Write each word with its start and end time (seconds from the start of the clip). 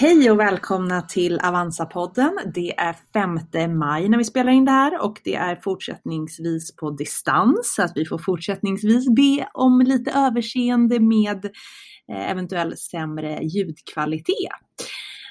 Hej 0.00 0.30
och 0.30 0.40
välkomna 0.40 1.02
till 1.02 1.40
Avanza-podden. 1.40 2.52
Det 2.54 2.78
är 2.78 2.96
5 3.12 3.78
maj 3.78 4.08
när 4.08 4.18
vi 4.18 4.24
spelar 4.24 4.52
in 4.52 4.64
det 4.64 4.70
här 4.70 5.02
och 5.04 5.20
det 5.24 5.34
är 5.34 5.56
fortsättningsvis 5.56 6.76
på 6.76 6.90
distans. 6.90 7.74
Så 7.76 7.82
att 7.82 7.92
vi 7.94 8.04
får 8.06 8.18
fortsättningsvis 8.18 9.08
be 9.08 9.48
om 9.54 9.80
lite 9.80 10.10
överseende 10.10 11.00
med 11.00 11.44
eh, 12.12 12.30
eventuell 12.30 12.76
sämre 12.76 13.38
ljudkvalitet. 13.42 14.34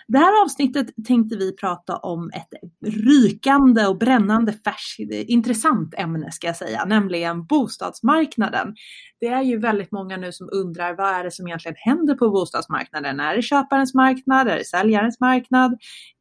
Det 0.07 0.17
här 0.17 0.43
avsnittet 0.43 0.87
tänkte 1.07 1.37
vi 1.37 1.55
prata 1.55 1.97
om 1.97 2.31
ett 2.33 2.49
rykande 2.85 3.87
och 3.87 3.97
brännande 3.97 4.53
färskt, 4.53 4.99
intressant 5.11 5.93
ämne 5.97 6.31
ska 6.31 6.47
jag 6.47 6.55
säga, 6.55 6.85
nämligen 6.85 7.45
bostadsmarknaden. 7.45 8.75
Det 9.19 9.27
är 9.27 9.41
ju 9.41 9.59
väldigt 9.59 9.91
många 9.91 10.17
nu 10.17 10.31
som 10.31 10.49
undrar 10.51 10.95
vad 10.95 11.13
är 11.13 11.23
det 11.23 11.31
som 11.31 11.47
egentligen 11.47 11.75
händer 11.79 12.15
på 12.15 12.29
bostadsmarknaden? 12.29 13.19
Är 13.19 13.35
det 13.35 13.41
köparens 13.41 13.93
marknad? 13.93 14.47
Är 14.47 14.57
det 14.57 14.65
säljarens 14.65 15.19
marknad? 15.19 15.71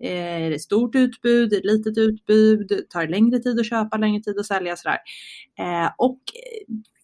Eh, 0.04 0.42
är 0.42 0.50
det 0.50 0.58
stort 0.58 0.94
utbud? 0.94 1.52
Är 1.52 1.60
det 1.62 1.72
litet 1.72 1.98
utbud? 1.98 2.72
Tar 2.90 3.06
det 3.06 3.10
längre 3.10 3.38
tid 3.38 3.60
att 3.60 3.66
köpa, 3.66 3.96
längre 3.96 4.22
tid 4.22 4.38
att 4.38 4.46
sälja? 4.46 4.76
Sådär. 4.76 4.98
Eh, 5.58 5.90
och 5.98 6.20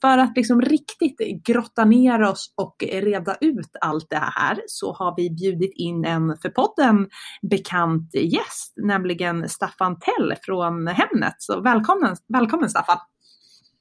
för 0.03 0.19
att 0.19 0.37
liksom 0.37 0.61
riktigt 0.63 1.47
grotta 1.47 1.85
ner 1.85 2.23
oss 2.23 2.55
och 2.57 2.85
reda 2.93 3.37
ut 3.41 3.71
allt 3.81 4.11
det 4.11 4.23
här 4.37 4.61
så 4.67 4.93
har 4.93 5.15
vi 5.17 5.31
bjudit 5.31 5.73
in 5.75 6.05
en 6.05 6.37
för 6.43 6.49
podden 6.49 7.09
bekant 7.51 8.15
gäst, 8.15 8.73
nämligen 8.77 9.49
Staffan 9.49 9.99
Tell 9.99 10.35
från 10.43 10.87
Hemnet. 10.87 11.35
Så 11.39 11.61
välkommen, 11.61 12.17
välkommen 12.29 12.71
Staffan! 12.71 12.99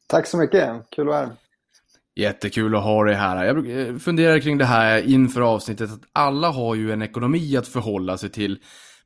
Tack 0.08 0.28
så 0.28 0.38
mycket, 0.38 0.90
kul 0.90 1.08
att 1.08 1.14
vara 1.14 1.26
här. 1.26 1.36
Jättekul 2.16 2.76
att 2.76 2.84
ha 2.84 3.04
dig 3.04 3.16
här. 3.16 3.46
Jag 3.46 4.02
funderar 4.02 4.40
kring 4.40 4.58
det 4.58 4.66
här 4.66 5.02
inför 5.02 5.42
avsnittet 5.42 5.92
att 5.92 6.02
alla 6.14 6.50
har 6.50 6.76
ju 6.76 6.92
en 6.92 7.02
ekonomi 7.02 7.58
att 7.58 7.68
förhålla 7.68 8.18
sig 8.18 8.30
till. 8.30 8.60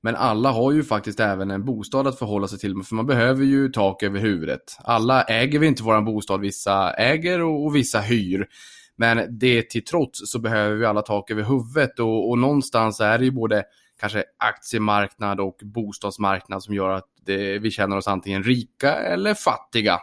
Men 0.05 0.15
alla 0.15 0.51
har 0.51 0.71
ju 0.71 0.83
faktiskt 0.83 1.19
även 1.19 1.51
en 1.51 1.65
bostad 1.65 2.07
att 2.07 2.19
förhålla 2.19 2.47
sig 2.47 2.59
till, 2.59 2.83
för 2.83 2.95
man 2.95 3.05
behöver 3.05 3.43
ju 3.43 3.69
tak 3.69 4.03
över 4.03 4.19
huvudet. 4.19 4.77
Alla 4.83 5.23
äger 5.23 5.59
vi 5.59 5.67
inte 5.67 5.83
våran 5.83 6.05
bostad, 6.05 6.41
vissa 6.41 6.93
äger 6.93 7.41
och, 7.41 7.65
och 7.65 7.75
vissa 7.75 7.99
hyr. 7.99 8.47
Men 8.95 9.39
det 9.39 9.69
till 9.69 9.85
trots 9.85 10.31
så 10.31 10.39
behöver 10.39 10.75
vi 10.75 10.85
alla 10.85 11.01
tak 11.01 11.31
över 11.31 11.43
huvudet 11.43 11.99
och, 11.99 12.29
och 12.29 12.37
någonstans 12.37 12.99
är 12.99 13.17
det 13.17 13.25
ju 13.25 13.31
både 13.31 13.63
kanske 13.99 14.23
aktiemarknad 14.37 15.39
och 15.39 15.57
bostadsmarknad 15.63 16.63
som 16.63 16.75
gör 16.75 16.89
att 16.89 17.05
det, 17.25 17.59
vi 17.59 17.71
känner 17.71 17.97
oss 17.97 18.07
antingen 18.07 18.43
rika 18.43 18.95
eller 18.95 19.33
fattiga 19.33 19.99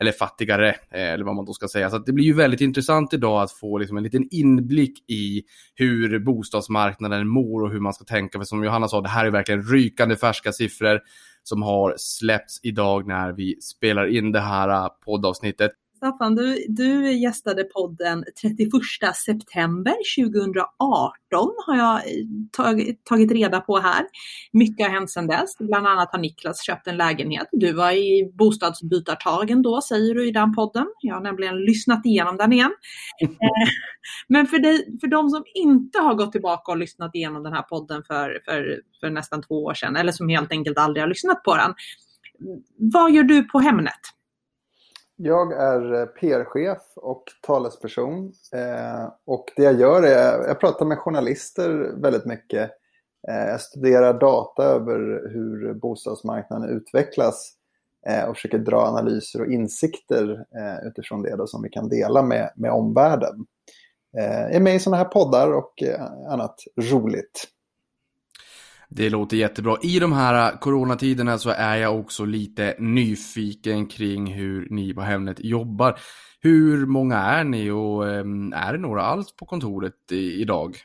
eller 0.00 0.12
fattigare, 0.12 0.68
eh, 0.68 1.12
eller 1.12 1.24
vad 1.24 1.34
man 1.36 1.44
då 1.44 1.52
ska 1.52 1.68
säga. 1.68 1.90
Så 1.90 1.98
det 1.98 2.12
blir 2.12 2.24
ju 2.24 2.32
väldigt 2.32 2.60
intressant 2.60 3.14
idag 3.14 3.42
att 3.42 3.52
få 3.52 3.78
liksom 3.78 3.96
en 3.96 4.02
liten 4.02 4.28
inblick 4.30 5.10
i 5.10 5.42
hur 5.74 6.18
bostadsmarknaden 6.18 7.28
mår 7.28 7.62
och 7.62 7.70
hur 7.70 7.80
man 7.80 7.94
ska 7.94 8.04
tänka. 8.04 8.38
För 8.38 8.44
som 8.44 8.64
Johanna 8.64 8.88
sa, 8.88 9.00
det 9.00 9.08
här 9.08 9.26
är 9.26 9.30
verkligen 9.30 9.62
rykande 9.62 10.16
färska 10.16 10.52
siffror 10.52 11.00
som 11.42 11.62
har 11.62 11.94
släppts 11.96 12.60
idag 12.62 13.06
när 13.06 13.32
vi 13.32 13.60
spelar 13.60 14.06
in 14.06 14.32
det 14.32 14.40
här 14.40 14.68
eh, 14.68 14.88
poddavsnittet. 15.04 15.70
Staffan, 16.00 16.34
du, 16.34 16.64
du 16.68 17.12
gästade 17.12 17.64
podden 17.64 18.24
31 18.42 18.70
september 19.16 19.94
2018 20.18 21.54
har 21.66 21.76
jag 21.76 21.96
eh, 21.96 22.24
tagit, 22.52 23.04
tagit 23.04 23.32
reda 23.32 23.60
på 23.60 23.78
här. 23.78 24.06
Mycket 24.52 24.86
har 24.86 24.94
hänt 24.94 25.10
sedan 25.10 25.26
dess. 25.26 25.58
Bland 25.58 25.86
annat 25.86 26.08
har 26.12 26.18
Niklas 26.18 26.62
köpt 26.66 26.86
en 26.86 26.96
lägenhet. 26.96 27.48
Du 27.52 27.72
var 27.72 27.92
i 27.92 28.32
bostadsbytartagen 28.34 29.62
då, 29.62 29.80
säger 29.80 30.14
du 30.14 30.28
i 30.28 30.30
den 30.30 30.54
podden. 30.54 30.86
Jag 31.00 31.14
har 31.14 31.22
nämligen 31.22 31.56
lyssnat 31.56 32.06
igenom 32.06 32.36
den 32.36 32.52
igen. 32.52 32.72
Eh, 33.22 33.70
men 34.28 34.46
för, 34.46 34.58
dig, 34.58 34.98
för 35.00 35.06
de 35.06 35.30
som 35.30 35.44
inte 35.54 35.98
har 35.98 36.14
gått 36.14 36.32
tillbaka 36.32 36.72
och 36.72 36.78
lyssnat 36.78 37.14
igenom 37.14 37.42
den 37.42 37.52
här 37.52 37.62
podden 37.62 38.02
för, 38.06 38.40
för, 38.44 38.80
för 39.00 39.10
nästan 39.10 39.42
två 39.42 39.64
år 39.64 39.74
sedan, 39.74 39.96
eller 39.96 40.12
som 40.12 40.28
helt 40.28 40.52
enkelt 40.52 40.78
aldrig 40.78 41.02
har 41.02 41.08
lyssnat 41.08 41.42
på 41.44 41.56
den. 41.56 41.74
Vad 42.76 43.12
gör 43.12 43.22
du 43.22 43.42
på 43.42 43.58
Hemnet? 43.58 44.19
Jag 45.22 45.52
är 45.52 45.92
eh, 45.94 46.06
PR-chef 46.06 46.82
och 46.96 47.24
talesperson. 47.46 48.32
Eh, 48.54 49.12
och 49.26 49.44
det 49.56 49.62
jag 49.62 49.80
gör 49.80 50.02
är, 50.02 50.48
jag 50.48 50.60
pratar 50.60 50.86
med 50.86 50.98
journalister 50.98 51.92
väldigt 52.02 52.24
mycket. 52.24 52.70
Eh, 53.28 53.48
jag 53.48 53.60
studerar 53.60 54.20
data 54.20 54.64
över 54.64 54.98
hur 55.32 55.74
bostadsmarknaden 55.74 56.76
utvecklas 56.76 57.52
och 58.28 58.36
försöker 58.36 58.58
dra 58.58 58.80
analyser 58.80 59.40
och 59.40 59.52
insikter 59.52 60.44
utifrån 60.86 61.22
det 61.22 61.36
då, 61.36 61.46
som 61.46 61.62
vi 61.62 61.68
kan 61.68 61.88
dela 61.88 62.22
med, 62.22 62.52
med 62.56 62.70
omvärlden. 62.70 63.46
Jag 64.12 64.54
är 64.54 64.60
med 64.60 64.74
i 64.74 64.78
sådana 64.78 64.96
här 64.96 65.10
poddar 65.10 65.52
och 65.52 65.82
annat 66.28 66.54
roligt. 66.92 67.44
Det 68.92 69.10
låter 69.10 69.36
jättebra. 69.36 69.76
I 69.82 69.98
de 69.98 70.12
här 70.12 70.52
äh, 70.52 70.58
coronatiderna 70.58 71.38
så 71.38 71.50
är 71.50 71.76
jag 71.76 72.00
också 72.00 72.24
lite 72.24 72.74
nyfiken 72.78 73.86
kring 73.86 74.32
hur 74.32 74.68
ni 74.70 74.94
på 74.94 75.00
Hemnet 75.00 75.36
jobbar. 75.40 75.98
Hur 76.40 76.86
många 76.86 77.16
är 77.18 77.44
ni 77.44 77.70
och 77.70 78.08
ehm, 78.08 78.52
är 78.52 78.72
det 78.72 78.78
några 78.78 79.02
alls 79.02 79.36
på 79.36 79.46
kontoret 79.46 80.12
idag? 80.12 80.76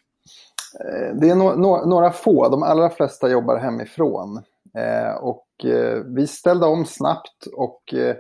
Eh, 0.79 1.15
det 1.15 1.29
är 1.29 1.35
no 1.35 1.55
no 1.55 1.85
några 1.85 2.11
få, 2.11 2.49
de 2.49 2.63
allra 2.63 2.89
flesta 2.89 3.29
jobbar 3.29 3.57
hemifrån. 3.57 4.41
Eh, 4.77 5.15
och 5.15 5.65
eh, 5.65 6.03
vi 6.05 6.27
ställde 6.27 6.65
om 6.65 6.85
snabbt 6.85 7.45
och 7.53 7.93
eh, 7.93 8.15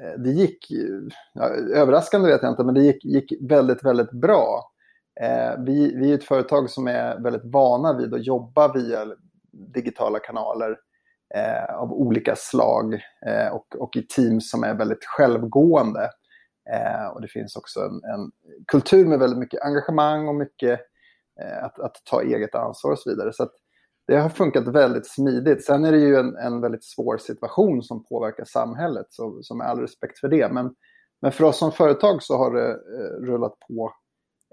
eh 0.00 0.18
det 0.18 0.30
gick, 0.30 0.66
ja, 1.34 1.44
överraskande 1.74 2.28
vet 2.28 2.42
jag 2.42 2.52
inte, 2.52 2.64
men 2.64 2.74
det 2.74 2.82
gick, 2.82 3.04
gick 3.04 3.32
väldigt, 3.40 3.84
väldigt 3.84 4.12
bra. 4.12 4.70
Eh, 5.20 5.54
vi, 5.58 5.94
vi 5.96 6.10
är 6.10 6.14
ett 6.14 6.24
företag 6.24 6.70
som 6.70 6.86
är 6.88 7.18
väldigt 7.22 7.52
vana 7.52 7.92
vid 7.92 8.14
att 8.14 8.26
jobba 8.26 8.72
via 8.72 9.06
digitala 9.52 10.18
kanaler 10.18 10.76
eh, 11.34 11.74
av 11.74 11.92
olika 11.92 12.36
slag 12.36 12.94
eh, 13.26 13.48
och, 13.52 13.66
och 13.78 13.96
i 13.96 14.02
teams 14.02 14.50
som 14.50 14.64
är 14.64 14.74
väldigt 14.74 15.04
självgående. 15.04 16.10
Eh, 16.72 17.06
och 17.06 17.20
det 17.20 17.28
finns 17.28 17.56
också 17.56 17.80
en, 17.80 17.94
en, 17.94 18.30
kultur 18.66 19.06
med 19.06 19.18
väldigt 19.18 19.38
mycket 19.38 19.62
engagemang 19.62 20.28
och 20.28 20.34
mycket 20.34 20.80
eh, 21.40 21.64
att, 21.64 21.78
att, 21.78 22.02
ta 22.04 22.22
eget 22.22 22.54
ansvar 22.54 22.92
och 22.92 22.98
så 22.98 23.10
vidare. 23.10 23.32
Så 23.32 23.48
det 24.06 24.16
har 24.16 24.28
funkat 24.28 24.68
väldigt 24.68 25.06
smidigt. 25.06 25.64
Sen 25.64 25.84
är 25.84 25.92
det 25.92 25.98
ju 25.98 26.16
en, 26.16 26.36
en 26.36 26.60
väldigt 26.60 26.84
svår 26.84 27.18
situation 27.18 27.82
som 27.82 28.04
påverkar 28.04 28.44
samhället, 28.44 29.06
så, 29.10 29.38
så 29.42 29.54
med 29.54 29.66
all 29.66 29.80
respekt 29.80 30.18
för 30.18 30.28
det. 30.28 30.52
Men, 30.52 30.74
men 31.22 31.32
för 31.32 31.44
oss 31.44 31.58
som 31.58 31.72
företag 31.72 32.22
så 32.22 32.36
har 32.36 32.54
det 32.54 32.70
eh, 32.70 33.26
rullat 33.26 33.54
på 33.68 33.92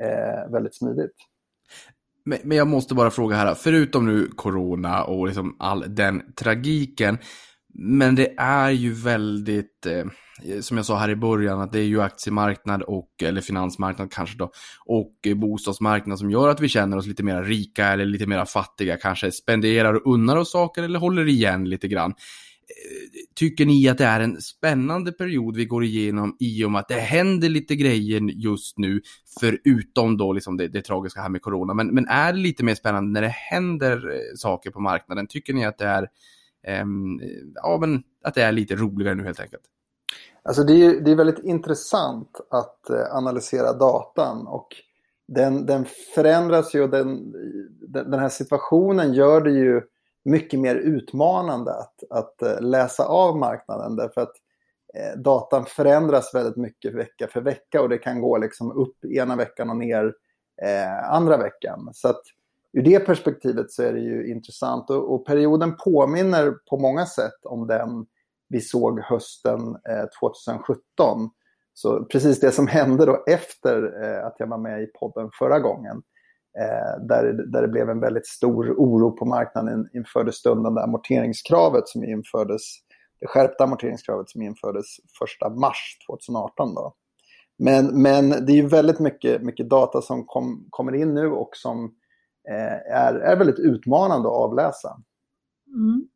eh, 0.02 0.52
väldigt 0.52 0.76
smidigt. 0.76 1.16
Men, 2.26 2.40
men, 2.44 2.58
jag 2.58 2.68
måste 2.68 2.96
bara 2.96 3.12
fråga 3.12 3.36
här, 3.36 3.56
förutom 3.56 4.06
nu 4.06 4.28
corona 4.36 5.04
och 5.04 5.28
liksom 5.28 5.56
all 5.60 5.86
den 5.88 6.34
tragiken, 6.36 7.18
men 7.74 8.16
det 8.16 8.34
är 8.38 8.70
ju 8.70 8.94
väldigt, 8.94 9.86
eh, 9.86 10.60
som 10.62 10.78
jag 10.78 10.86
sa 10.86 10.98
här 10.98 11.10
i 11.10 11.16
början, 11.16 11.62
att 11.62 11.72
det 11.72 11.80
är 11.80 11.84
ju 11.84 12.02
aktiemarknad 12.02 12.82
och, 12.82 13.10
eller 13.24 13.42
finansmarknad 13.42 14.12
kanske 14.12 14.38
då, 14.38 14.52
och 14.86 15.14
bostadsmarknad 15.36 16.20
som 16.20 16.32
gör 16.32 16.50
att 16.50 16.60
vi 16.60 16.70
känner 16.70 16.98
oss 16.98 17.08
lite 17.08 17.24
mer 17.24 17.44
rika 17.44 17.88
eller 17.88 18.06
lite 18.06 18.28
mer 18.28 18.46
fattiga, 18.46 18.98
kanske 18.98 19.32
spenderar 19.32 19.94
och 19.94 20.14
unnar 20.14 20.36
oss 20.36 20.52
saker 20.52 20.84
eller 20.84 21.00
håller 21.00 21.28
igen 21.28 21.70
lite 21.70 21.88
grann. 21.88 22.14
Tycker 23.36 23.66
ni 23.66 23.90
att 23.90 23.98
det 23.98 24.06
är 24.06 24.20
en 24.20 24.42
spännande 24.42 25.12
period 25.12 25.56
vi 25.56 25.66
går 25.66 25.84
igenom 25.84 26.36
i 26.40 26.66
och 26.66 26.72
med 26.72 26.80
att 26.80 26.88
det 26.88 26.94
händer 26.94 27.50
lite 27.50 27.76
grejer 27.76 28.22
just 28.22 28.78
nu, 28.78 29.02
förutom 29.40 30.18
då 30.18 30.34
liksom 30.34 30.58
det, 30.58 30.68
det 30.68 30.82
tragiska 30.82 31.22
här 31.22 31.30
med 31.30 31.42
corona. 31.42 31.74
Men, 31.74 31.88
men 31.88 32.08
är 32.08 32.34
det 32.34 32.40
lite 32.40 32.64
mer 32.64 32.76
spännande 32.76 33.12
när 33.12 33.22
det 33.22 33.34
händer 33.34 34.10
eh, 34.10 34.36
saker 34.36 34.72
på 34.72 34.80
marknaden? 34.80 35.28
Tycker 35.28 35.54
ni 35.54 35.66
att 35.66 35.78
det 35.78 35.86
är, 35.86 36.04
eh, 36.68 36.86
ja, 37.56 37.78
men 37.82 38.04
att 38.24 38.36
det 38.36 38.42
är 38.42 38.52
lite 38.52 38.76
roligare 38.76 39.16
nu 39.16 39.24
helt 39.24 39.40
enkelt? 39.40 39.64
Alltså 40.44 40.64
det 40.64 40.74
är, 40.74 41.02
det 41.02 41.12
är 41.12 41.16
väldigt 41.16 41.46
intressant 41.46 42.42
att 42.50 42.90
eh, 42.90 43.16
analysera 43.16 43.74
datan 43.74 44.48
och 44.48 44.68
den, 45.28 45.66
den 45.66 45.86
förändras 46.16 46.76
ju 46.76 46.82
och 46.82 46.90
den, 46.90 47.32
den 47.88 48.20
här 48.20 48.30
situationen 48.30 49.14
gör 49.14 49.42
det 49.42 49.52
ju 49.52 49.82
mycket 50.26 50.60
mer 50.60 50.76
utmanande 50.76 51.72
att, 51.72 52.04
att 52.10 52.42
eh, 52.42 52.62
läsa 52.62 53.06
av 53.06 53.38
marknaden 53.38 53.96
därför 53.96 54.22
att 54.22 54.34
eh, 54.94 55.20
datan 55.20 55.66
förändras 55.66 56.36
väldigt 56.36 56.58
mycket 56.58 56.94
vecka 56.94 57.28
för 57.28 57.42
vecka 57.42 57.82
och 57.82 57.90
det 57.90 57.98
kan 57.98 58.22
gå 58.22 58.38
liksom 58.38 58.72
upp 58.72 59.06
ena 59.06 59.36
veckan 59.36 59.70
och 59.70 59.78
ner 59.78 60.14
eh, 60.62 61.14
andra 61.14 61.38
veckan. 61.38 61.90
Så 61.94 62.08
att 62.08 62.22
ur 62.74 62.82
det 62.82 63.00
perspektivet 63.00 63.72
så 63.72 63.84
är 63.84 63.94
det 63.94 64.00
ju 64.00 64.32
intressant 64.32 64.90
och, 64.90 65.14
och 65.14 65.26
perioden 65.26 65.76
påminner 65.78 66.54
på 66.70 66.78
många 66.78 67.06
sätt 67.06 67.46
om 67.46 67.68
den 67.68 68.06
vi 68.50 68.62
såg 68.62 69.00
hösten 69.00 69.60
eh, 69.90 70.06
2017. 70.20 71.30
Så 71.74 72.06
precis 72.06 72.40
det 72.40 72.52
som 72.52 72.68
hände 72.68 73.06
då 73.06 73.24
efter 73.28 74.04
eh, 74.04 74.26
att 74.26 74.36
jag 74.40 74.48
var 74.48 74.58
med 74.58 74.84
i 74.84 74.86
podden 74.86 75.30
förra 75.40 75.60
gången. 75.60 76.02
Eh, 76.60 77.06
där, 77.08 77.52
där 77.52 77.62
det 77.62 77.68
blev 77.68 77.90
en 77.90 78.00
väldigt 78.00 78.28
stor 78.28 78.72
oro 78.78 79.12
på 79.12 79.26
marknaden 79.26 79.90
inför 79.94 80.24
det 80.24 80.32
stundande 80.32 80.82
amorteringskravet 80.82 81.88
som 81.88 82.04
infördes, 82.04 82.62
det 83.20 83.28
skärpta 83.28 83.64
amorteringskravet 83.64 84.30
som 84.30 84.42
infördes 84.42 84.86
1 85.46 85.58
mars 85.58 85.98
2018. 86.10 86.76
Då. 86.76 86.96
Men, 87.58 88.02
men 88.02 88.30
det 88.30 88.52
är 88.52 88.56
ju 88.56 88.68
väldigt 88.68 89.00
mycket, 89.00 89.42
mycket 89.42 89.70
data 89.70 90.02
som 90.02 90.26
kom, 90.26 90.68
kommer 90.70 90.96
in 90.96 91.14
nu 91.14 91.28
och 91.28 91.50
som 91.54 91.86
eh, 92.50 92.96
är, 92.96 93.16
är 93.16 93.38
väldigt 93.38 93.60
utmanande 93.60 94.28
att 94.28 94.36
avläsa. 94.36 94.98
Mm. 95.68 96.08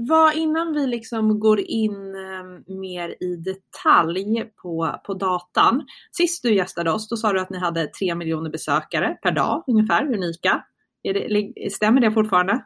Vad, 0.00 0.34
innan 0.34 0.72
vi 0.72 0.86
liksom 0.86 1.40
går 1.40 1.60
in 1.60 2.14
eh, 2.14 2.74
mer 2.74 3.22
i 3.22 3.36
detalj 3.36 4.52
på, 4.62 4.94
på 5.06 5.14
datan. 5.14 5.86
Sist 6.12 6.42
du 6.42 6.54
gästade 6.54 6.92
oss, 6.92 7.08
då 7.08 7.16
sa 7.16 7.32
du 7.32 7.40
att 7.40 7.50
ni 7.50 7.58
hade 7.58 7.86
3 7.86 8.14
miljoner 8.14 8.50
besökare 8.50 9.18
per 9.22 9.30
dag 9.30 9.64
ungefär, 9.66 10.14
unika. 10.14 10.64
Det, 11.02 11.72
stämmer 11.72 12.00
det 12.00 12.12
fortfarande? 12.12 12.64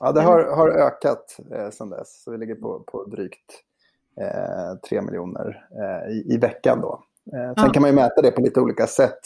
Ja, 0.00 0.12
det 0.12 0.22
har, 0.22 0.56
har 0.56 0.68
ökat 0.68 1.36
eh, 1.52 1.70
sedan 1.70 1.90
dess. 1.90 2.22
Så 2.22 2.30
vi 2.30 2.38
ligger 2.38 2.54
på, 2.54 2.84
på 2.86 3.04
drygt 3.04 3.62
eh, 4.20 4.78
3 4.88 5.02
miljoner 5.02 5.66
eh, 5.70 6.12
i, 6.12 6.34
i, 6.34 6.38
veckan. 6.38 6.80
Då. 6.80 7.02
Eh, 7.32 7.54
sen 7.54 7.64
ja. 7.66 7.72
kan 7.72 7.82
man 7.82 7.90
ju 7.90 7.96
mäta 7.96 8.22
det 8.22 8.30
på 8.30 8.40
lite 8.40 8.60
olika 8.60 8.86
sätt. 8.86 9.20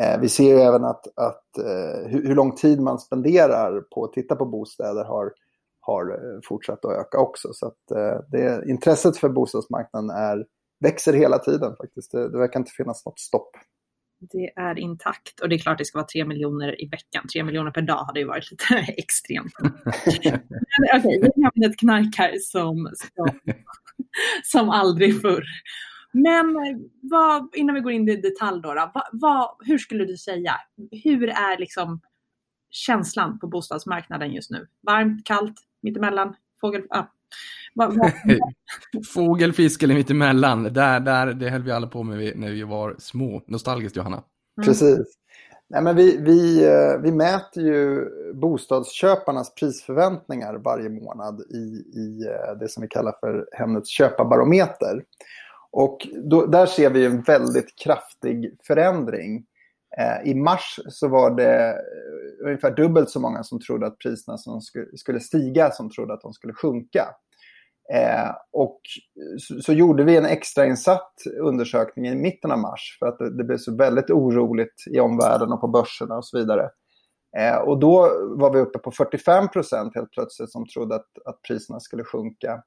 Eh, 0.00 0.20
vi 0.20 0.28
ser 0.28 0.54
ju 0.54 0.60
även 0.60 0.84
att, 0.84 1.06
att 1.16 1.58
eh, 1.58 2.10
hur, 2.10 2.26
hur, 2.26 2.34
lång 2.34 2.54
tid 2.54 2.80
man 2.80 2.98
spenderar 2.98 3.80
på 3.80 4.04
att 4.04 4.12
titta 4.12 4.36
på 4.36 4.46
bostäder 4.46 5.04
har, 5.04 5.32
har 5.80 6.10
eh, 6.10 6.40
fortsatt 6.44 6.84
att 6.84 6.98
öka 6.98 7.18
också. 7.18 7.48
Så 7.52 7.66
att, 7.66 7.90
eh, 7.90 8.20
det, 8.28 8.64
intresset 8.70 9.16
för 9.16 9.28
bostadsmarknaden 9.28 10.10
är, 10.10 10.46
växer 10.80 11.12
hela 11.12 11.38
tiden 11.38 11.76
faktiskt. 11.76 12.12
Det, 12.12 12.28
det 12.30 12.38
verkar 12.38 12.60
inte 12.60 12.72
finnas 12.72 13.06
något 13.06 13.18
stopp. 13.18 13.50
Det 14.20 14.52
är 14.56 14.78
intakt 14.78 15.40
och 15.40 15.48
det 15.48 15.54
är 15.54 15.58
klart 15.58 15.78
det 15.78 15.84
ska 15.84 15.98
vara 15.98 16.06
tre 16.06 16.24
miljoner 16.24 16.82
i 16.82 16.88
veckan. 16.88 17.26
Tre 17.32 17.44
miljoner 17.44 17.70
per 17.70 17.82
dag 17.82 18.04
hade 18.04 18.20
ju 18.20 18.26
varit 18.26 18.50
lite 18.50 18.64
extremt. 18.96 19.52
Okej, 19.86 20.18
okay, 20.18 20.40
alltså, 20.92 21.08
vi 21.08 21.42
har 21.42 21.70
ett 21.70 21.78
knark 21.78 22.16
här 22.16 22.38
som, 22.38 22.90
som, 22.94 23.38
som 24.42 24.70
aldrig 24.70 25.20
förr. 25.20 25.44
Men 26.12 26.56
vad, 27.02 27.54
innan 27.54 27.74
vi 27.74 27.80
går 27.80 27.92
in 27.92 28.08
i 28.08 28.16
detalj 28.16 28.62
då, 28.62 28.74
då 28.74 28.90
vad, 28.94 29.04
vad, 29.12 29.56
hur 29.60 29.78
skulle 29.78 30.04
du 30.04 30.16
säga, 30.16 30.52
hur 31.04 31.28
är 31.28 31.58
liksom 31.58 32.00
känslan 32.70 33.38
på 33.38 33.46
bostadsmarknaden 33.46 34.32
just 34.32 34.50
nu? 34.50 34.66
Varmt, 34.86 35.26
kallt, 35.26 35.56
mittemellan, 35.82 36.34
fågel... 36.60 36.82
Ah. 36.90 37.04
Fågel, 39.14 39.52
fisk 39.52 39.82
eller 39.82 39.94
mittemellan. 39.94 40.62
Där, 40.62 41.00
där, 41.00 41.26
det 41.26 41.50
höll 41.50 41.62
vi 41.62 41.72
alla 41.72 41.86
på 41.86 42.02
med 42.02 42.38
när 42.38 42.50
vi 42.50 42.62
var 42.62 42.96
små. 42.98 43.42
Nostalgiskt 43.46 43.96
Johanna. 43.96 44.16
Mm. 44.16 44.66
Precis. 44.66 45.20
Nej, 45.68 45.82
men 45.82 45.96
vi, 45.96 46.16
vi, 46.16 46.66
eh, 46.66 47.00
vi 47.02 47.12
mäter 47.12 47.62
ju 47.62 48.06
bostadsköparnas 48.34 49.54
prisförväntningar 49.54 50.54
varje 50.54 50.88
månad 50.88 51.40
i, 51.40 51.98
i 51.98 52.26
eh, 52.26 52.58
det 52.60 52.68
som 52.68 52.80
vi 52.80 52.88
kallar 52.88 53.14
för 53.20 53.48
Hemnets 53.52 53.90
köparbarometer. 53.90 55.04
Och 55.70 56.08
då, 56.30 56.46
där 56.46 56.66
ser 56.66 56.90
vi 56.90 57.06
en 57.06 57.22
väldigt 57.22 57.78
kraftig 57.84 58.56
förändring. 58.66 59.44
Eh, 59.98 60.30
I 60.30 60.34
mars 60.34 60.80
så 60.88 61.08
var 61.08 61.30
det 61.30 61.68
eh, 61.68 62.46
ungefär 62.46 62.70
dubbelt 62.70 63.10
så 63.10 63.20
många 63.20 63.42
som 63.42 63.60
trodde 63.60 63.86
att 63.86 63.98
priserna 63.98 64.38
som 64.38 64.60
skulle, 64.60 64.86
skulle 64.96 65.20
stiga 65.20 65.70
som 65.70 65.90
trodde 65.90 66.14
att 66.14 66.20
de 66.20 66.32
skulle 66.32 66.54
sjunka. 66.54 67.08
Eh, 67.94 68.30
och 68.52 68.80
så, 69.38 69.60
så, 69.60 69.72
gjorde 69.72 70.04
vi 70.04 70.16
en 70.16 70.24
extrainsatt 70.24 71.12
undersökning 71.40 72.06
i 72.06 72.14
mitten 72.14 72.50
av 72.50 72.58
mars 72.58 72.96
för 72.98 73.06
att 73.06 73.18
det, 73.18 73.36
det 73.36 73.44
blev 73.44 73.58
så 73.58 73.76
väldigt 73.76 74.10
oroligt 74.10 74.74
i 74.90 75.00
omvärlden 75.00 75.52
och 75.52 75.60
på 75.60 75.68
börserna 75.68 76.16
och 76.16 76.26
så 76.26 76.38
vidare. 76.38 76.70
Eh, 77.38 77.56
och 77.56 77.78
då 77.78 78.00
var 78.36 78.52
vi 78.52 78.60
uppe 78.60 78.78
på 78.78 78.90
45 78.90 79.48
procent 79.48 79.94
helt 79.94 80.10
plötsligt 80.10 80.50
som 80.50 80.66
trodde 80.66 80.94
att, 80.94 81.08
att 81.24 81.42
priserna 81.48 81.80
skulle 81.80 82.04
sjunka. 82.04 82.62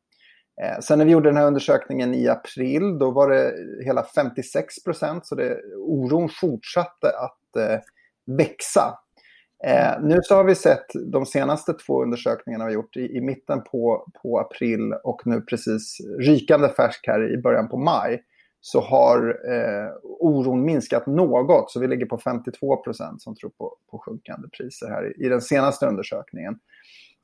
Eh, 0.62 0.80
sen 0.80 0.98
när 0.98 1.06
vi 1.06 1.12
gjorde 1.12 1.30
den 1.30 1.38
här 1.38 1.48
undersökningen 1.48 2.14
i 2.14 2.28
april, 2.28 3.00
då 3.00 3.12
var 3.12 3.30
det 3.30 3.54
hela 3.86 4.04
56 4.04 4.84
procent, 4.84 5.26
så 5.26 5.36
det, 5.36 5.58
oron 5.78 6.30
fortsatte 6.30 7.08
att 7.10 7.56
eh, 7.56 7.80
växa. 8.26 9.00
Eh, 9.66 10.02
nu 10.02 10.20
så 10.24 10.36
har 10.36 10.44
vi 10.44 10.56
sett 10.56 10.86
de 11.12 11.26
senaste 11.26 11.74
två 11.74 12.04
undersökningarna 12.04 12.66
vi 12.66 12.74
gjort 12.74 12.98
i, 12.98 13.18
i 13.18 13.22
mitten 13.22 13.64
på, 13.64 14.08
på 14.22 14.40
april 14.40 14.94
och 15.04 15.22
nu 15.26 15.42
precis 15.42 15.98
rykande 16.20 16.70
färsk 16.70 17.08
här 17.08 17.34
i 17.34 17.38
början 17.38 17.70
på 17.70 17.78
maj 17.78 18.24
så 18.62 18.82
har 18.82 19.40
eh, 19.52 19.90
oron 20.04 20.66
minskat 20.66 21.08
något. 21.08 21.72
Så 21.72 21.80
vi 21.80 21.88
ligger 21.88 22.06
på 22.06 22.18
52 22.18 22.78
procent 22.78 23.22
som 23.22 23.36
tror 23.36 23.50
på, 23.50 23.76
på 23.92 24.00
sjunkande 24.00 24.48
priser 24.48 24.88
här 24.88 25.12
i, 25.12 25.26
i 25.26 25.30
den 25.30 25.42
senaste 25.42 25.86
undersökningen. 25.86 26.60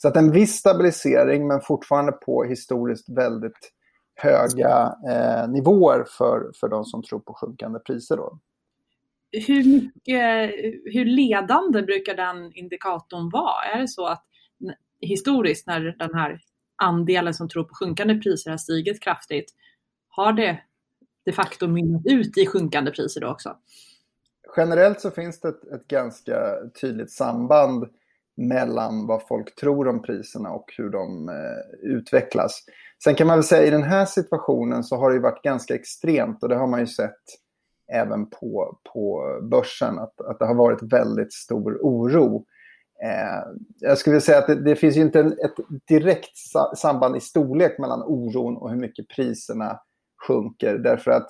Så 0.01 0.07
att 0.07 0.17
en 0.17 0.31
viss 0.31 0.55
stabilisering 0.55 1.47
men 1.47 1.61
fortfarande 1.61 2.11
på 2.11 2.43
historiskt 2.43 3.09
väldigt 3.09 3.71
höga 4.15 4.93
eh, 5.09 5.49
nivåer 5.49 6.05
för, 6.17 6.51
för 6.59 6.67
de 6.67 6.85
som 6.85 7.03
tror 7.03 7.19
på 7.19 7.33
sjunkande 7.33 7.79
priser. 7.79 8.17
Då. 8.17 8.39
Hur, 9.31 9.63
mycket, 9.63 10.51
hur 10.93 11.05
ledande 11.05 11.81
brukar 11.81 12.15
den 12.15 12.51
indikatorn 12.53 13.29
vara? 13.29 13.63
Är 13.73 13.81
det 13.81 13.87
så 13.87 14.05
att 14.05 14.25
historiskt 15.01 15.67
när 15.67 15.79
den 15.79 16.13
här 16.13 16.39
andelen 16.75 17.33
som 17.33 17.49
tror 17.49 17.63
på 17.63 17.75
sjunkande 17.75 18.15
priser 18.15 18.51
har 18.51 18.57
stigit 18.57 19.03
kraftigt, 19.03 19.53
har 20.09 20.33
det 20.33 20.59
de 21.25 21.31
facto 21.31 21.67
mynnat 21.67 22.01
ut 22.05 22.37
i 22.37 22.45
sjunkande 22.45 22.91
priser 22.91 23.21
då 23.21 23.27
också? 23.27 23.57
Generellt 24.57 25.01
så 25.01 25.11
finns 25.11 25.39
det 25.39 25.47
ett, 25.49 25.63
ett 25.63 25.87
ganska 25.87 26.55
tydligt 26.81 27.11
samband 27.11 27.89
mellan 28.39 29.07
vad 29.07 29.27
folk 29.27 29.55
tror 29.55 29.87
om 29.87 30.01
priserna 30.01 30.51
och 30.51 30.73
hur 30.77 30.89
de 30.89 31.29
eh, 31.29 31.89
utvecklas. 31.89 32.63
Sen 33.03 33.15
kan 33.15 33.27
man 33.27 33.37
väl 33.37 33.43
säga 33.43 33.67
i 33.67 33.69
den 33.69 33.83
här 33.83 34.05
situationen 34.05 34.83
så 34.83 34.95
har 34.95 35.11
det 35.11 35.19
varit 35.19 35.43
ganska 35.43 35.75
extremt 35.75 36.43
och 36.43 36.49
det 36.49 36.55
har 36.55 36.67
man 36.67 36.79
ju 36.79 36.87
sett 36.87 37.23
även 37.93 38.29
på, 38.29 38.79
på 38.93 39.23
börsen 39.51 39.99
att, 39.99 40.21
att 40.21 40.39
det 40.39 40.45
har 40.45 40.55
varit 40.55 40.93
väldigt 40.93 41.33
stor 41.33 41.79
oro. 41.81 42.45
Eh, 43.03 43.59
jag 43.79 43.97
skulle 43.97 44.21
säga 44.21 44.37
att 44.37 44.47
det, 44.47 44.63
det 44.63 44.75
finns 44.75 44.97
ju 44.97 45.01
inte 45.01 45.19
en, 45.19 45.31
ett 45.31 45.55
direkt 45.87 46.37
samband 46.77 47.15
i 47.15 47.19
storlek 47.19 47.79
mellan 47.79 48.03
oron 48.03 48.57
och 48.57 48.69
hur 48.69 48.77
mycket 48.77 49.07
priserna 49.07 49.79
sjunker 50.27 50.77
därför 50.77 51.11
att 51.11 51.27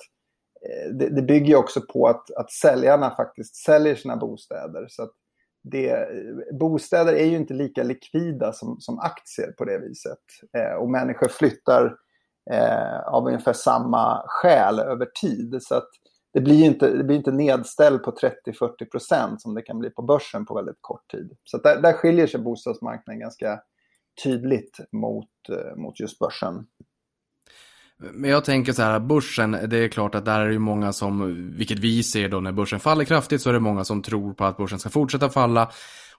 eh, 0.66 0.94
det, 0.94 1.08
det 1.08 1.22
bygger 1.22 1.56
också 1.56 1.80
på 1.80 2.06
att, 2.06 2.30
att 2.30 2.50
säljarna 2.50 3.10
faktiskt 3.10 3.56
säljer 3.56 3.94
sina 3.94 4.16
bostäder. 4.16 4.86
Så 4.88 5.02
att 5.02 5.12
det, 5.62 6.08
bostäder 6.52 7.12
är 7.12 7.24
ju 7.24 7.36
inte 7.36 7.54
lika 7.54 7.82
likvida 7.82 8.52
som, 8.52 8.80
som 8.80 8.98
aktier 8.98 9.52
på 9.52 9.64
det 9.64 9.78
viset. 9.78 10.18
Eh, 10.56 10.72
och 10.72 10.90
människor 10.90 11.28
flyttar 11.28 11.96
eh, 12.50 13.00
av 13.00 13.26
ungefär 13.26 13.52
samma 13.52 14.22
skäl 14.26 14.78
över 14.78 15.08
tid. 15.20 15.58
Så 15.60 15.74
att 15.74 15.88
det 16.32 16.40
blir 16.40 16.64
inte, 16.64 16.96
det 16.96 17.04
blir 17.04 17.16
inte 17.16 17.32
nedställd 17.32 18.02
på 18.02 18.10
30-40 18.10 18.90
procent 18.90 19.42
som 19.42 19.54
det 19.54 19.62
kan 19.62 19.78
bli 19.78 19.90
på 19.90 20.02
börsen 20.02 20.46
på 20.46 20.54
väldigt 20.54 20.78
kort 20.80 21.10
tid. 21.10 21.32
Så 21.44 21.58
där, 21.58 21.82
där 21.82 21.92
skiljer 21.92 22.26
sig 22.26 22.40
bostadsmarknaden 22.40 23.20
ganska 23.20 23.60
tydligt 24.24 24.80
mot, 24.92 25.28
eh, 25.48 25.76
mot 25.76 26.00
just 26.00 26.18
börsen. 26.18 26.66
Men 28.12 28.30
jag 28.30 28.44
tänker 28.44 28.72
så 28.72 28.82
här, 28.82 29.00
börsen, 29.00 29.50
det 29.50 29.78
är 29.78 29.88
klart 29.88 30.14
att 30.14 30.24
där 30.24 30.40
är 30.40 30.48
det 30.50 30.58
många 30.58 30.92
som, 30.92 31.36
vilket 31.56 31.78
vi 31.78 32.02
ser 32.02 32.28
då 32.28 32.40
när 32.40 32.52
börsen 32.52 32.80
faller 32.80 33.04
kraftigt, 33.04 33.42
så 33.42 33.48
är 33.48 33.54
det 33.54 33.60
många 33.60 33.84
som 33.84 34.02
tror 34.02 34.34
på 34.34 34.44
att 34.44 34.56
börsen 34.56 34.78
ska 34.78 34.90
fortsätta 34.90 35.30
falla. 35.30 35.70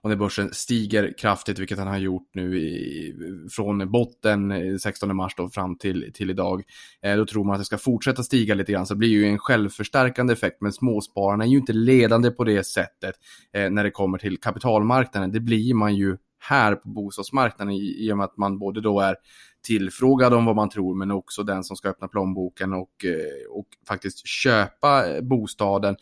Och 0.04 0.10
när 0.10 0.18
börsen 0.18 0.54
stiger 0.54 1.14
kraftigt, 1.18 1.60
vilket 1.60 1.78
den 1.78 1.88
har 1.88 1.98
gjort 1.98 2.30
nu 2.34 2.60
i, 2.60 3.14
från 3.52 3.92
botten 3.92 4.52
eh, 4.52 4.78
16 4.78 5.16
mars 5.16 5.34
då 5.38 5.50
fram 5.50 5.78
till, 5.78 6.12
till 6.14 6.30
idag, 6.30 6.64
eh, 7.06 7.16
då 7.16 7.26
tror 7.26 7.44
man 7.44 7.54
att 7.54 7.62
det 7.62 7.66
ska 7.66 7.78
fortsätta 7.78 8.24
stiga 8.24 8.56
lite 8.56 8.72
grann. 8.72 8.86
Så 8.86 8.94
det 8.94 8.98
blir 8.98 9.10
ju 9.10 9.26
en 9.26 9.38
självförstärkande 9.40 10.34
effekt, 10.34 10.58
men 10.62 10.74
småspararna 10.74 11.44
är 11.44 11.48
ju 11.48 11.58
inte 11.58 11.74
ledande 11.74 12.32
på 12.32 12.44
det 12.44 12.64
sättet 12.64 13.16
eh, 13.54 13.70
när 13.70 13.84
det 13.84 13.92
kommer 13.92 14.18
till 14.18 14.40
kapitalmarknaden. 14.40 15.32
Det 15.32 15.40
blir 15.40 15.74
man 15.74 15.96
ju 15.96 16.18
här 16.41 16.75
på 16.75 16.89
bostadsmarknaden 16.89 17.74
i, 17.74 18.05
i 18.05 18.12
och 18.13 18.17
med 18.17 18.24
att 18.24 18.38
man 18.38 18.60
både 18.60 18.81
då 18.81 19.00
är 19.00 19.15
tillfrågad 19.63 20.33
om 20.33 20.45
vad 20.45 20.55
man 20.55 20.69
tror 20.69 20.95
men 20.95 21.12
också 21.12 21.43
den 21.43 21.63
som 21.63 21.77
ska 21.77 21.89
öppna 21.89 22.07
plånboken 22.07 22.74
och, 22.74 23.05
eh, 23.05 23.51
och 23.51 23.67
faktiskt 23.88 24.27
köpa 24.27 25.07
eh, 25.10 25.21
bostaden. 25.21 25.95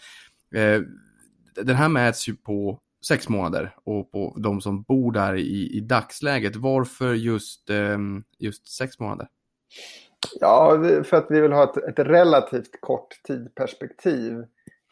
Eh, 0.56 0.82
den 1.56 1.76
här 1.76 1.90
mäts 1.90 2.30
ju 2.30 2.36
på 2.36 2.80
sex 3.08 3.30
månader 3.30 3.76
och 3.84 4.12
på 4.12 4.38
de 4.40 4.62
som 4.62 4.84
bor 4.84 5.12
där 5.12 5.36
i, 5.36 5.78
i 5.78 5.80
dagsläget. 5.80 6.56
Varför 6.56 7.14
just, 7.14 7.70
ehm, 7.70 8.24
just 8.38 8.68
sex 8.68 9.00
månader? 9.00 9.28
Ja, 10.40 10.84
för 11.04 11.18
att 11.18 11.28
vi 11.30 11.42
vill 11.42 11.52
ha 11.52 11.64
ett, 11.64 12.00
ett 12.00 12.08
relativt 12.08 12.82
kort 12.82 13.22
tidperspektiv. 13.28 14.44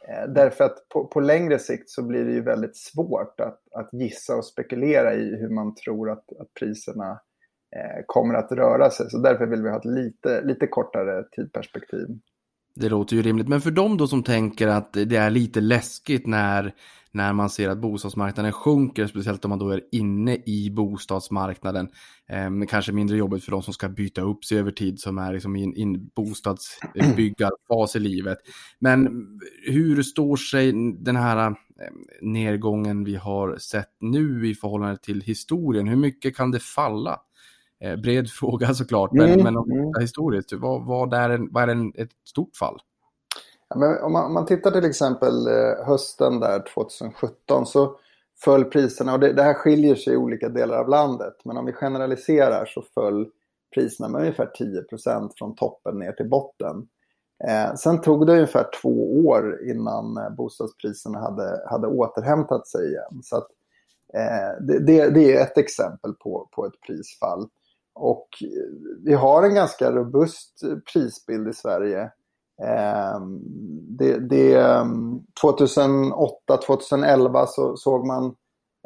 Eh, 0.10 0.30
därför 0.30 0.64
att 0.64 0.90
på, 0.90 1.08
på, 1.08 1.20
längre 1.20 1.60
sikt 1.60 1.90
så 1.90 2.04
blir 2.04 2.26
det 2.26 2.32
ju 2.32 2.42
väldigt 2.42 2.78
svårt 2.78 3.40
att, 3.40 3.60
att 3.76 3.94
gissa 3.94 4.36
och 4.36 4.46
spekulera 4.46 5.14
i 5.14 5.36
hur 5.36 5.50
man 5.50 5.76
tror 5.76 6.10
att, 6.10 6.32
att 6.40 6.54
priserna 6.60 7.12
eh, 7.76 8.04
kommer 8.06 8.34
att 8.34 8.52
röra 8.52 8.90
sig. 8.90 9.10
Så 9.10 9.18
därför 9.18 9.46
vill 9.46 9.64
vi 9.64 9.70
ha 9.70 9.78
ett 9.78 9.86
lite, 9.86 10.42
lite 10.42 10.68
kortare 10.68 11.24
tidperspektiv. 11.32 12.08
Det 12.80 12.90
låter 12.90 13.16
ju 13.16 13.22
rimligt, 13.22 13.48
men 13.48 13.62
för 13.62 13.72
de 13.72 13.98
då 13.98 14.08
som 14.08 14.24
tänker 14.24 14.68
att 14.68 14.94
det 14.94 15.16
är 15.16 15.30
lite 15.30 15.62
läskigt 15.62 16.28
när 16.28 16.74
när 17.12 17.34
man 17.34 17.50
ser 17.50 17.70
att 17.70 17.78
bostadsmarknaden 17.78 18.52
sjunker, 18.52 19.08
speciellt 19.08 19.46
om 19.46 19.50
man 19.50 19.60
då 19.60 19.70
är 19.70 19.82
inne 19.92 20.36
i 20.46 20.70
bostadsmarknaden. 20.72 21.90
Eh, 22.30 22.68
kanske 22.70 22.92
mindre 22.92 23.18
jobbigt 23.18 23.44
för 23.44 23.52
de 23.52 23.64
som 23.64 23.74
ska 23.74 23.90
byta 23.90 24.22
upp 24.22 24.46
sig 24.46 24.60
över 24.60 24.72
tid 24.72 25.00
som 25.00 25.18
är 25.18 25.34
liksom 25.34 25.56
i 25.56 25.64
en 25.64 25.76
in 25.76 26.10
bostadsbyggarfas 26.16 27.96
i 27.96 28.00
livet. 28.00 28.38
Men 28.80 29.28
hur 29.66 30.04
står 30.04 30.36
sig 30.36 30.72
den 31.00 31.16
här 31.16 31.48
eh, 31.48 31.54
nedgången 32.22 33.04
vi 33.04 33.16
har 33.16 33.58
sett 33.58 33.92
nu 34.02 34.50
i 34.50 34.56
förhållande 34.56 34.98
till 34.98 35.22
historien? 35.22 35.88
Hur 35.88 35.96
mycket 35.96 36.38
kan 36.38 36.52
det 36.52 36.60
falla? 36.60 37.20
Eh, 37.80 37.96
bred 37.96 38.30
fråga 38.40 38.74
såklart, 38.74 39.12
men, 39.12 39.30
mm, 39.30 39.44
men 39.44 39.58
om 39.58 39.72
mm. 39.72 39.92
historiskt, 40.02 40.54
vad, 40.54 40.86
vad 40.86 41.14
är, 41.14 41.30
en, 41.30 41.50
vad 41.52 41.64
är 41.64 41.68
en, 41.68 41.94
ett 41.96 42.12
stort 42.26 42.56
fall? 42.56 42.80
Ja, 43.70 43.78
men 43.78 44.02
om, 44.02 44.12
man, 44.12 44.26
om 44.26 44.34
man 44.34 44.46
tittar 44.46 44.72
till 44.72 44.86
exempel 44.86 45.48
eh, 45.48 45.86
hösten 45.86 46.40
där 46.40 46.64
2017 46.74 47.66
så 47.66 48.00
föll 48.44 48.66
priserna, 48.66 49.14
och 49.14 49.20
det, 49.20 49.34
det, 49.34 49.44
här 49.44 49.54
skiljer 49.54 49.96
sig 49.96 50.14
i 50.14 50.18
olika 50.18 50.50
delar 50.50 50.78
av 50.78 50.90
landet, 50.90 51.34
men 51.44 51.58
om 51.58 51.66
vi 51.66 51.74
generaliserar 51.74 52.66
så 52.66 52.82
föll 52.94 53.30
priserna 53.76 54.10
med 54.10 54.22
ungefär 54.22 54.52
10% 54.60 55.32
från 55.38 55.56
toppen 55.56 56.00
ner 56.00 56.12
till 56.12 56.30
botten. 56.30 56.88
Eh, 57.48 57.76
sen 57.76 58.02
tog 58.02 58.28
det 58.28 58.34
ungefär 58.34 58.66
två 58.82 59.26
år 59.28 59.70
innan 59.70 60.18
eh, 60.18 60.30
bostadspriserna 60.30 61.20
hade, 61.20 61.64
hade 61.70 61.88
återhämtat 61.88 62.68
sig 62.68 62.88
igen. 62.88 63.24
Så 63.24 63.38
att, 63.38 63.48
eh, 64.14 64.66
det, 64.66 64.80
det, 64.80 65.10
det, 65.10 65.34
är 65.34 65.42
ett 65.42 65.58
exempel 65.58 66.14
på, 66.14 66.50
på 66.52 66.66
ett 66.66 66.82
prisfall. 66.88 67.50
Och 67.98 68.28
eh, 68.42 68.48
vi 69.04 69.14
har 69.14 69.44
en 69.44 69.56
ganska 69.56 69.92
robust 69.92 70.62
prisbild 70.94 71.48
i 71.48 71.54
Sverige. 71.54 72.12
Ehm, 72.64 73.40
det, 73.98 74.20
det, 74.20 74.54
ehm, 74.54 75.20
2008-2011 75.44 77.46
så 77.48 77.78
såg 77.78 78.08
man 78.08 78.36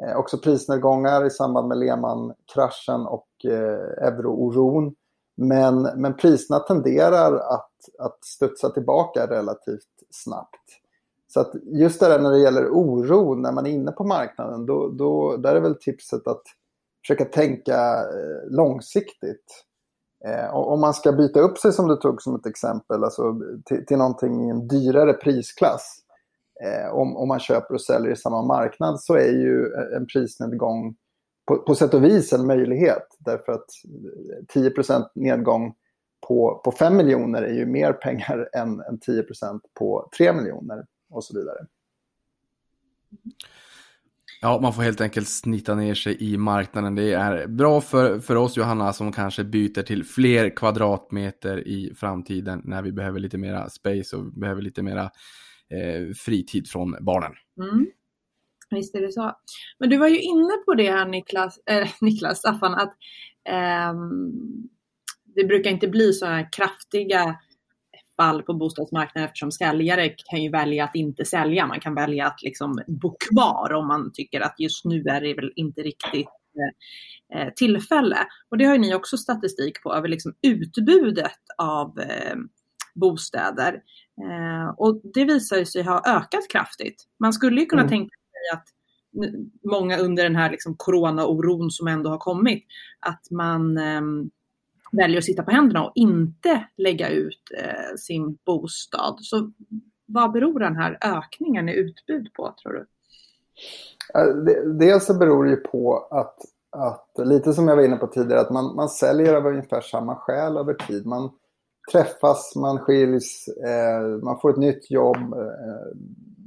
eh, 0.02 0.16
också 0.16 0.38
prisnedgångar 0.38 1.26
i 1.26 1.30
samband 1.30 1.68
med 1.68 1.78
Lehman-kraschen 1.78 3.06
och 3.06 3.28
eh, 3.44 4.08
eurooron. 4.08 4.94
Men, 5.36 5.82
men 5.82 6.16
priserna 6.16 6.58
tenderar 6.58 7.36
att, 7.36 7.70
att 7.98 8.24
studsa 8.24 8.70
tillbaka 8.70 9.26
relativt 9.26 9.88
snabbt. 10.10 10.56
Så 11.28 11.40
att 11.40 11.52
just 11.64 12.00
det 12.00 12.08
där 12.08 12.18
när 12.18 12.30
det 12.30 12.38
gäller 12.38 12.68
oron, 12.68 13.42
när 13.42 13.52
man 13.52 13.66
är 13.66 13.70
inne 13.70 13.92
på 13.92 14.04
marknaden, 14.04 14.66
då, 14.66 14.88
då, 14.88 15.36
där 15.36 15.54
är 15.54 15.60
väl 15.60 15.74
tipset 15.74 16.26
att 16.26 16.42
försöka 17.06 17.24
tänka 17.24 17.78
eh, 17.98 18.50
långsiktigt. 18.50 19.64
Eh, 20.26 20.54
om 20.54 20.80
man 20.80 20.94
ska 20.94 21.12
byta 21.12 21.40
upp 21.40 21.58
sig 21.58 21.72
som 21.72 21.88
du 21.88 21.96
tog 21.96 22.22
som 22.22 22.34
ett 22.34 22.46
exempel, 22.46 23.04
alltså 23.04 23.40
till, 23.64 23.86
till 23.86 23.96
någonting 23.96 24.46
i 24.46 24.50
en 24.50 24.68
dyrare 24.68 25.12
prisklass. 25.12 25.98
Eh, 26.64 26.94
om, 26.94 27.16
om 27.16 27.28
man 27.28 27.40
köper 27.40 27.74
och 27.74 27.80
säljer 27.80 28.12
i 28.12 28.16
samma 28.16 28.42
marknad 28.42 29.00
så 29.00 29.14
är 29.14 29.32
ju 29.32 29.64
eh, 29.64 29.96
en 29.96 30.06
prisnedgång 30.06 30.96
på, 31.48 31.56
på 31.56 31.74
sätt 31.74 31.94
och 31.94 32.04
vis 32.04 32.32
en 32.32 32.46
möjlighet. 32.46 33.06
Därför 33.18 33.52
att 33.52 33.66
eh, 34.56 34.60
10% 34.62 35.04
nedgång 35.14 35.74
på, 36.28 36.60
på 36.64 36.72
5 36.72 36.96
miljoner 36.96 37.42
är 37.42 37.54
ju 37.54 37.66
mer 37.66 37.92
pengar 37.92 38.48
än, 38.52 38.80
än 38.80 38.98
10% 38.98 39.60
på 39.78 40.10
3 40.18 40.32
miljoner 40.32 40.84
och 41.10 41.24
så 41.24 41.38
vidare. 41.38 41.66
Ja, 44.44 44.60
man 44.62 44.72
får 44.72 44.82
helt 44.82 45.00
enkelt 45.00 45.28
snitta 45.28 45.74
ner 45.74 45.94
sig 45.94 46.32
i 46.32 46.36
marknaden. 46.36 46.94
Det 46.94 47.12
är 47.12 47.46
bra 47.46 47.80
för, 47.80 48.20
för 48.20 48.36
oss 48.36 48.56
Johanna 48.56 48.92
som 48.92 49.12
kanske 49.12 49.44
byter 49.44 49.82
till 49.82 50.04
fler 50.04 50.56
kvadratmeter 50.56 51.68
i 51.68 51.94
framtiden 51.94 52.62
när 52.64 52.82
vi 52.82 52.92
behöver 52.92 53.20
lite 53.20 53.38
mera 53.38 53.70
space 53.70 54.16
och 54.16 54.32
behöver 54.32 54.62
lite 54.62 54.82
mera 54.82 55.02
eh, 55.70 56.14
fritid 56.16 56.68
från 56.68 56.96
barnen. 57.00 57.32
Mm. 57.60 57.86
Visst 58.70 58.94
är 58.94 59.00
det 59.00 59.12
så. 59.12 59.32
Men 59.78 59.90
du 59.90 59.96
var 59.96 60.08
ju 60.08 60.20
inne 60.20 60.52
på 60.66 60.74
det 60.74 60.90
här 60.90 61.06
Niklas, 61.06 61.58
äh, 61.66 61.88
Niklas 62.00 62.38
Staffan, 62.38 62.74
att 62.74 62.96
eh, 63.48 63.94
det 65.34 65.44
brukar 65.44 65.70
inte 65.70 65.88
bli 65.88 66.12
så 66.12 66.26
här 66.26 66.48
kraftiga 66.52 67.36
fall 68.22 68.42
på 68.42 68.54
bostadsmarknaden 68.54 69.28
eftersom 69.28 69.52
säljare 69.52 70.08
kan 70.30 70.42
ju 70.42 70.50
välja 70.50 70.84
att 70.84 70.94
inte 70.94 71.24
sälja. 71.24 71.66
Man 71.66 71.80
kan 71.80 71.94
välja 71.94 72.26
att 72.26 72.42
liksom 72.42 72.82
bo 72.86 73.16
kvar 73.30 73.72
om 73.72 73.88
man 73.88 74.12
tycker 74.14 74.40
att 74.40 74.54
just 74.58 74.84
nu 74.84 75.02
är 75.02 75.20
det 75.20 75.34
väl 75.34 75.52
inte 75.56 75.80
riktigt 75.80 76.28
eh, 76.58 77.38
eh 77.38 77.52
tillfälle. 77.56 78.18
Och 78.50 78.58
det 78.58 78.64
har 78.64 78.74
ju 78.74 78.80
ni 78.80 78.94
också 78.94 79.16
statistik 79.16 79.82
på 79.82 79.94
över 79.94 80.08
liksom 80.08 80.34
utbudet 80.42 81.42
av 81.58 82.00
eh, 82.00 82.36
bostäder. 82.94 83.72
Eh, 84.22 84.74
och 84.76 85.00
det 85.14 85.24
visar 85.24 85.64
sig 85.64 85.82
ha 85.82 86.02
ökat 86.06 86.48
kraftigt. 86.52 87.04
Man 87.20 87.32
skulle 87.32 87.60
ju 87.60 87.66
kunna 87.66 87.82
mm. 87.82 87.90
tänka 87.90 88.14
sig 88.14 88.58
att 88.58 88.66
många 89.70 89.98
under 89.98 90.22
den 90.22 90.36
här 90.36 90.50
liksom 90.50 90.76
corona-oron 90.78 91.70
som 91.70 91.88
ändå 91.88 92.10
har 92.10 92.18
kommit, 92.18 92.64
att 93.00 93.30
man 93.30 93.78
ehm, 93.78 94.30
väljer 94.92 95.18
att 95.18 95.24
sitta 95.24 95.42
på 95.42 95.50
händerna 95.50 95.84
och 95.84 95.92
inte 95.94 96.64
lägga 96.76 97.08
ut 97.08 97.42
eh, 97.58 97.96
sin 97.96 98.38
bostad. 98.46 99.16
Så 99.20 99.50
vad 100.06 100.32
beror 100.32 100.60
den 100.60 100.76
här 100.76 100.98
ökningen 101.00 101.68
i 101.68 101.72
utbud 101.72 102.32
på 102.34 102.54
tror 102.62 102.72
du? 102.72 102.86
Dels 104.78 105.06
så 105.06 105.18
beror 105.18 105.44
det 105.44 105.50
ju 105.50 105.56
på 105.56 106.08
att, 106.10 106.36
att, 106.70 107.26
lite 107.26 107.52
som 107.52 107.68
jag 107.68 107.76
var 107.76 107.82
inne 107.82 107.96
på 107.96 108.06
tidigare, 108.06 108.40
att 108.40 108.50
man, 108.50 108.76
man 108.76 108.88
säljer 108.88 109.34
av 109.34 109.46
ungefär 109.46 109.80
samma 109.80 110.16
skäl 110.16 110.56
över 110.56 110.74
tid. 110.74 111.06
Man 111.06 111.30
träffas, 111.92 112.56
man 112.56 112.78
skiljs, 112.78 113.48
eh, 113.48 114.02
man 114.22 114.40
får 114.40 114.50
ett 114.50 114.56
nytt 114.56 114.90
jobb, 114.90 115.16
eh, 115.16 115.96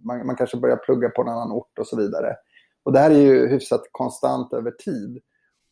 man, 0.04 0.26
man, 0.26 0.36
kanske 0.36 0.58
börjar 0.58 0.78
plugga 0.78 1.10
på 1.10 1.22
en 1.22 1.28
annan 1.28 1.52
ort 1.52 1.80
och 1.80 1.88
så 1.88 1.98
vidare. 1.98 2.36
Och 2.84 2.94
det 2.94 3.00
här 3.00 3.12
är 3.12 3.20
ju 3.20 3.48
hyfsat 3.48 3.82
konstant 3.92 4.54
över 4.54 4.72
tid. 4.72 5.20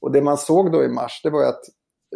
Och 0.01 0.12
det 0.12 0.22
man 0.22 0.38
såg 0.38 0.72
då 0.72 0.84
i 0.84 0.88
mars, 0.88 1.22
det 1.24 1.30
var 1.30 1.42
ju 1.42 1.48
att 1.48 1.63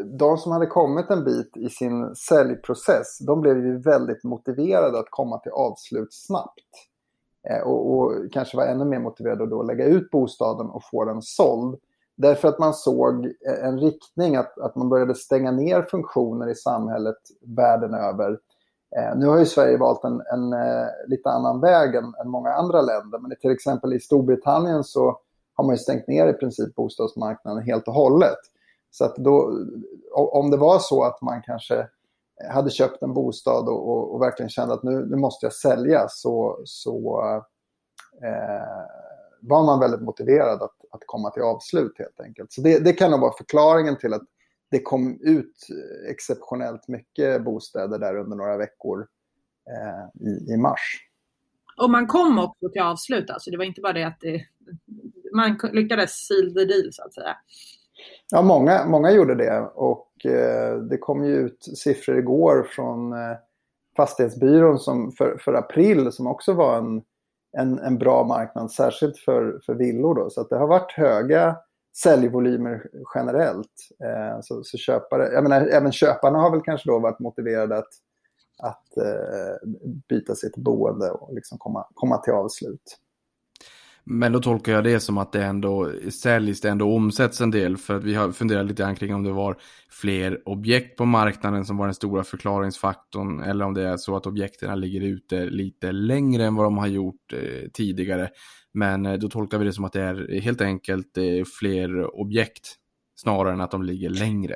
de 0.05 0.37
som 0.37 0.51
hade 0.51 0.65
kommit 0.65 1.09
en 1.09 1.23
bit 1.23 1.57
i 1.57 1.69
sin 1.69 2.15
säljprocess, 2.15 3.19
de 3.19 3.41
blev 3.41 3.57
ju 3.57 3.77
väldigt 3.77 4.23
motiverade 4.23 4.99
att 4.99 5.09
komma 5.09 5.39
till 5.39 5.51
avslut 5.51 6.13
snabbt. 6.13 6.89
Eh, 7.49 7.67
och, 7.67 7.93
och, 7.93 8.13
kanske 8.31 8.57
var 8.57 8.65
ännu 8.65 8.85
mer 8.85 8.99
motiverade 8.99 9.43
att 9.43 9.49
då 9.49 9.63
lägga 9.63 9.85
ut 9.85 10.11
bostaden 10.11 10.69
och 10.69 10.83
få 10.91 11.05
den 11.05 11.21
såld. 11.21 11.79
Därför 12.15 12.47
att 12.47 12.59
man 12.59 12.73
såg 12.73 13.25
eh, 13.25 13.67
en 13.67 13.79
riktning 13.79 14.35
att, 14.35 14.59
att 14.59 14.75
man 14.75 14.89
började 14.89 15.15
stänga 15.15 15.51
ner 15.51 15.81
funktioner 15.81 16.49
i 16.49 16.55
samhället 16.55 17.17
världen 17.41 17.93
över. 17.93 18.39
Eh, 18.97 19.17
nu 19.17 19.27
har 19.27 19.39
ju 19.39 19.45
Sverige 19.45 19.77
valt 19.77 20.03
en, 20.03 20.21
en 20.33 20.53
eh, 20.53 20.87
lite 21.07 21.29
annan 21.29 21.61
väg 21.61 21.95
än, 21.95 22.13
än, 22.21 22.29
många 22.29 22.49
andra 22.49 22.81
länder. 22.81 23.19
Men 23.19 23.35
till 23.41 23.51
exempel 23.51 23.93
i 23.93 23.99
Storbritannien 23.99 24.83
så 24.83 25.19
har 25.53 25.63
man 25.63 25.75
ju 25.75 25.79
stängt 25.79 26.07
ner 26.07 26.27
i 26.27 26.33
princip 26.33 26.75
bostadsmarknaden 26.75 27.63
helt 27.63 27.87
och 27.87 27.93
hållet. 27.93 28.39
Så 28.97 29.05
att 29.05 29.15
då, 29.15 29.65
om 30.13 30.51
det 30.51 30.57
var 30.57 30.79
så 30.79 31.03
att 31.03 31.21
man 31.21 31.41
kanske 31.41 31.87
hade 32.51 32.69
köpt 32.69 33.03
en 33.03 33.13
bostad 33.13 33.69
och, 33.69 33.89
och, 33.89 34.15
och 34.15 34.21
verkligen 34.21 34.49
kände 34.49 34.73
att 34.73 34.83
nu, 34.83 35.05
nu 35.05 35.15
måste 35.15 35.45
jag 35.45 35.53
sälja 35.53 36.05
så, 36.09 36.61
så 36.65 37.21
eh, 38.23 38.85
var 39.41 39.65
man 39.65 39.79
väldigt 39.79 40.01
motiverad 40.01 40.63
att, 40.63 40.75
att 40.91 41.01
komma 41.05 41.29
till 41.29 41.41
avslut 41.41 41.97
helt 41.97 42.19
enkelt. 42.19 42.53
Så 42.53 42.61
det, 42.61 42.79
det 42.79 42.93
kan 42.93 43.11
nog 43.11 43.19
vara 43.19 43.37
förklaringen 43.37 43.97
till 43.97 44.13
att 44.13 44.23
det 44.71 44.79
kom 44.79 45.19
ut 45.21 45.67
exceptionellt 46.09 46.87
mycket 46.87 47.43
bostäder 47.43 47.99
där 47.99 48.15
under 48.15 48.37
några 48.37 48.57
veckor 48.57 49.07
eh, 49.69 50.27
i, 50.27 50.53
i 50.53 50.57
mars. 50.57 51.03
Och 51.81 51.89
man 51.89 52.07
kom 52.07 52.39
också 52.39 52.69
till 52.69 52.81
avslut, 52.81 53.29
alltså 53.29 53.51
det 53.51 53.57
var 53.57 53.65
inte 53.65 53.81
bara 53.81 53.93
det 53.93 54.03
att 54.03 54.19
det, 54.19 54.41
man 55.35 55.59
lyckades 55.73 56.11
seal 56.11 56.53
the 56.53 56.65
deal 56.65 56.89
så 56.93 57.03
att 57.03 57.13
säga. 57.13 57.37
Ja, 58.31 58.41
många, 58.41 58.85
många 58.85 59.11
gjorde 59.11 59.35
det 59.35 59.59
och 59.75 60.25
eh, 60.25 60.77
det 60.77 60.97
kom 60.97 61.25
ju 61.25 61.35
ut 61.35 61.63
siffror 61.77 62.17
igår 62.17 62.67
från 62.69 63.13
eh, 63.13 63.37
Fastighetsbyrån 63.97 64.79
som 64.79 65.11
för, 65.11 65.37
för 65.37 65.53
april 65.53 66.11
som 66.11 66.27
också 66.27 66.53
var 66.53 66.77
en, 66.77 67.01
en, 67.57 67.79
en 67.79 67.97
bra 67.97 68.23
marknad, 68.23 68.71
särskilt 68.71 69.17
för, 69.17 69.59
för 69.65 69.73
villor. 69.73 70.15
Då. 70.15 70.29
Så 70.29 70.41
att 70.41 70.49
det 70.49 70.57
har 70.57 70.67
varit 70.67 70.91
höga 70.91 71.57
säljvolymer 71.97 72.89
generellt. 73.15 73.71
Eh, 74.03 74.39
så, 74.41 74.63
så 74.63 74.77
köpare, 74.77 75.33
jag 75.33 75.43
menar, 75.43 75.67
även 75.67 75.91
köparna 75.91 76.39
har 76.39 76.51
väl 76.51 76.61
kanske 76.61 76.89
då 76.89 76.99
varit 76.99 77.19
motiverade 77.19 77.77
att, 77.77 77.89
att 78.63 78.97
eh, 78.97 79.69
byta 80.09 80.35
sitt 80.35 80.57
boende 80.57 81.11
och 81.11 81.33
liksom 81.33 81.57
komma, 81.57 81.87
komma 81.93 82.17
till 82.17 82.33
avslut. 82.33 82.97
Men 84.09 84.31
då 84.31 84.39
tolkar 84.39 84.71
jag 84.71 84.83
det 84.83 84.99
som 84.99 85.17
att 85.17 85.31
det 85.31 85.43
ändå 85.43 85.91
säljs, 86.23 86.61
det 86.61 86.69
ändå 86.69 86.95
omsätts 86.95 87.41
en 87.41 87.51
del. 87.51 87.77
För 87.77 87.95
att 87.95 88.03
vi 88.03 88.15
har 88.15 88.31
funderat 88.31 88.65
lite 88.65 88.83
grann 88.83 88.95
kring 88.95 89.15
om 89.15 89.23
det 89.23 89.31
var 89.31 89.57
fler 89.89 90.49
objekt 90.49 90.97
på 90.97 91.05
marknaden 91.05 91.65
som 91.65 91.77
var 91.77 91.85
den 91.85 91.95
stora 91.95 92.23
förklaringsfaktorn. 92.23 93.39
Eller 93.39 93.65
om 93.65 93.73
det 93.73 93.87
är 93.87 93.97
så 93.97 94.15
att 94.15 94.25
objekten 94.25 94.79
ligger 94.79 95.01
ute 95.01 95.45
lite 95.45 95.91
längre 95.91 96.45
än 96.45 96.55
vad 96.55 96.65
de 96.65 96.77
har 96.77 96.87
gjort 96.87 97.33
eh, 97.33 97.69
tidigare. 97.73 98.29
Men 98.73 99.05
eh, 99.05 99.13
då 99.13 99.29
tolkar 99.29 99.57
vi 99.57 99.65
det 99.65 99.73
som 99.73 99.85
att 99.85 99.93
det 99.93 100.01
är 100.01 100.41
helt 100.41 100.61
enkelt 100.61 101.17
eh, 101.17 101.45
fler 101.59 102.19
objekt 102.19 102.75
snarare 103.15 103.53
än 103.53 103.61
att 103.61 103.71
de 103.71 103.83
ligger 103.83 104.09
längre. 104.09 104.55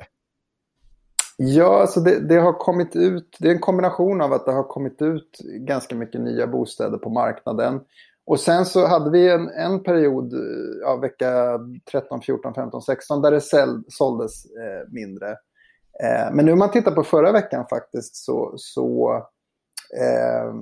Ja, 1.36 1.80
alltså 1.80 2.00
det, 2.00 2.28
det, 2.28 2.36
har 2.36 2.52
kommit 2.52 2.96
ut, 2.96 3.36
det 3.40 3.48
är 3.48 3.52
en 3.52 3.60
kombination 3.60 4.20
av 4.20 4.32
att 4.32 4.46
det 4.46 4.52
har 4.52 4.62
kommit 4.62 5.02
ut 5.02 5.38
ganska 5.44 5.94
mycket 5.94 6.20
nya 6.20 6.46
bostäder 6.46 6.98
på 6.98 7.10
marknaden. 7.10 7.80
Och 8.24 8.40
sen 8.40 8.66
så 8.66 8.86
hade 8.86 9.10
vi 9.10 9.28
en, 9.28 9.48
en 9.48 9.82
period, 9.82 10.32
eh, 10.32 10.80
ja, 10.80 10.96
vecka 10.96 11.60
13, 11.90 12.20
14, 12.22 12.54
15, 12.54 12.82
16 12.82 13.22
där 13.22 13.30
det 13.30 13.40
säl, 13.40 13.82
såldes 13.88 14.44
eh, 14.44 14.92
mindre. 14.92 15.30
Eh, 16.02 16.32
men 16.32 16.44
nu 16.44 16.52
om 16.52 16.58
man 16.58 16.70
tittar 16.70 16.92
på 16.92 17.04
förra 17.04 17.32
veckan 17.32 17.66
faktiskt 17.70 18.16
så, 18.16 18.54
så 18.56 19.16
eh, 20.00 20.54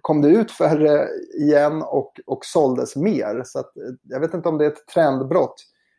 kom 0.00 0.22
det 0.22 0.28
ut 0.28 0.52
färre 0.52 1.08
igen 1.38 1.82
och, 1.82 2.20
och 2.26 2.44
såldes 2.44 2.96
mer. 2.96 3.42
Så 3.44 3.58
att, 3.58 3.76
eh, 3.76 3.82
jag 4.02 4.20
vet 4.20 4.34
inte 4.34 4.48
om 4.48 4.58
det 4.58 4.64
är 4.64 4.70
ett 4.70 4.86
trendbrott. 4.94 5.54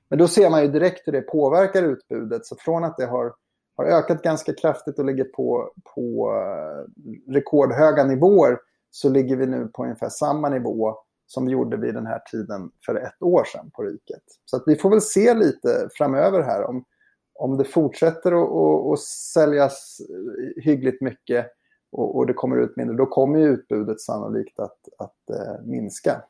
Men 0.10 0.20
då 0.20 0.27
ser 0.27 0.50
man 0.50 0.62
ju 0.62 0.67
direkt 0.67 1.08
hur 1.08 1.12
det 1.12 1.22
påverkar 1.22 1.84
utbudet. 1.84 2.46
Så 2.46 2.56
från 2.56 2.84
att 2.84 2.98
det 2.98 3.06
har, 3.06 3.34
har 3.77 3.86
ökat 3.86 4.22
ganska 4.22 4.53
kraftigt 4.53 5.00
och 5.00 5.06
ligger 5.06 5.24
på, 5.24 5.72
på 5.96 6.32
eh, 6.32 7.32
rekordhöga 7.34 8.03
nivåer 8.03 8.58
så 8.98 9.10
ligger 9.10 9.36
vi 9.36 9.48
nu 9.48 9.68
på 9.74 9.84
ungefär 9.84 10.10
samma 10.10 10.50
nivå 10.50 10.96
som 11.27 11.46
vi 11.46 11.51
gjorde 11.51 11.77
vid 11.77 11.94
den 11.94 12.06
här 12.06 12.20
tiden 12.32 12.72
för 12.86 12.96
ett 12.96 13.22
år 13.22 13.44
sedan 13.44 13.72
på 13.74 13.84
riket. 13.84 14.24
Så 14.46 14.58
att 14.58 14.63
vi 14.66 14.75
får 14.75 14.89
väl 14.89 15.01
se 15.01 15.34
lite 15.34 15.89
framöver 15.94 16.42
här 16.42 16.63
om, 16.63 16.86
om 17.34 17.58
det 17.58 17.63
fortsätter 17.66 18.32
att, 18.32 18.51
att, 18.51 18.94
att 18.94 19.00
säljas 19.34 20.01
hyggligt 20.63 21.01
mycket 21.01 21.48
och, 21.92 22.18
och, 22.18 22.27
det 22.27 22.34
kommer 22.34 22.58
ut 22.58 22.77
mindre, 22.77 22.96
då 22.96 23.06
kommer 23.06 23.39
ju 23.39 23.46
utbudet 23.46 24.01
sannolikt 24.01 24.60
att, 24.60 24.80
att 24.98 25.30
eh, 25.30 25.66
minska. 25.66 26.22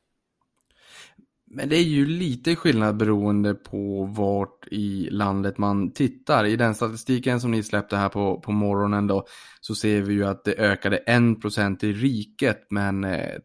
Men 1.49 1.69
det 1.69 1.75
är 1.75 1.83
ju 1.83 2.05
lite 2.05 2.55
skillnad 2.55 2.97
beroende 2.97 3.53
på 3.53 4.09
vart 4.15 4.67
i 4.71 5.09
landet 5.11 5.57
man 5.57 5.91
tittar. 5.91 6.45
I 6.45 6.55
den 6.55 6.75
statistiken 6.75 7.41
som 7.41 7.51
ni 7.51 7.63
släppte 7.63 7.95
här 7.95 8.09
på, 8.09 8.39
på 8.39 8.51
morgonen 8.51 9.07
då 9.07 9.25
så 9.61 9.75
ser 9.75 10.01
vi 10.01 10.13
ju 10.13 10.25
att 10.25 10.43
det 10.43 10.59
ökade 10.59 11.03
1% 11.07 11.85
i 11.85 11.93
riket 11.93 12.67
men 12.69 13.03
eh, 13.03 13.35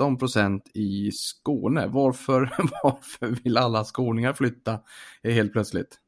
13% 0.00 0.60
i 0.74 1.10
Skåne. 1.12 1.86
Varför, 1.86 2.40
varför 2.82 3.42
vill 3.44 3.56
alla 3.56 3.84
skåningar 3.84 4.32
flytta 4.32 4.78
helt 5.22 5.52
plötsligt? 5.52 5.98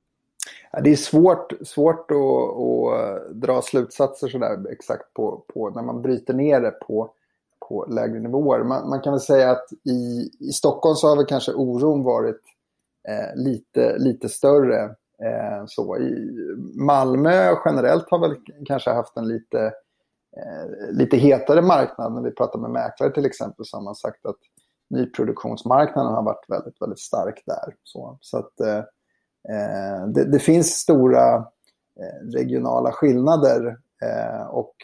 Ja, 0.73 0.80
det 0.80 0.90
är 0.90 0.97
svårt, 0.97 1.52
svårt 1.66 2.11
att, 2.11 2.16
att 2.16 3.40
dra 3.42 3.62
slutsatser 3.62 4.28
sådär 4.28 4.73
exakt 4.73 5.14
på, 5.14 5.45
på 5.54 5.71
när 5.71 5.83
man 5.83 6.02
bryter 6.02 6.35
ner 6.35 6.61
det 6.61 6.71
på 6.71 7.14
på 7.70 7.86
lägre 7.88 8.20
nivåer. 8.20 8.64
Man, 8.64 8.88
man, 8.88 9.00
kan 9.00 9.12
väl 9.12 9.20
säga 9.20 9.50
att 9.50 9.72
i, 9.84 10.30
i 10.48 10.52
Stockholm 10.52 10.96
så 10.96 11.08
har 11.08 11.16
väl 11.16 11.26
kanske 11.26 11.52
oron 11.52 12.02
varit 12.02 12.40
eh, 13.08 13.42
lite, 13.42 13.98
lite 13.98 14.28
större. 14.28 14.84
Eh, 15.24 15.64
så. 15.66 15.98
I 15.98 16.30
Malmö 16.74 17.54
generellt 17.64 18.10
har 18.10 18.18
väl 18.18 18.36
kanske 18.66 18.90
haft 18.90 19.16
en 19.16 19.28
lite, 19.28 19.60
eh, 20.36 20.92
lite 20.92 21.16
hetare 21.16 21.62
marknad. 21.62 22.12
När 22.12 22.22
vi 22.22 22.30
pratar 22.30 22.58
med 22.58 22.70
mäklare 22.70 23.10
till 23.12 23.26
exempel 23.26 23.64
så 23.66 23.76
har 23.76 23.84
man 23.84 23.94
sagt 23.94 24.26
att 24.26 24.38
nyproduktionsmarknaden 24.90 26.14
har 26.14 26.22
varit 26.22 26.44
väldigt, 26.48 26.82
väldigt 26.82 27.00
stark 27.00 27.42
där. 27.46 27.74
Så, 27.82 28.18
så 28.20 28.38
att 28.38 28.60
eh, 28.60 28.78
eh 29.54 30.06
det, 30.14 30.24
det, 30.24 30.38
finns 30.38 30.66
stora 30.66 31.34
eh, 32.00 32.30
regionala 32.32 32.92
skillnader 32.92 33.78
eh, 34.02 34.46
och 34.46 34.74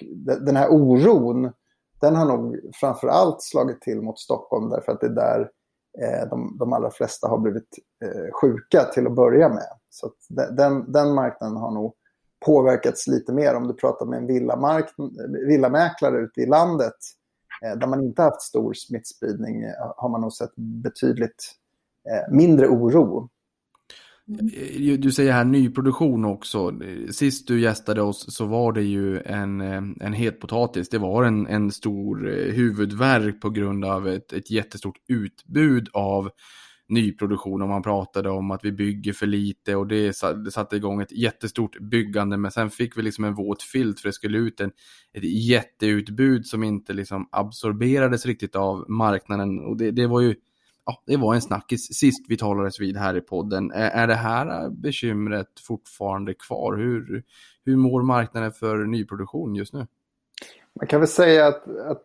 den 0.41 0.57
här 0.57 0.69
oron 0.69 1.53
den 2.01 2.17
har 2.17 2.25
nog 2.25 2.61
framför 2.75 3.09
allt 3.09 3.43
slagit 3.43 3.81
till 3.81 4.03
mot 4.03 4.19
Stockholm 4.19 4.71
därför 4.71 4.93
att 4.93 5.01
det 5.01 5.07
är 5.07 5.11
där 5.11 5.51
eh, 6.03 6.29
de, 6.31 6.57
de 6.59 6.73
allra 6.73 6.91
flesta 6.91 7.29
har 7.29 7.39
blivit 7.39 7.79
eh, 8.05 8.33
sjuka 8.41 8.85
till 8.85 9.07
att 9.07 9.15
börja 9.15 9.49
med. 9.49 9.69
Så 9.91 10.11
den, 10.57 10.93
den 10.93 11.15
marknaden 11.15 11.57
har 11.57 11.71
nog 11.71 11.95
påverkats 12.47 13.07
lite 13.07 13.33
mer. 13.33 13.55
Om 13.55 13.69
du 13.69 13.75
pratar 13.75 14.07
med 14.07 14.19
en 14.19 14.27
villamäklare 15.47 16.19
ute 16.19 16.41
i 16.41 16.47
landet 16.47 16.95
eh, 17.65 17.79
där 17.79 17.87
man 17.87 18.05
inte 18.05 18.23
haft 18.23 18.43
stor 18.43 18.73
smittspridning 18.75 19.63
eh, 19.63 19.93
har 19.97 20.09
man 20.09 20.21
nog 20.21 20.33
sett 20.33 20.57
betydligt 20.57 21.53
eh, 22.11 22.33
mindre 22.35 22.69
oro. 22.69 23.29
Mm. 24.29 24.51
Eh, 24.93 24.99
du 24.99 25.13
säger 25.13 25.33
här 25.33 25.45
nyproduktion 25.45 26.25
också. 26.25 26.81
Sist 27.11 27.49
du 27.49 27.61
gästade 27.61 28.03
oss 28.03 28.35
så 28.35 28.47
var 28.47 28.73
det 28.73 28.83
ju 28.83 29.21
en, 29.21 29.61
eh, 29.61 29.83
en 30.01 30.13
het 30.13 30.41
potatis. 30.41 30.89
Det 30.89 30.99
var 30.99 31.25
en, 31.25 31.47
en 31.47 31.71
stor 31.71 32.29
eh, 32.29 32.55
huvudvärk 32.55 33.41
på 33.41 33.51
grund 33.51 33.85
av 33.85 34.09
ett, 34.09 34.33
ett 34.33 34.51
jättestort 34.51 34.97
utbud 35.09 35.89
av 35.93 36.31
nyproduktion 36.89 37.63
och 37.63 37.69
man 37.69 37.83
pratade 37.83 38.31
om 38.31 38.51
att 38.51 38.65
vi 38.65 38.73
bygger 38.73 39.13
för 39.13 39.27
lite 39.27 39.77
och 39.77 39.87
det, 39.87 40.15
det 40.45 40.51
satte 40.51 40.77
igång 40.77 41.01
ett 41.01 41.13
jättestort 41.13 41.81
byggande 41.81 42.37
men 42.37 42.51
sen 42.51 42.71
fick 42.71 42.99
vi 42.99 43.03
liksom 43.03 43.25
en 43.25 43.35
våt 43.35 43.63
filt 43.63 44.01
för 44.01 44.09
det 44.09 44.13
skulle 44.13 44.39
ut 44.39 44.61
en, 44.61 44.71
ett 45.13 45.25
jätteutbud 45.25 46.47
som 46.47 46.63
inte 46.63 46.93
liksom 46.93 47.29
absorberades 47.33 48.27
riktigt 48.27 48.57
av 48.57 48.91
marknaden 48.91 49.59
och 49.59 49.77
det, 49.77 49.91
det 49.91 50.07
var 50.07 50.21
ju 50.21 50.35
ja, 50.87 51.03
det 51.07 51.17
var 51.17 51.35
en 51.35 51.43
snackis 51.43 51.95
sist 51.95 52.27
vi 52.29 52.37
talades 52.37 52.81
vid 52.81 52.97
här 52.97 53.17
i 53.17 53.21
podden. 53.21 53.71
Är, 53.71 54.07
det 54.07 54.15
här 54.15 54.71
bekymret 54.71 55.61
fortfarande 55.67 56.35
kvar? 56.35 56.77
Hur, 56.77 57.25
hur 57.65 57.77
mår 57.77 58.03
marknaden 58.03 58.53
för 58.53 58.77
nyproduktion 58.77 59.55
just 59.55 59.73
nu? 59.73 59.87
Man 60.81 60.87
kan 60.87 61.01
väl 61.01 61.09
säga 61.09 61.47
att, 61.47 61.69
att 61.69 62.05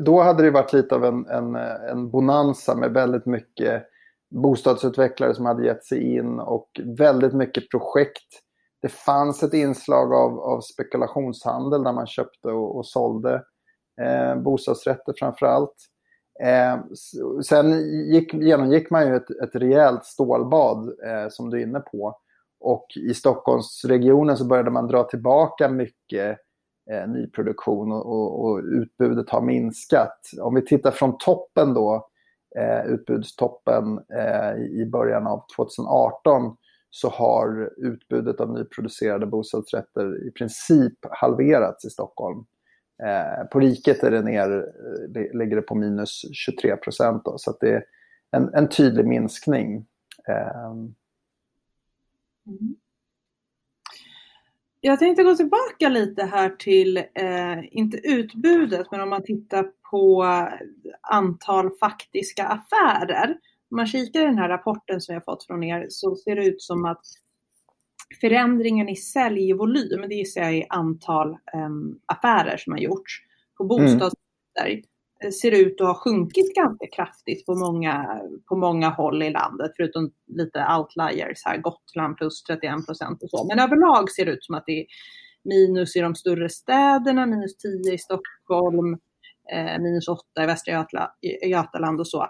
då 0.00 0.22
hade 0.22 0.42
det 0.42 0.50
varit 0.50 0.72
lite 0.72 0.94
av 0.94 1.04
en, 1.04 1.26
en, 1.26 1.54
en 1.90 2.10
bonanza 2.10 2.74
med 2.74 2.92
väldigt 2.92 3.26
mycket 3.26 3.82
bostadsutvecklare 4.30 5.34
som 5.34 5.46
hade 5.46 5.66
gett 5.66 5.84
sig 5.84 6.16
in 6.16 6.40
och 6.40 6.80
väldigt 6.84 7.32
mycket 7.32 7.70
projekt. 7.70 8.42
Det 8.82 8.88
fanns 8.88 9.42
ett 9.42 9.54
inslag 9.54 10.14
av, 10.14 10.38
av 10.40 10.60
spekulationshandel 10.60 11.82
där 11.82 11.92
man 11.92 12.06
köpte 12.06 12.48
och, 12.48 12.76
och 12.76 12.86
sålde 12.86 13.42
eh, 14.00 14.36
bostadsrätter 14.36 15.14
framför 15.18 15.46
allt. 15.46 15.74
Eh, 16.42 16.80
sen 17.42 17.72
gick, 18.12 18.34
genomgick 18.34 18.90
man 18.90 19.06
ju 19.06 19.16
ett, 19.16 19.30
ett 19.30 19.54
rejält 19.56 20.04
stålbad 20.04 20.88
eh, 20.88 21.28
som 21.28 21.50
du 21.50 21.58
är 21.58 21.62
inne 21.62 21.80
på. 21.80 22.18
Och 22.60 22.86
i 22.96 23.14
Stockholmsregionen 23.14 24.36
så 24.36 24.44
började 24.44 24.70
man 24.70 24.86
dra 24.86 25.02
tillbaka 25.02 25.68
mycket 25.68 26.38
eh, 26.90 27.08
nyproduktion 27.08 27.92
och, 27.92 28.06
och, 28.06 28.44
och, 28.44 28.58
utbudet 28.58 29.30
har 29.30 29.40
minskat. 29.40 30.18
Om 30.40 30.54
vi 30.54 30.62
tittar 30.62 30.90
från 30.90 31.18
toppen 31.18 31.74
då, 31.74 32.08
eh, 32.56 32.86
utbudstoppen 32.86 34.00
eh, 34.14 34.62
i 34.62 34.86
början 34.92 35.26
av 35.26 35.44
2018 35.56 36.56
så 36.90 37.08
har 37.08 37.70
utbudet 37.76 38.40
av 38.40 38.52
nyproducerade 38.52 39.26
bostadsrätter 39.26 40.26
i 40.28 40.30
princip 40.30 40.98
halverats 41.10 41.84
i 41.84 41.90
Stockholm. 41.90 42.44
Eh, 43.06 43.46
på 43.46 43.60
riket 43.60 44.02
är 44.02 44.10
det 44.10 44.22
ner, 44.22 44.50
eh, 45.16 45.38
ligger 45.38 45.56
det 45.56 45.62
på 45.62 45.74
minus 45.74 46.22
23 46.32 46.76
procent. 46.76 47.22
Så 47.36 47.50
att 47.50 47.60
det 47.60 47.70
är 47.70 47.84
en, 48.30 48.54
en 48.54 48.68
tydlig 48.68 49.06
minskning. 49.06 49.86
Eh. 50.28 50.70
Mm. 52.46 52.76
Jag 54.80 54.98
tänkte 54.98 55.22
gå 55.22 55.34
tillbaka 55.34 55.88
lite 55.88 56.24
här 56.24 56.50
till, 56.50 56.96
eh, 56.96 57.58
inte 57.70 57.96
utbudet, 57.96 58.86
men 58.90 59.00
om 59.00 59.10
man 59.10 59.22
tittar 59.22 59.66
på 59.90 60.24
antal 61.10 61.70
faktiska 61.80 62.46
affärer. 62.46 63.30
Om 63.70 63.76
man 63.76 63.86
kikar 63.86 64.20
i 64.20 64.24
den 64.24 64.38
här 64.38 64.48
rapporten 64.48 65.00
som 65.00 65.14
jag 65.14 65.24
fått 65.24 65.46
från 65.46 65.64
er 65.64 65.86
så 65.88 66.16
ser 66.16 66.36
det 66.36 66.46
ut 66.46 66.62
som 66.62 66.84
att 66.84 67.02
förändringen 68.20 68.88
i 68.88 68.96
säljvolym, 68.96 70.08
det 70.08 70.14
gissar 70.14 70.40
jag 70.40 70.54
är 70.54 70.66
antal 70.68 71.36
um, 71.54 71.98
affärer 72.06 72.56
som 72.56 72.72
har 72.72 72.80
gjorts 72.80 73.20
på 73.58 73.64
bostadsrätter, 73.64 74.82
mm. 75.20 75.32
ser 75.32 75.52
ut 75.52 75.80
att 75.80 75.86
ha 75.86 75.94
sjunkit 75.94 76.54
ganska 76.54 76.86
kraftigt 76.86 77.46
på 77.46 77.54
många, 77.54 78.20
på 78.48 78.56
många 78.56 78.88
håll 78.88 79.22
i 79.22 79.30
landet, 79.30 79.72
förutom 79.76 80.10
lite 80.26 80.66
outliers 80.78 81.42
här, 81.44 81.58
Gotland 81.58 82.16
plus 82.16 82.42
31 82.42 82.86
procent 82.86 83.22
och 83.22 83.30
så. 83.30 83.46
Men 83.48 83.58
överlag 83.58 84.10
ser 84.10 84.24
det 84.24 84.32
ut 84.32 84.44
som 84.44 84.54
att 84.54 84.66
det 84.66 84.80
är 84.80 84.86
minus 85.44 85.96
i 85.96 86.00
de 86.00 86.14
större 86.14 86.48
städerna, 86.48 87.26
minus 87.26 87.56
10 87.56 87.94
i 87.94 87.98
Stockholm, 87.98 88.98
eh, 89.52 89.78
minus 89.78 90.08
8 90.08 90.42
i 90.42 90.46
Västra 90.46 90.86
Götaland 91.42 92.00
och 92.00 92.08
så. 92.08 92.26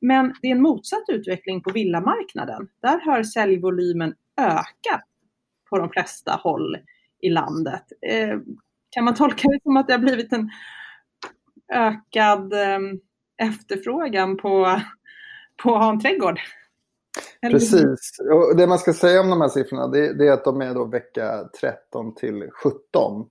Men 0.00 0.34
det 0.42 0.48
är 0.48 0.52
en 0.52 0.62
motsatt 0.62 1.04
utveckling 1.08 1.62
på 1.62 1.72
villamarknaden. 1.72 2.68
Där 2.82 3.00
har 3.00 3.22
säljvolymen 3.22 4.14
ökat 4.38 5.04
på 5.70 5.78
de 5.78 5.90
flesta 5.90 6.32
håll 6.32 6.76
i 7.20 7.30
landet. 7.30 7.84
Eh, 8.06 8.38
kan 8.90 9.04
man 9.04 9.14
tolka 9.14 9.48
det 9.48 9.62
som 9.62 9.76
att 9.76 9.86
det 9.86 9.92
har 9.92 9.98
blivit 9.98 10.32
en 10.32 10.50
ökad 11.72 12.52
eh, 12.52 12.78
efterfrågan 13.42 14.36
på, 14.36 14.80
på 15.62 15.74
att 15.74 15.82
ha 15.82 15.90
en 15.90 16.00
trädgård? 16.00 16.40
Eller? 17.42 17.58
Precis. 17.58 18.20
Och 18.32 18.56
det 18.56 18.66
man 18.66 18.78
ska 18.78 18.92
säga 18.92 19.20
om 19.20 19.30
de 19.30 19.40
här 19.40 19.48
siffrorna 19.48 19.88
det, 19.88 20.18
det 20.18 20.28
är 20.28 20.32
att 20.32 20.44
de 20.44 20.60
är 20.60 20.74
då 20.74 20.84
vecka 20.84 21.48
13 21.60 22.14
till 22.14 22.50
17. 22.62 23.26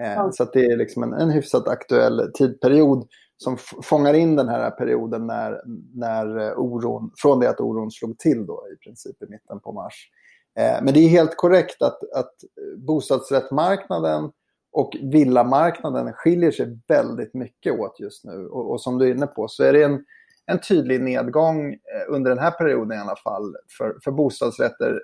Eh, 0.00 0.12
ja. 0.12 0.32
Så 0.32 0.44
det 0.44 0.64
är 0.64 0.76
liksom 0.76 1.02
en, 1.02 1.12
en 1.12 1.30
hyfsat 1.30 1.68
aktuell 1.68 2.32
tidperiod 2.34 3.08
som 3.36 3.56
fångar 3.82 4.14
in 4.14 4.36
den 4.36 4.48
här 4.48 4.70
perioden 4.70 5.26
när, 5.26 5.60
när 5.94 6.54
oron, 6.58 7.12
från 7.16 7.40
det 7.40 7.50
att 7.50 7.60
oron 7.60 7.90
slog 7.90 8.18
till 8.18 8.46
då 8.46 8.64
i 8.74 8.76
princip 8.76 9.22
i 9.22 9.26
mitten 9.30 9.60
på 9.60 9.72
mars. 9.72 10.10
Eh, 10.58 10.82
men 10.82 10.94
det 10.94 11.00
är 11.00 11.08
helt 11.08 11.36
korrekt 11.36 11.82
att, 11.82 11.98
att 12.14 12.34
bostadsrättsmarknaden 12.76 14.30
och 14.72 14.96
villamarknaden 15.02 16.12
skiljer 16.12 16.50
sig 16.50 16.78
väldigt 16.88 17.34
mycket 17.34 17.80
åt 17.80 18.00
just 18.00 18.24
nu. 18.24 18.46
Och, 18.46 18.70
och, 18.70 18.80
som 18.80 18.98
du 18.98 19.08
är 19.08 19.14
inne 19.14 19.26
på 19.26 19.48
så 19.48 19.64
är 19.64 19.72
det 19.72 19.82
en, 19.82 20.04
en 20.46 20.60
tydlig 20.60 21.00
nedgång 21.00 21.72
eh, 21.72 21.78
under 22.08 22.30
den 22.30 22.38
här 22.38 22.50
perioden 22.50 22.98
i 22.98 23.00
alla 23.00 23.16
fall 23.16 23.56
för, 23.78 23.98
för 24.04 24.10
bostadsrätter 24.10 25.00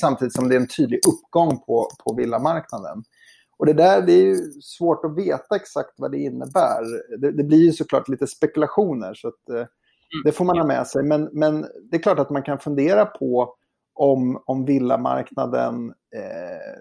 samtidigt 0.00 0.34
som 0.34 0.48
det 0.48 0.54
är 0.54 0.60
en 0.60 0.68
tydlig 0.68 1.00
uppgång 1.08 1.60
på, 1.60 1.88
på 2.04 2.14
villamarknaden. 2.14 3.02
Och 3.58 3.66
det 3.66 3.72
där 3.72 4.02
det 4.02 4.12
är 4.12 4.22
ju 4.22 4.36
svårt 4.62 5.04
att 5.04 5.18
veta 5.18 5.56
exakt 5.56 5.94
vad 5.96 6.12
det 6.12 6.18
innebär. 6.18 6.82
Det, 7.18 7.30
det 7.30 7.44
blir 7.44 7.64
ju 7.64 7.72
såklart 7.72 8.08
lite 8.08 8.26
spekulationer 8.26 9.14
så 9.14 9.28
att, 9.28 9.48
eh, 9.50 9.66
det 10.24 10.32
får 10.32 10.44
man 10.44 10.58
ha 10.58 10.66
med 10.66 10.86
sig. 10.86 11.02
Men, 11.02 11.28
men 11.32 11.66
det 11.90 11.96
är 11.96 12.02
klart 12.02 12.18
att 12.18 12.30
man 12.30 12.42
kan 12.42 12.58
fundera 12.58 13.06
på 13.06 13.54
om, 13.96 14.42
om 14.46 14.64
villamarknaden 14.64 15.94
eh, 16.16 16.80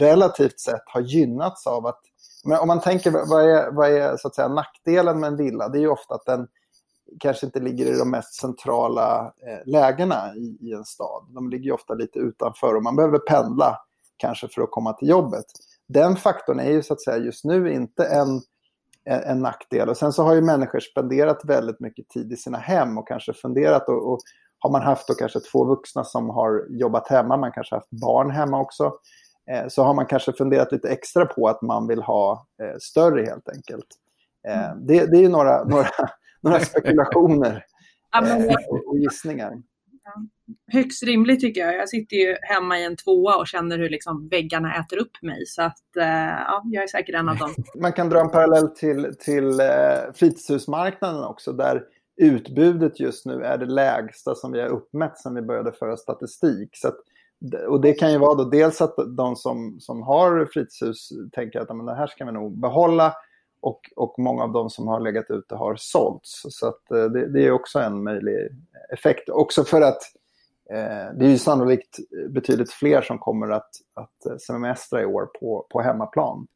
relativt 0.00 0.60
sett 0.60 0.82
har 0.86 1.00
gynnats 1.00 1.66
av 1.66 1.86
att... 1.86 2.00
Men 2.44 2.58
om 2.58 2.68
man 2.68 2.80
tänker, 2.80 3.10
vad 3.10 3.50
är, 3.50 3.72
vad 3.72 3.90
är 3.90 4.16
så 4.16 4.28
att 4.28 4.34
säga, 4.34 4.48
nackdelen 4.48 5.20
med 5.20 5.28
en 5.28 5.36
villa? 5.36 5.68
Det 5.68 5.78
är 5.78 5.80
ju 5.80 5.88
ofta 5.88 6.14
att 6.14 6.26
den 6.26 6.48
kanske 7.20 7.46
inte 7.46 7.60
ligger 7.60 7.86
i 7.86 7.98
de 7.98 8.10
mest 8.10 8.34
centrala 8.34 9.32
eh, 9.46 9.66
lägena 9.72 10.34
i, 10.36 10.58
i, 10.60 10.72
en 10.72 10.84
stad. 10.84 11.26
De 11.34 11.50
ligger 11.50 11.72
ofta 11.72 11.94
lite 11.94 12.18
utanför 12.18 12.74
och 12.74 12.82
man 12.82 12.96
behöver 12.96 13.18
pendla 13.18 13.78
kanske 14.16 14.48
för 14.48 14.62
att 14.62 14.70
komma 14.70 14.92
till 14.92 15.08
jobbet. 15.08 15.44
Den 15.88 16.16
faktorn 16.16 16.60
är 16.60 16.70
ju 16.70 16.82
så 16.82 16.92
att 16.92 17.02
säga 17.02 17.16
just 17.16 17.44
nu 17.44 17.72
inte 17.72 18.04
en, 18.04 18.40
en, 19.04 19.22
en 19.22 19.40
nackdel. 19.40 19.88
Och 19.88 19.96
sen 19.96 20.12
så 20.12 20.22
har 20.22 20.34
ju 20.34 20.40
människor 20.40 20.80
spenderat 20.80 21.44
väldigt 21.44 21.80
mycket 21.80 22.08
tid 22.08 22.32
i 22.32 22.36
sina 22.36 22.58
hem 22.58 22.98
och 22.98 23.08
kanske 23.08 23.32
funderat 23.32 23.88
och, 23.88 24.12
och 24.12 24.18
har 24.64 24.70
man 24.70 24.82
haft 24.82 25.08
då 25.08 25.14
kanske 25.14 25.40
två 25.40 25.64
vuxna 25.64 26.04
som 26.04 26.30
har 26.30 26.66
jobbat 26.68 27.08
hemma, 27.08 27.36
man 27.36 27.52
kanske 27.52 27.74
haft 27.74 27.90
barn 27.90 28.30
hemma 28.30 28.60
också, 28.60 28.92
eh, 29.50 29.68
så 29.68 29.82
har 29.82 29.94
man 29.94 30.06
kanske 30.06 30.32
funderat 30.32 30.72
lite 30.72 30.88
extra 30.88 31.26
på 31.26 31.48
att 31.48 31.62
man 31.62 31.86
vill 31.86 32.02
ha 32.02 32.46
eh, 32.62 32.78
större 32.80 33.24
helt 33.24 33.48
enkelt. 33.48 33.86
Eh, 34.48 34.70
mm. 34.70 34.86
det, 34.86 35.06
det, 35.06 35.24
är 35.24 35.28
några, 35.28 35.64
några, 35.68 35.88
några 36.40 36.60
spekulationer 36.60 37.64
och 38.86 38.98
gissningar. 38.98 39.52
Högst 40.72 41.02
rimligt 41.02 41.40
tycker 41.40 41.60
jag. 41.60 41.74
Jag 41.74 41.88
sitter 41.88 42.16
ju 42.16 42.36
hemma 42.42 42.78
i 42.78 42.84
en 42.84 42.96
tvåa 42.96 43.36
och 43.36 43.46
känner 43.46 43.78
hur 43.78 43.88
liksom 43.88 44.28
väggarna 44.28 44.76
äter 44.76 44.96
upp 44.96 45.22
mig. 45.22 45.46
Så 45.46 45.62
att, 45.62 45.82
ja, 45.94 46.62
jag 46.64 46.82
är 46.82 46.86
säkert 46.86 47.14
en 47.14 47.28
av 47.28 47.36
dem. 47.36 47.54
Man 47.80 47.92
kan 47.92 48.08
dra 48.08 48.20
en 48.20 48.30
parallell 48.30 48.68
till, 48.68 49.16
till 49.18 49.60
fritidshusmarknaden 50.14 51.24
också, 51.24 51.52
där 51.52 51.82
utbudet 52.16 53.00
just 53.00 53.26
nu 53.26 53.44
är 53.44 53.58
det 53.58 53.66
lägsta 53.66 54.34
som 54.34 54.52
vi 54.52 54.60
har 54.60 54.68
uppmätt 54.68 55.18
sedan 55.18 55.34
vi 55.34 55.42
började 55.42 55.72
föra 55.72 55.96
statistik. 55.96 56.70
Så 56.72 56.88
att, 56.88 56.96
och 57.68 57.80
det 57.80 57.92
kan 57.92 58.12
ju 58.12 58.18
vara 58.18 58.34
då 58.34 58.44
dels 58.44 58.80
att 58.80 58.94
de 59.16 59.36
som, 59.36 59.80
som 59.80 60.02
har 60.02 60.48
fritidshus 60.52 61.08
tänker 61.32 61.60
att 61.60 61.76
men 61.76 61.86
det 61.86 61.94
här 61.94 62.06
ska 62.06 62.24
vi 62.24 62.32
nog 62.32 62.58
behålla 62.58 63.14
och, 63.60 63.80
och 63.96 64.14
många 64.18 64.42
av 64.42 64.52
de 64.52 64.70
som 64.70 64.88
har 64.88 65.00
legat 65.00 65.30
ute 65.30 65.54
har 65.54 65.76
sålts. 65.78 66.42
Så 66.48 66.68
att, 66.68 66.90
eh, 66.90 67.04
det, 67.04 67.32
det 67.32 67.46
är 67.46 67.50
också 67.50 67.78
en 67.78 68.02
möjlig 68.02 68.36
effekt. 68.92 69.28
Också 69.28 69.64
för 69.64 69.80
att 69.80 70.02
eh, 70.70 71.18
det 71.18 71.26
är 71.26 71.30
ju 71.30 71.38
sannolikt 71.38 71.98
betydligt 72.28 72.72
fler 72.72 73.02
som 73.02 73.18
kommer 73.18 73.50
att, 73.50 73.70
att 73.94 74.42
semestra 74.42 75.02
i 75.02 75.04
år 75.04 75.26
på, 75.40 75.66
på 75.70 75.80
hemmaplan. 75.80 76.46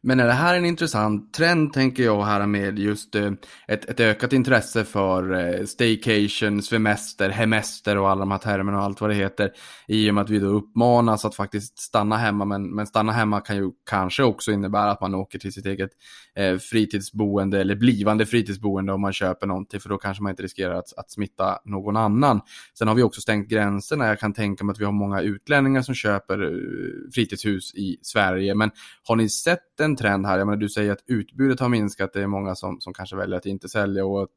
Men 0.00 0.20
är 0.20 0.26
det 0.26 0.32
här 0.32 0.54
en 0.54 0.64
intressant 0.64 1.34
trend 1.34 1.72
tänker 1.72 2.02
jag 2.02 2.24
här 2.24 2.46
med 2.46 2.78
just 2.78 3.14
eh, 3.14 3.32
ett, 3.68 3.84
ett 3.84 4.00
ökat 4.00 4.32
intresse 4.32 4.84
för 4.84 5.32
eh, 5.34 5.64
staycation, 5.64 6.62
semester, 6.62 7.30
hemester 7.30 7.98
och 7.98 8.10
alla 8.10 8.20
de 8.20 8.30
här 8.30 8.38
termerna 8.38 8.78
och 8.78 8.84
allt 8.84 9.00
vad 9.00 9.10
det 9.10 9.14
heter. 9.14 9.52
I 9.88 10.10
och 10.10 10.14
med 10.14 10.22
att 10.22 10.30
vi 10.30 10.38
då 10.38 10.46
uppmanas 10.46 11.24
att 11.24 11.34
faktiskt 11.34 11.78
stanna 11.78 12.16
hemma. 12.16 12.44
Men, 12.44 12.74
men 12.74 12.86
stanna 12.86 13.12
hemma 13.12 13.40
kan 13.40 13.56
ju 13.56 13.70
kanske 13.90 14.22
också 14.22 14.52
innebära 14.52 14.90
att 14.90 15.00
man 15.00 15.14
åker 15.14 15.38
till 15.38 15.52
sitt 15.52 15.66
eget 15.66 15.90
eh, 16.36 16.58
fritidsboende 16.58 17.60
eller 17.60 17.76
blivande 17.76 18.26
fritidsboende 18.26 18.92
om 18.92 19.00
man 19.00 19.12
köper 19.12 19.46
någonting. 19.46 19.80
För 19.80 19.88
då 19.88 19.98
kanske 19.98 20.22
man 20.22 20.30
inte 20.30 20.42
riskerar 20.42 20.74
att, 20.74 20.98
att 20.98 21.10
smitta 21.10 21.58
någon 21.64 21.96
annan. 21.96 22.40
Sen 22.78 22.88
har 22.88 22.94
vi 22.94 23.02
också 23.02 23.20
stängt 23.20 23.48
gränserna. 23.48 24.06
Jag 24.06 24.18
kan 24.18 24.32
tänka 24.32 24.64
mig 24.64 24.72
att 24.72 24.80
vi 24.80 24.84
har 24.84 24.92
många 24.92 25.20
utlänningar 25.20 25.82
som 25.82 25.94
köper 25.94 26.42
eh, 26.42 27.10
fritidshus 27.14 27.74
i 27.74 27.98
Sverige. 28.02 28.54
Men 28.54 28.70
har 29.02 29.16
ni 29.16 29.28
sett 29.28 29.80
en 29.80 29.87
trend 29.96 30.26
här? 30.26 30.38
Jag 30.38 30.46
menar, 30.46 30.56
du 30.56 30.68
säger 30.68 30.92
att 30.92 31.04
utbudet 31.06 31.60
har 31.60 31.68
minskat. 31.68 32.12
Det 32.12 32.22
är 32.22 32.26
många 32.26 32.54
som, 32.54 32.80
som 32.80 32.94
kanske 32.94 33.16
väljer 33.16 33.36
att 33.36 33.46
inte 33.46 33.68
sälja 33.68 34.04
och 34.04 34.22
att 34.22 34.30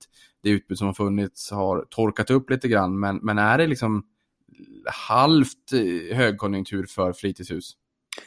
det 0.44 0.50
utbud 0.50 0.78
som 0.78 0.88
har 0.88 0.94
funnits 0.94 1.52
har 1.52 1.86
torkat 1.90 2.30
upp 2.30 2.50
lite 2.50 2.68
grann. 2.68 3.00
Men, 3.00 3.18
men 3.18 3.38
är 3.38 3.58
det 3.58 3.68
liksom 3.68 4.04
halvt 5.10 5.74
eh, 5.74 6.18
högkonjunktur 6.18 6.86
för 6.86 7.14
fritidshus? 7.14 7.78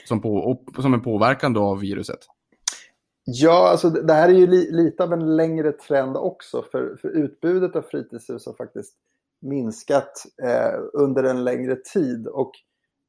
Som, 0.05 0.21
på, 0.21 0.61
som 0.81 0.95
en 0.95 1.03
påverkan 1.03 1.53
då 1.53 1.63
av 1.63 1.81
viruset? 1.81 2.19
Ja, 3.25 3.69
alltså 3.69 3.91
det 3.91 4.13
här 4.13 4.29
är 4.29 4.33
ju 4.33 4.47
li, 4.47 4.71
lite 4.73 5.05
av 5.05 5.13
en 5.13 5.37
längre 5.37 5.73
trend 5.73 6.17
också. 6.17 6.65
För, 6.73 6.97
för 6.97 7.09
utbudet 7.09 7.77
av 7.77 7.83
fritidshus 7.83 8.47
har 8.47 8.55
faktiskt 8.55 8.95
minskat 9.41 10.27
eh, 10.43 10.81
under 10.93 11.25
en 11.25 11.45
längre 11.45 11.77
tid. 11.77 12.27
Och 12.27 12.53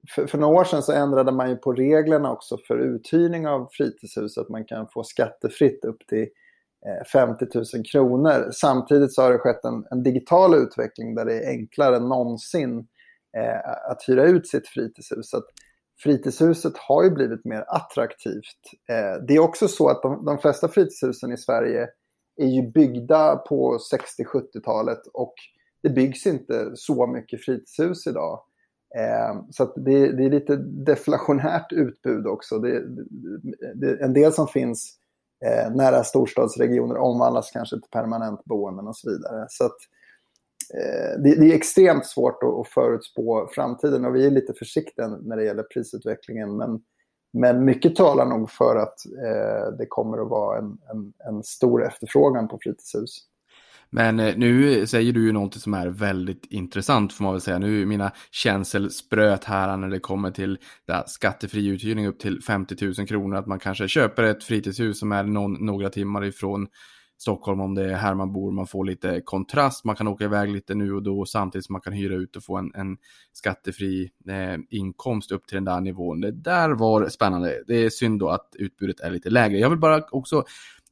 för, 0.09 0.27
för, 0.27 0.37
några 0.37 0.59
år 0.59 0.63
sedan 0.63 0.83
så 0.83 0.91
ändrade 0.91 1.31
man 1.31 1.49
ju 1.49 1.55
på 1.55 1.73
reglerna 1.73 2.31
också 2.31 2.57
för 2.67 2.77
uthyrning 2.77 3.47
av 3.47 3.67
fritidshus. 3.71 4.37
Att 4.37 4.49
man 4.49 4.65
kan 4.65 4.87
få 4.93 5.03
skattefritt 5.03 5.85
upp 5.85 6.07
till 6.07 6.27
eh, 6.85 7.05
50 7.13 7.45
000 7.53 7.65
kronor. 7.91 8.49
Samtidigt 8.51 9.13
så 9.13 9.21
har 9.21 9.31
det 9.31 9.39
skett 9.39 9.65
en, 9.65 9.85
en 9.91 10.03
digital 10.03 10.55
utveckling 10.55 11.15
där 11.15 11.25
det 11.25 11.33
är 11.33 11.49
enklare 11.49 11.95
än 11.95 12.09
någonsin 12.09 12.87
eh, 13.37 13.91
att 13.91 14.03
hyra 14.07 14.23
ut 14.23 14.47
sitt 14.47 14.67
fritidshus. 14.67 15.29
Så 15.29 15.37
att 15.37 15.45
fritidshuset 16.03 16.77
har 16.77 17.03
ju 17.03 17.09
blivit 17.09 17.45
mer 17.45 17.65
attraktivt. 17.67 18.61
Eh, 18.89 19.25
det 19.27 19.35
är 19.35 19.39
också 19.39 19.67
så 19.67 19.89
att 19.89 20.01
de, 20.01 20.25
de 20.25 20.37
flesta 20.37 20.67
fritidshusen 20.67 21.31
i 21.31 21.37
Sverige 21.37 21.87
är 22.41 22.47
ju 22.47 22.71
byggda 22.71 23.35
på 23.35 23.77
60-70-talet 24.23 25.07
och 25.13 25.33
det 25.83 25.89
byggs 25.89 26.25
inte 26.25 26.71
så 26.75 27.07
mycket 27.07 27.45
fritidshus 27.45 28.07
idag. 28.07 28.39
Eh, 28.95 29.41
så 29.51 29.65
det, 29.75 30.12
det, 30.12 30.25
är 30.25 30.29
lite 30.29 30.55
deflationärt 30.55 31.71
utbud 31.71 32.27
också. 32.27 32.60
Det, 32.60 32.84
det, 33.75 34.01
en 34.01 34.13
del 34.13 34.34
som 34.34 34.47
finns 34.47 34.97
eh, 35.45 35.75
nära 35.75 36.03
storstadsregioner 36.03 36.97
omvandlas 36.97 37.51
kanske 37.51 37.75
till 37.75 37.89
permanentboenden 37.91 38.88
och 38.88 38.97
så 38.97 39.10
vidare. 39.10 39.45
Så 39.49 39.65
att, 39.65 39.77
eh, 40.73 41.21
det, 41.23 41.36
det, 41.36 41.51
är 41.51 41.55
extremt 41.55 42.05
svårt 42.05 42.43
att, 42.43 42.60
att 42.60 42.67
förutspå 42.67 43.49
framtiden 43.51 44.05
och 44.05 44.15
vi 44.15 44.25
är 44.25 44.31
lite 44.31 44.53
försiktiga 44.53 45.08
när 45.08 45.38
det 45.38 45.43
gäller 45.43 45.63
prisutvecklingen. 45.63 46.58
Men, 46.58 46.81
men 47.34 47.65
mycket 47.65 47.95
talar 47.95 48.25
nog 48.25 48.49
för 48.49 48.75
att 48.75 49.05
eh, 49.05 49.77
det 49.77 49.86
kommer 49.89 50.17
att 50.17 50.29
vara 50.29 50.58
en, 50.58 50.77
en, 50.91 51.13
en 51.27 51.43
stor 51.43 51.86
efterfrågan 51.86 52.47
på 52.47 52.60
fritidshus. 52.62 53.27
Men 53.89 54.19
eh, 54.19 54.37
nu 54.37 54.87
säger 54.87 55.13
du 55.13 55.25
ju 55.25 55.31
någonting 55.31 55.61
som 55.61 55.73
är 55.73 55.87
väldigt 55.87 56.45
intressant 56.49 57.13
får 57.13 57.23
man 57.23 57.33
väl 57.33 57.41
säga. 57.41 57.59
Nu 57.59 57.81
är 57.81 57.85
mina 57.85 58.11
känsel 58.31 58.91
spröt 58.91 59.43
här 59.43 59.77
när 59.77 59.89
det 59.89 59.99
kommer 59.99 60.31
till 60.31 60.57
skattefri 61.05 61.67
uthyrning 61.67 62.07
upp 62.07 62.19
till 62.19 62.41
50 62.41 62.85
000 62.85 63.07
kronor. 63.07 63.37
Att 63.37 63.47
man 63.47 63.59
kanske 63.59 63.87
köper 63.87 64.23
ett 64.23 64.43
fritidshus 64.43 64.99
som 64.99 65.11
är 65.11 65.23
någon, 65.23 65.65
några 65.65 65.89
timmar 65.89 66.25
ifrån 66.25 66.67
Stockholm 67.17 67.61
om 67.61 67.75
det 67.75 67.91
är 67.91 67.95
här 67.95 68.15
man 68.15 68.33
bor. 68.33 68.51
Man 68.51 68.67
får 68.67 68.85
lite 68.85 69.21
kontrast, 69.25 69.85
man 69.85 69.95
kan 69.95 70.07
åka 70.07 70.23
iväg 70.23 70.49
lite 70.49 70.75
nu 70.75 70.93
och 70.93 71.03
då 71.03 71.25
samtidigt 71.25 71.65
som 71.65 71.73
man 71.73 71.81
kan 71.81 71.93
hyra 71.93 72.15
ut 72.15 72.35
och 72.35 72.43
få 72.43 72.57
en, 72.57 72.71
en 72.75 72.97
skattefri 73.33 74.11
eh, 74.29 74.57
inkomst 74.69 75.31
upp 75.31 75.47
till 75.47 75.55
den 75.55 75.65
där 75.65 75.81
nivån. 75.81 76.21
Det 76.21 76.31
där 76.31 76.69
var 76.69 77.09
spännande. 77.09 77.63
Det 77.67 77.75
är 77.75 77.89
synd 77.89 78.19
då 78.19 78.29
att 78.29 78.49
utbudet 78.59 78.99
är 78.99 79.11
lite 79.11 79.29
lägre. 79.29 79.57
Jag 79.57 79.69
vill 79.69 79.79
bara 79.79 80.01
också 80.11 80.43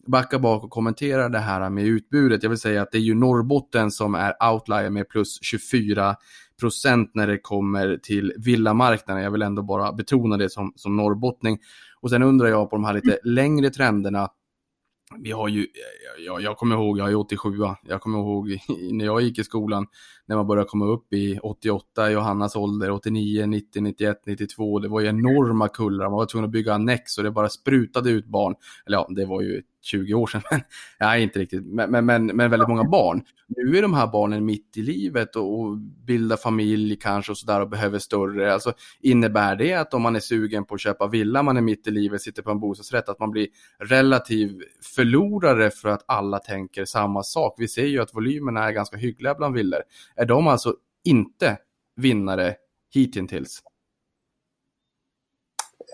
backa 0.07 0.39
bak 0.39 0.63
och 0.63 0.69
kommentera 0.69 1.29
det 1.29 1.39
här 1.39 1.69
med 1.69 1.85
utbudet. 1.85 2.43
Jag 2.43 2.49
vill 2.49 2.59
säga 2.59 2.81
att 2.81 2.91
det 2.91 2.97
är 2.97 3.01
ju 3.01 3.15
Norrbotten 3.15 3.91
som 3.91 4.15
är 4.15 4.51
outlier 4.51 4.89
med 4.89 5.09
plus 5.09 5.39
24 5.41 6.15
procent 6.59 7.11
när 7.13 7.27
det 7.27 7.37
kommer 7.37 7.97
till 7.97 8.33
villamarknaden. 8.37 9.23
Jag 9.23 9.31
vill 9.31 9.41
ändå 9.41 9.61
bara 9.61 9.93
betona 9.93 10.37
det 10.37 10.49
som, 10.49 10.73
som 10.75 10.95
norrbottning. 10.95 11.59
Och 12.01 12.09
sen 12.09 12.23
undrar 12.23 12.47
jag 12.47 12.69
på 12.69 12.75
de 12.75 12.85
här 12.85 12.93
lite 12.93 13.19
längre 13.23 13.69
trenderna 13.69 14.29
vi 15.19 15.31
har 15.31 15.47
ju, 15.47 15.61
eh, 15.61 16.23
jag, 16.25 16.41
jag 16.41 16.57
kommer 16.57 16.75
ihåg, 16.75 16.99
jag 16.99 17.09
är 17.09 17.15
87, 17.15 17.49
jag 17.83 18.01
kommer 18.01 18.19
ihåg 18.19 18.57
när 18.91 19.05
jag 19.05 19.21
gick 19.21 19.39
i 19.39 19.43
skolan, 19.43 19.87
när 20.25 20.35
man 20.35 20.47
började 20.47 20.69
komma 20.69 20.85
upp 20.85 21.13
i 21.13 21.39
88, 21.43 22.11
Johannas 22.11 22.55
ålder, 22.55 22.91
89, 22.91 23.45
90, 23.45 23.81
91, 23.81 24.21
92, 24.25 24.79
det 24.79 24.87
var 24.87 25.01
ju 25.01 25.07
enorma 25.07 25.67
kullar, 25.67 26.09
man 26.09 26.17
var 26.17 26.25
tvungen 26.25 26.45
att 26.45 26.51
bygga 26.51 26.73
annex 26.73 27.17
och 27.17 27.23
det 27.23 27.31
bara 27.31 27.49
sprutade 27.49 28.09
ut 28.09 28.25
barn. 28.25 28.55
Eller 28.85 28.97
ja, 28.97 29.07
det 29.09 29.25
var 29.25 29.41
ju 29.41 29.61
20 29.83 30.13
år 30.13 30.27
sedan, 30.27 30.41
men 30.51 30.61
nej, 30.99 31.23
inte 31.23 31.39
riktigt, 31.39 31.65
men, 31.65 31.91
men, 31.91 32.05
men, 32.05 32.25
men 32.25 32.51
väldigt 32.51 32.69
många 32.69 32.83
barn. 32.83 33.23
Nu 33.47 33.77
är 33.77 33.81
de 33.81 33.93
här 33.93 34.07
barnen 34.07 34.45
mitt 34.45 34.77
i 34.77 34.81
livet 34.81 35.35
och, 35.35 35.59
och 35.59 35.77
bildar 35.77 36.37
familj 36.37 36.95
kanske 36.95 37.31
och 37.31 37.37
sådär 37.37 37.61
och 37.61 37.69
behöver 37.69 37.99
större. 37.99 38.53
Alltså, 38.53 38.73
innebär 39.01 39.55
det 39.55 39.73
att 39.73 39.93
om 39.93 40.01
man 40.01 40.15
är 40.15 40.19
sugen 40.19 40.65
på 40.65 40.75
att 40.75 40.81
köpa 40.81 41.07
villa, 41.07 41.43
man 41.43 41.57
är 41.57 41.61
mitt 41.61 41.87
i 41.87 41.91
livet, 41.91 42.21
sitter 42.21 42.41
på 42.41 42.51
en 42.51 42.59
bostadsrätt, 42.59 43.09
att 43.09 43.19
man 43.19 43.31
blir 43.31 43.47
relativ 43.79 44.61
förlorare 44.95 45.71
för 45.71 45.89
att 45.89 46.03
alla 46.05 46.39
tänker 46.39 46.85
samma 46.85 47.23
sak? 47.23 47.55
Vi 47.57 47.67
ser 47.67 47.85
ju 47.85 48.01
att 48.01 48.15
volymerna 48.15 48.63
är 48.63 48.71
ganska 48.71 48.97
hyggliga 48.97 49.35
bland 49.35 49.55
villor. 49.55 49.79
Är 50.15 50.25
de 50.25 50.47
alltså 50.47 50.75
inte 51.03 51.57
vinnare 51.95 52.55
hittills? 52.93 53.63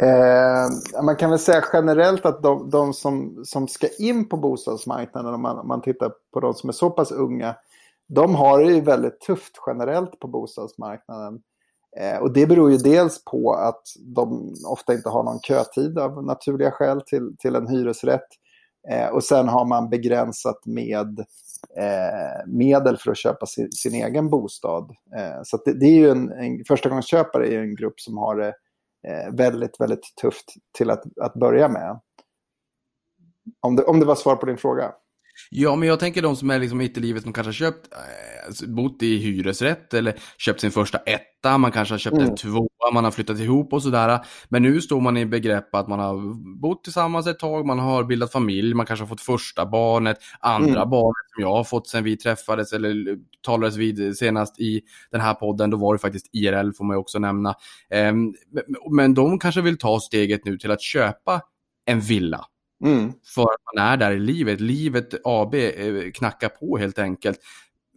Eh, 0.01 1.03
man 1.03 1.15
kan 1.15 1.29
väl 1.29 1.39
säga 1.39 1.63
generellt 1.73 2.25
att 2.25 2.43
de, 2.43 2.69
de 2.69 2.93
som, 2.93 3.41
som 3.45 3.67
ska 3.67 3.87
in 3.99 4.29
på 4.29 4.37
bostadsmarknaden, 4.37 5.33
om 5.33 5.41
man, 5.41 5.59
om 5.59 5.67
man 5.67 5.81
tittar 5.81 6.11
på 6.33 6.39
de 6.39 6.53
som 6.53 6.69
är 6.69 6.73
så 6.73 6.89
pass 6.89 7.11
unga, 7.11 7.55
de 8.07 8.35
har 8.35 8.59
det 8.59 8.73
ju 8.73 8.81
väldigt 8.81 9.21
tufft 9.21 9.53
generellt 9.67 10.19
på 10.19 10.27
bostadsmarknaden. 10.27 11.41
Eh, 11.97 12.17
och 12.17 12.33
det 12.33 12.47
beror 12.47 12.71
ju 12.71 12.77
dels 12.77 13.25
på 13.25 13.53
att 13.53 13.81
de 13.99 14.53
ofta 14.67 14.93
inte 14.93 15.09
har 15.09 15.23
någon 15.23 15.39
kötid 15.39 15.99
av 15.99 16.23
naturliga 16.23 16.71
skäl 16.71 17.01
till, 17.01 17.37
till 17.37 17.55
en 17.55 17.67
hyresrätt. 17.67 18.27
Eh, 18.91 19.07
och 19.07 19.23
sen 19.23 19.47
har 19.47 19.65
man 19.65 19.89
begränsat 19.89 20.65
med 20.65 21.19
eh, 21.77 22.47
medel 22.47 22.97
för 22.97 23.11
att 23.11 23.17
köpa 23.17 23.45
sin, 23.45 23.71
sin 23.71 23.93
egen 23.93 24.29
bostad. 24.29 24.91
Eh, 25.17 25.41
så 25.43 25.57
det, 25.65 25.73
det, 25.73 25.85
är 25.85 25.97
ju 25.97 26.09
en, 26.09 26.31
en 26.31 26.63
förstagångsköpare 26.67 27.47
är 27.47 27.59
en 27.59 27.75
grupp 27.75 27.99
som 27.99 28.17
har 28.17 28.35
det 28.35 28.47
eh, 28.47 28.53
Eh, 29.07 29.35
väldigt, 29.35 29.79
väldigt 29.79 30.15
tufft 30.21 30.53
till 30.77 30.89
att, 30.89 31.03
att 31.21 31.33
börja 31.33 31.69
med. 31.69 31.99
Om 33.59 33.75
det, 33.75 33.83
om 33.83 33.99
det 33.99 34.05
var 34.05 34.15
svar 34.15 34.35
på 34.35 34.45
din 34.45 34.57
fråga. 34.57 34.93
Ja, 35.49 35.75
men 35.75 35.87
jag 35.87 35.99
tänker 35.99 36.21
de 36.21 36.35
som 36.35 36.49
är 36.49 36.59
liksom 36.59 36.77
mitt 36.77 36.97
i 36.97 36.99
livet 37.01 37.23
som 37.23 37.33
kanske 37.33 37.47
har 37.47 37.53
köpt, 37.53 37.87
äh, 37.93 38.67
bott 38.67 39.03
i 39.03 39.17
hyresrätt 39.17 39.93
eller 39.93 40.15
köpt 40.37 40.61
sin 40.61 40.71
första 40.71 40.97
etta, 40.97 41.57
man 41.57 41.71
kanske 41.71 41.93
har 41.93 41.99
köpt 41.99 42.17
mm. 42.17 42.29
en 42.29 42.35
tvåa, 42.35 42.91
man 42.93 43.03
har 43.03 43.11
flyttat 43.11 43.39
ihop 43.39 43.73
och 43.73 43.83
sådär. 43.83 44.19
Men 44.49 44.63
nu 44.63 44.81
står 44.81 45.01
man 45.01 45.17
i 45.17 45.25
begrepp 45.25 45.75
att 45.75 45.87
man 45.87 45.99
har 45.99 46.33
bott 46.59 46.83
tillsammans 46.83 47.27
ett 47.27 47.39
tag, 47.39 47.65
man 47.65 47.79
har 47.79 48.03
bildat 48.03 48.31
familj, 48.31 48.73
man 48.73 48.85
kanske 48.85 49.03
har 49.03 49.07
fått 49.07 49.21
första 49.21 49.65
barnet, 49.65 50.17
andra 50.39 50.79
mm. 50.79 50.89
barnet 50.89 51.31
som 51.33 51.43
jag 51.43 51.53
har 51.53 51.63
fått 51.63 51.87
sen 51.87 52.03
vi 52.03 52.17
träffades 52.17 52.73
eller 52.73 53.17
talades 53.41 53.75
vid 53.75 54.17
senast 54.17 54.59
i 54.59 54.81
den 55.11 55.21
här 55.21 55.33
podden, 55.33 55.69
då 55.69 55.77
var 55.77 55.93
det 55.93 55.99
faktiskt 55.99 56.29
IRL 56.33 56.71
får 56.77 56.85
man 56.85 56.95
ju 56.95 56.99
också 56.99 57.19
nämna. 57.19 57.55
Ähm, 57.89 58.33
men 58.91 59.13
de 59.13 59.39
kanske 59.39 59.61
vill 59.61 59.77
ta 59.77 59.99
steget 59.99 60.45
nu 60.45 60.57
till 60.57 60.71
att 60.71 60.81
köpa 60.81 61.41
en 61.85 61.99
villa. 61.99 62.45
Mm. 62.85 63.13
För 63.35 63.41
att 63.41 63.75
man 63.75 63.85
är 63.85 63.97
där 63.97 64.11
i 64.11 64.19
livet. 64.19 64.61
Livet 64.61 65.13
AB 65.23 65.55
eh, 65.55 66.11
knackar 66.13 66.49
på 66.49 66.77
helt 66.77 66.99
enkelt. 66.99 67.39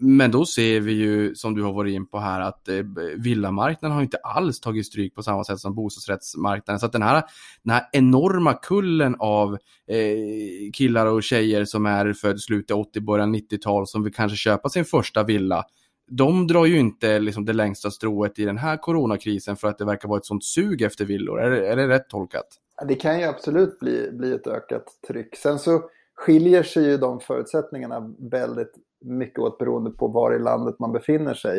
Men 0.05 0.31
då 0.31 0.47
ser 0.47 0.81
vi 0.81 0.93
ju, 0.93 1.35
som 1.35 1.55
du 1.55 1.63
har 1.63 1.73
varit 1.73 1.95
in 1.95 2.07
på 2.07 2.19
här, 2.19 2.41
att 2.41 2.69
eh, 2.69 2.83
villamarknaden 3.17 3.95
har 3.95 4.03
inte 4.03 4.17
alls 4.17 4.61
tagit 4.61 4.87
stryk 4.87 5.15
på 5.15 5.23
samma 5.23 5.45
sätt 5.45 5.59
som 5.59 5.75
bostadsrättsmarknaden. 5.75 6.81
Så 6.81 6.87
att 6.87 6.93
den 6.93 7.03
här, 7.03 7.23
den 7.63 7.75
här 7.75 7.89
enorma 7.93 8.55
kullen 8.55 9.17
av 9.19 9.53
eh, 9.89 10.71
killar 10.73 11.07
och 11.07 11.23
tjejer 11.23 11.65
som 11.65 11.87
är 11.87 12.13
född 12.13 12.41
slutet 12.41 12.77
80, 12.77 13.01
början 13.01 13.35
90-tal 13.35 13.87
som 13.87 14.03
vill 14.03 14.15
kanske 14.15 14.37
köpa 14.37 14.69
sin 14.69 14.85
första 14.85 15.23
villa. 15.23 15.65
De 16.11 16.47
drar 16.47 16.65
ju 16.65 16.79
inte 16.79 17.19
liksom, 17.19 17.45
det 17.45 17.53
längsta 17.53 17.91
strået 17.91 18.39
i 18.39 18.45
den 18.45 18.59
här 18.59 18.77
coronakrisen 18.77 19.57
för 19.57 19.69
att 19.69 19.79
det 19.79 19.85
verkar 19.85 20.09
vara 20.09 20.19
ett 20.19 20.27
sånt 20.27 20.45
sug 20.45 20.83
efter 20.83 21.05
villor. 21.05 21.41
Är, 21.41 21.51
är 21.51 21.77
det 21.77 21.89
rätt 21.89 22.09
tolkat? 22.09 22.47
Det 22.89 22.95
kan 22.95 23.21
ju 23.21 23.25
absolut 23.25 23.79
bli, 23.79 24.11
bli 24.13 24.33
ett 24.33 24.47
ökat 24.47 24.85
tryck. 25.09 25.37
Sen 25.37 25.59
så 25.59 25.83
skiljer 26.15 26.63
sig 26.63 26.85
ju 26.85 26.97
de 26.97 27.21
förutsättningarna 27.21 28.15
väldigt 28.19 28.73
mycket 29.05 29.39
åt 29.39 29.59
beroende 29.59 29.91
på 29.91 30.09
var 30.09 30.35
i 30.35 30.39
landet 30.39 30.79
man 30.79 30.93
befinner 30.93 31.35
sig. 31.35 31.59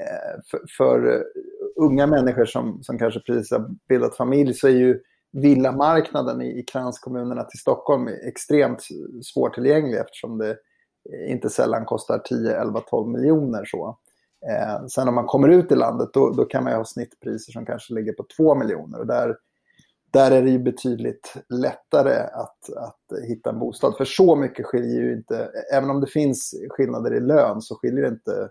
Eh, 0.00 0.40
för, 0.50 0.60
för, 0.76 1.14
eh, 1.14 1.22
unga 1.76 2.06
människor 2.06 2.44
som, 2.44 2.82
som 2.82 2.98
kanske 2.98 3.20
precis 3.20 3.50
har 3.50 3.70
bildat 3.88 4.16
familj 4.16 4.54
så 4.54 4.68
är 4.68 4.72
ju 4.72 5.00
villamarknaden 5.32 6.42
i, 6.42 6.58
i 6.60 6.62
kranskommunerna 6.62 7.44
till 7.44 7.60
Stockholm 7.60 8.08
extremt 8.08 8.82
svårtillgänglig 9.22 9.98
eftersom 9.98 10.38
det 10.38 10.56
inte 11.28 11.50
sällan 11.50 11.84
kostar 11.84 12.18
10, 12.18 12.60
11, 12.60 12.80
12 12.80 13.08
miljoner. 13.08 13.64
Så. 13.64 13.98
Eh, 14.50 14.86
sen 14.86 15.08
om 15.08 15.14
man 15.14 15.26
kommer 15.26 15.48
ut 15.48 15.72
i 15.72 15.74
landet 15.74 16.08
då, 16.12 16.30
då 16.30 16.44
kan 16.44 16.64
man 16.64 16.72
ha 16.72 16.84
snittpriser 16.84 17.52
som 17.52 17.66
kanske 17.66 17.94
ligger 17.94 18.12
på 18.12 18.26
2 18.36 18.54
miljoner. 18.54 18.98
Och 18.98 19.06
där 19.06 19.36
där 20.10 20.30
är 20.30 20.42
det 20.42 20.50
ju 20.50 20.58
betydligt 20.58 21.34
lättare 21.48 22.16
att, 22.32 22.70
att 22.76 23.28
hitta 23.28 23.50
en 23.50 23.58
bostad. 23.58 23.96
För 23.96 24.04
så 24.04 24.36
mycket 24.36 24.66
skiljer 24.66 25.02
ju 25.02 25.12
inte, 25.12 25.50
även 25.72 25.90
om 25.90 26.00
det 26.00 26.06
finns 26.06 26.54
skillnader 26.70 27.14
i 27.14 27.20
lön 27.20 27.62
så 27.62 27.74
skiljer 27.74 28.02
det 28.02 28.08
inte 28.08 28.48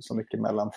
så 0.00 0.14
mycket 0.14 0.40
mellan 0.40 0.70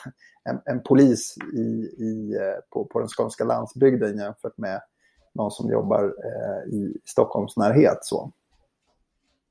en, 0.49 0.61
en 0.65 0.83
polis 0.83 1.35
i, 1.53 1.61
i, 2.03 2.37
på, 2.69 2.85
på 2.85 2.99
den 2.99 3.07
skånska 3.07 3.43
landsbygden 3.43 4.17
jämfört 4.17 4.57
med 4.57 4.81
någon 5.33 5.51
som 5.51 5.69
jobbar 5.71 6.03
eh, 6.03 6.73
i 6.73 6.97
Stockholms 7.05 7.57
närhet. 7.57 7.97
Så. 8.01 8.31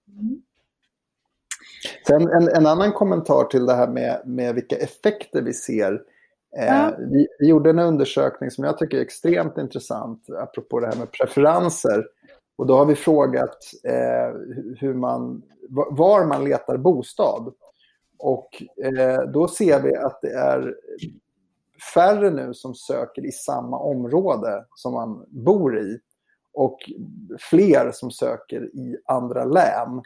Mm. 0.09 0.43
Sen 2.07 2.29
en, 2.29 2.49
en, 2.49 2.66
annan 2.66 2.93
kommentar 2.93 3.45
till 3.45 3.66
det 3.66 3.75
här 3.75 3.88
med, 3.88 4.23
med 4.27 4.55
vilka 4.55 4.77
effekter 4.77 5.43
vi 5.43 5.53
ser 5.53 6.03
Eh, 6.58 6.90
vi, 6.98 7.28
vi, 7.38 7.48
gjorde 7.48 7.70
en 7.70 7.78
undersökning 7.78 8.50
som 8.50 8.64
jag 8.64 8.78
tycker 8.78 8.96
är 8.96 9.02
extremt 9.02 9.58
intressant, 9.58 10.30
apropå 10.30 10.80
det 10.80 10.86
här 10.86 10.96
med 10.96 11.12
preferenser. 11.12 12.06
Och 12.56 12.66
då 12.66 12.76
har 12.76 12.86
vi 12.86 12.94
frågat 12.94 13.56
eh, 13.84 14.34
hur 14.78 14.94
man, 14.94 15.42
var 15.90 16.24
man 16.24 16.44
letar 16.44 16.76
bostad. 16.76 17.52
Och 18.18 18.62
eh, 18.84 19.22
då 19.22 19.48
ser 19.48 19.82
vi 19.82 19.96
att 19.96 20.18
det 20.22 20.32
är 20.32 20.74
färre 21.94 22.30
nu 22.30 22.54
som 22.54 22.74
söker 22.74 23.26
i 23.26 23.32
samma 23.32 23.78
område 23.78 24.64
som 24.74 24.94
man 24.94 25.26
bor 25.28 25.78
i. 25.78 25.98
Och 26.52 26.78
fler 27.38 27.90
som 27.92 28.10
söker 28.10 28.62
i 28.62 28.96
andra 29.04 29.44
län. 29.44 30.02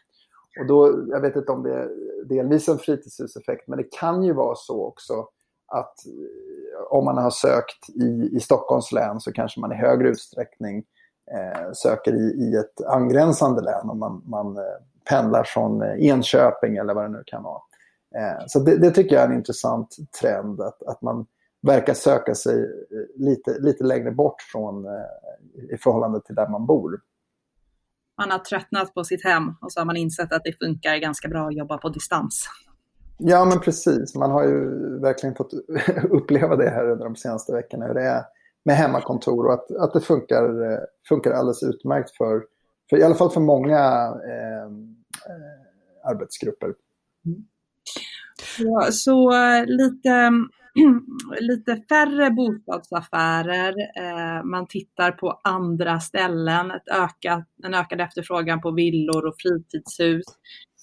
Och 0.60 0.66
då, 0.68 1.04
jag 1.08 1.20
vet 1.20 1.36
inte 1.36 1.52
om 1.52 1.62
det 1.62 1.74
är 1.74 1.90
delvis 2.24 2.68
en 2.68 2.78
fritidshuseffekt, 2.78 3.68
men 3.68 3.78
det 3.78 3.92
kan 3.92 4.22
ju 4.22 4.32
vara 4.32 4.54
så 4.54 4.86
också 4.86 5.28
att 5.74 6.06
eh, 6.06 6.82
om 6.90 7.04
man 7.04 7.16
har 7.16 7.30
sökt 7.30 7.88
i, 7.88 8.36
i 8.36 8.40
Stockholms 8.40 8.92
län 8.92 9.20
så 9.20 9.32
kanske 9.32 9.60
man 9.60 9.72
i 9.72 9.76
högre 9.76 10.08
utsträckning 10.08 10.84
eh, 11.32 11.72
söker 11.72 12.14
i, 12.14 12.44
i 12.44 12.56
ett 12.56 12.86
angränsande 12.86 13.62
län 13.62 13.90
om 13.90 13.98
man, 13.98 14.22
man 14.26 14.56
eh, 14.56 14.62
pendlar 15.10 15.44
från 15.44 15.82
eh, 15.82 16.06
Enköping 16.06 16.76
eller 16.76 16.94
vad 16.94 17.04
det 17.04 17.08
nu 17.08 17.22
kan 17.26 17.42
vara. 17.42 17.60
Eh, 18.16 18.44
så 18.46 18.58
det, 18.58 18.78
det, 18.78 18.90
tycker 18.90 19.14
jag 19.14 19.24
är 19.24 19.28
en 19.28 19.36
intressant 19.36 19.96
trend 20.20 20.60
att, 20.60 20.82
att 20.82 21.02
man 21.02 21.26
verkar 21.62 21.94
söka 21.94 22.34
sig 22.34 22.66
lite, 23.16 23.58
lite 23.58 23.84
längre 23.84 24.10
bort 24.10 24.42
från 24.52 24.86
i 25.72 25.76
förhållande 25.76 26.20
till 26.20 26.34
där 26.34 26.48
man 26.48 26.66
bor. 26.66 27.00
Man 28.18 28.30
har 28.30 28.38
tröttnat 28.38 28.94
på 28.94 29.04
sitt 29.04 29.24
hem 29.24 29.54
och 29.60 29.72
så 29.72 29.80
har 29.80 29.84
man 29.84 29.96
insett 29.96 30.32
att 30.32 30.44
det 30.44 30.58
funkar 30.58 30.96
ganska 30.96 31.28
bra 31.28 31.46
att 31.46 31.56
jobba 31.56 31.78
på 31.78 31.88
distans. 31.88 32.48
Ja, 33.18 33.44
men 33.44 33.60
precis. 33.60 34.14
Man 34.14 34.30
har 34.30 34.44
ju 34.44 34.68
verkligen 35.00 35.34
fått 35.34 35.52
uppleva 36.10 36.56
det 36.56 36.70
här 36.70 36.90
under 36.90 37.04
de 37.04 37.16
senaste 37.16 37.52
veckorna. 37.52 37.86
Hur 37.86 37.94
det 37.94 38.02
är 38.02 38.22
med 38.64 38.76
hemmakontor 38.76 39.46
och 39.46 39.52
att, 39.52 39.70
att 39.70 39.92
det 39.92 40.00
funkar, 40.00 40.72
eh, 40.72 40.78
funkar 41.08 41.30
alldeles 41.30 41.62
utmärkt 41.62 42.16
för, 42.16 42.44
för 42.90 42.96
i 42.96 43.02
alla 43.02 43.14
fall 43.14 43.30
för 43.30 43.40
många 43.40 43.78
eh, 44.26 44.64
eh 44.64 46.10
arbetsgrupper. 46.10 46.74
Mm. 47.26 47.44
Ja, 48.58 48.92
så 48.92 49.32
eh, 49.32 49.66
lite, 49.66 50.30
lite 51.40 51.76
färre 51.88 52.30
bostadsaffärer. 52.30 53.74
Eh, 53.96 54.44
man 54.44 54.66
tittar 54.66 55.12
på 55.12 55.40
andra 55.44 56.00
ställen. 56.00 56.70
Ett 56.70 56.88
ökat, 56.88 57.48
en 57.64 57.74
ökad 57.74 58.00
efterfrågan 58.00 58.60
på 58.60 58.70
villor 58.70 59.26
och 59.26 59.34
fritidshus. 59.38 60.24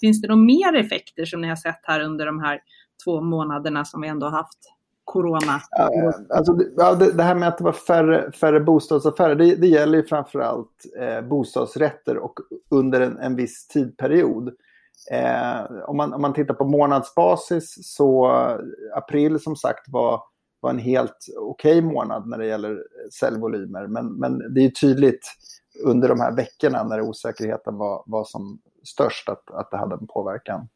Finns 0.02 0.22
det 0.22 0.28
några 0.28 0.42
mer 0.42 0.76
effekter 0.76 1.26
som 1.26 1.42
ni 1.42 1.48
har 1.48 1.56
sett 1.56 1.80
här 1.84 2.02
under 2.02 2.26
de 2.26 2.40
här 2.40 2.60
två 3.06 3.22
månaderna 3.22 3.86
som 3.86 4.02
vi 4.02 4.08
ändå 4.08 4.26
har 4.26 4.38
haft 4.38 4.60
corona? 5.04 5.62
Eh, 5.80 6.38
alltså, 6.38 6.54
det, 6.54 7.12
det, 7.12 7.24
här 7.24 7.36
med 7.36 7.48
att 7.48 7.58
det 7.58 7.64
var 7.64 7.72
färre, 7.72 8.32
färre 8.32 8.60
bostadsaffärer, 8.60 9.36
det, 9.36 9.56
det 9.56 9.68
gäller 9.68 9.98
ju 9.98 10.04
framförallt 10.04 10.86
eh, 11.00 11.22
bostadsrätter 11.22 12.18
och 12.18 12.34
under 12.70 13.02
en, 13.02 13.18
en 13.18 13.36
viss 13.36 13.68
tidperiod. 13.68 14.52
Eh, 15.12 15.72
om, 15.88 15.98
man, 15.98 16.14
om 16.14 16.22
man 16.22 16.34
tittar 16.34 16.54
på 16.54 16.66
månadsbasis 16.66 17.96
så 17.96 18.26
eh, 18.26 18.58
april 18.98 19.40
som 19.40 19.56
sagt 19.56 19.86
var, 19.88 20.22
var 20.60 20.70
en 20.70 20.80
helt 20.80 21.28
okej 21.38 21.80
okay 21.80 21.94
månad 21.94 22.28
när 22.28 22.38
det 22.38 22.46
gäller 22.46 22.84
säljvolymer. 23.20 23.88
Men, 23.88 24.14
men 24.14 24.54
det 24.54 24.66
är 24.66 24.70
tydligt 24.70 25.28
under 25.86 26.10
de 26.10 26.20
här 26.20 26.36
veckorna 26.36 26.84
när 26.84 27.02
osäkerheten 27.02 27.78
var, 27.78 28.04
var 28.06 28.24
som 28.24 28.60
störst 28.84 29.30
att, 29.30 29.52
att 29.52 29.72
det 29.72 29.78
hade 29.78 29.96
en 29.96 30.08
påverkan. 30.08 30.67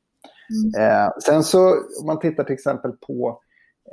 Mm. 0.75 0.91
Eh, 0.91 1.09
sen 1.25 1.43
så 1.43 1.69
om 2.01 2.05
man 2.05 2.19
tittar 2.19 2.43
till 2.43 2.53
exempel 2.53 2.91
på 2.91 3.41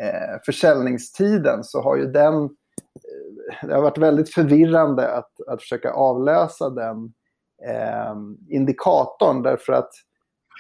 eh, 0.01 0.41
försäljningstiden 0.47 1.65
så 1.65 1.83
har 1.83 1.97
ju 1.97 2.07
den, 2.07 2.35
eh, 2.45 3.67
det 3.69 3.75
har 3.75 3.83
varit 3.83 3.99
väldigt 3.99 4.35
förvirrande 4.35 5.13
att, 5.13 5.41
att 5.49 5.61
försöka 5.61 5.93
avläsa 5.93 6.71
den 6.71 7.13
eh, 7.69 8.15
indikatorn 8.49 9.43
därför 9.43 9.73
att 9.73 9.91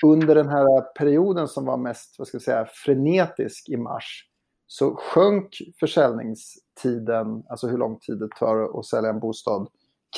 under 0.04 0.34
den 0.34 0.48
här 0.48 0.94
perioden 0.98 1.48
som 1.48 1.64
var 1.64 1.76
mest 1.76 2.14
vad 2.18 2.28
ska 2.28 2.34
jag 2.34 2.42
säga, 2.42 2.66
frenetisk 2.84 3.68
i 3.68 3.76
mars 3.76 4.28
så 4.66 4.96
sjönk 4.96 5.48
försäljningstiden, 5.80 7.44
alltså 7.48 7.66
hur 7.66 7.78
lång 7.78 7.98
tid 7.98 8.18
det 8.18 8.28
tar 8.38 8.78
att 8.78 8.86
sälja 8.86 9.10
en 9.10 9.20
bostad, 9.20 9.68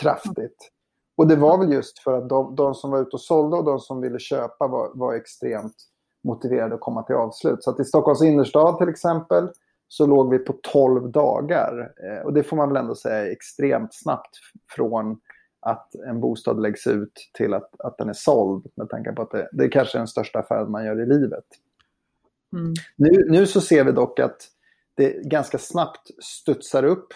kraftigt. 0.00 0.70
Och 1.16 1.26
det 1.28 1.36
var 1.36 1.58
väl 1.58 1.72
just 1.72 1.98
för 1.98 2.18
att 2.18 2.28
de, 2.28 2.54
de, 2.54 2.74
som 2.74 2.90
var 2.90 3.00
ute 3.00 3.10
och 3.10 3.20
sålde 3.20 3.56
och 3.56 3.64
de 3.64 3.78
som 3.78 4.00
ville 4.00 4.18
köpa 4.18 4.66
var, 4.66 4.90
var 4.94 5.14
extremt 5.14 5.76
motiverade 6.24 6.74
att 6.74 6.80
komma 6.80 7.02
till 7.02 7.14
avslut. 7.14 7.64
Så 7.64 7.70
att 7.70 7.80
i 7.80 7.84
Stockholms 7.84 8.22
innerstad 8.22 8.78
till 8.78 8.88
exempel 8.88 9.48
så 9.88 10.06
låg 10.06 10.30
vi 10.30 10.38
på 10.38 10.54
12 10.72 11.10
dagar. 11.10 11.92
Eh, 12.04 12.26
och 12.26 12.32
det 12.32 12.42
får 12.42 12.56
man 12.56 12.68
väl 12.68 12.76
ändå 12.76 12.94
säga 12.94 13.26
är 13.26 13.30
extremt 13.30 13.94
snabbt 13.94 14.36
från 14.70 15.20
att 15.60 15.94
en 15.94 16.20
bostad 16.20 16.62
läggs 16.62 16.86
ut 16.86 17.30
till 17.34 17.54
att, 17.54 17.80
att 17.80 17.98
den 17.98 18.08
är 18.08 18.14
såld. 18.14 18.66
Med 18.74 18.88
tanke 18.88 19.12
på 19.12 19.22
att 19.22 19.30
det, 19.30 19.48
det 19.52 19.64
är 19.64 19.70
kanske 19.70 19.98
är 19.98 20.00
den 20.00 20.08
största 20.08 20.38
affären 20.38 20.70
man 20.70 20.84
gör 20.84 21.02
i 21.02 21.06
livet. 21.06 21.44
Mm. 22.52 22.72
Nu, 22.96 23.26
nu 23.30 23.46
så 23.46 23.60
ser 23.60 23.84
vi 23.84 23.92
dock 23.92 24.20
att 24.20 24.36
det 24.96 25.22
ganska 25.24 25.58
snabbt 25.58 26.10
studsar 26.22 26.84
upp. 26.84 27.06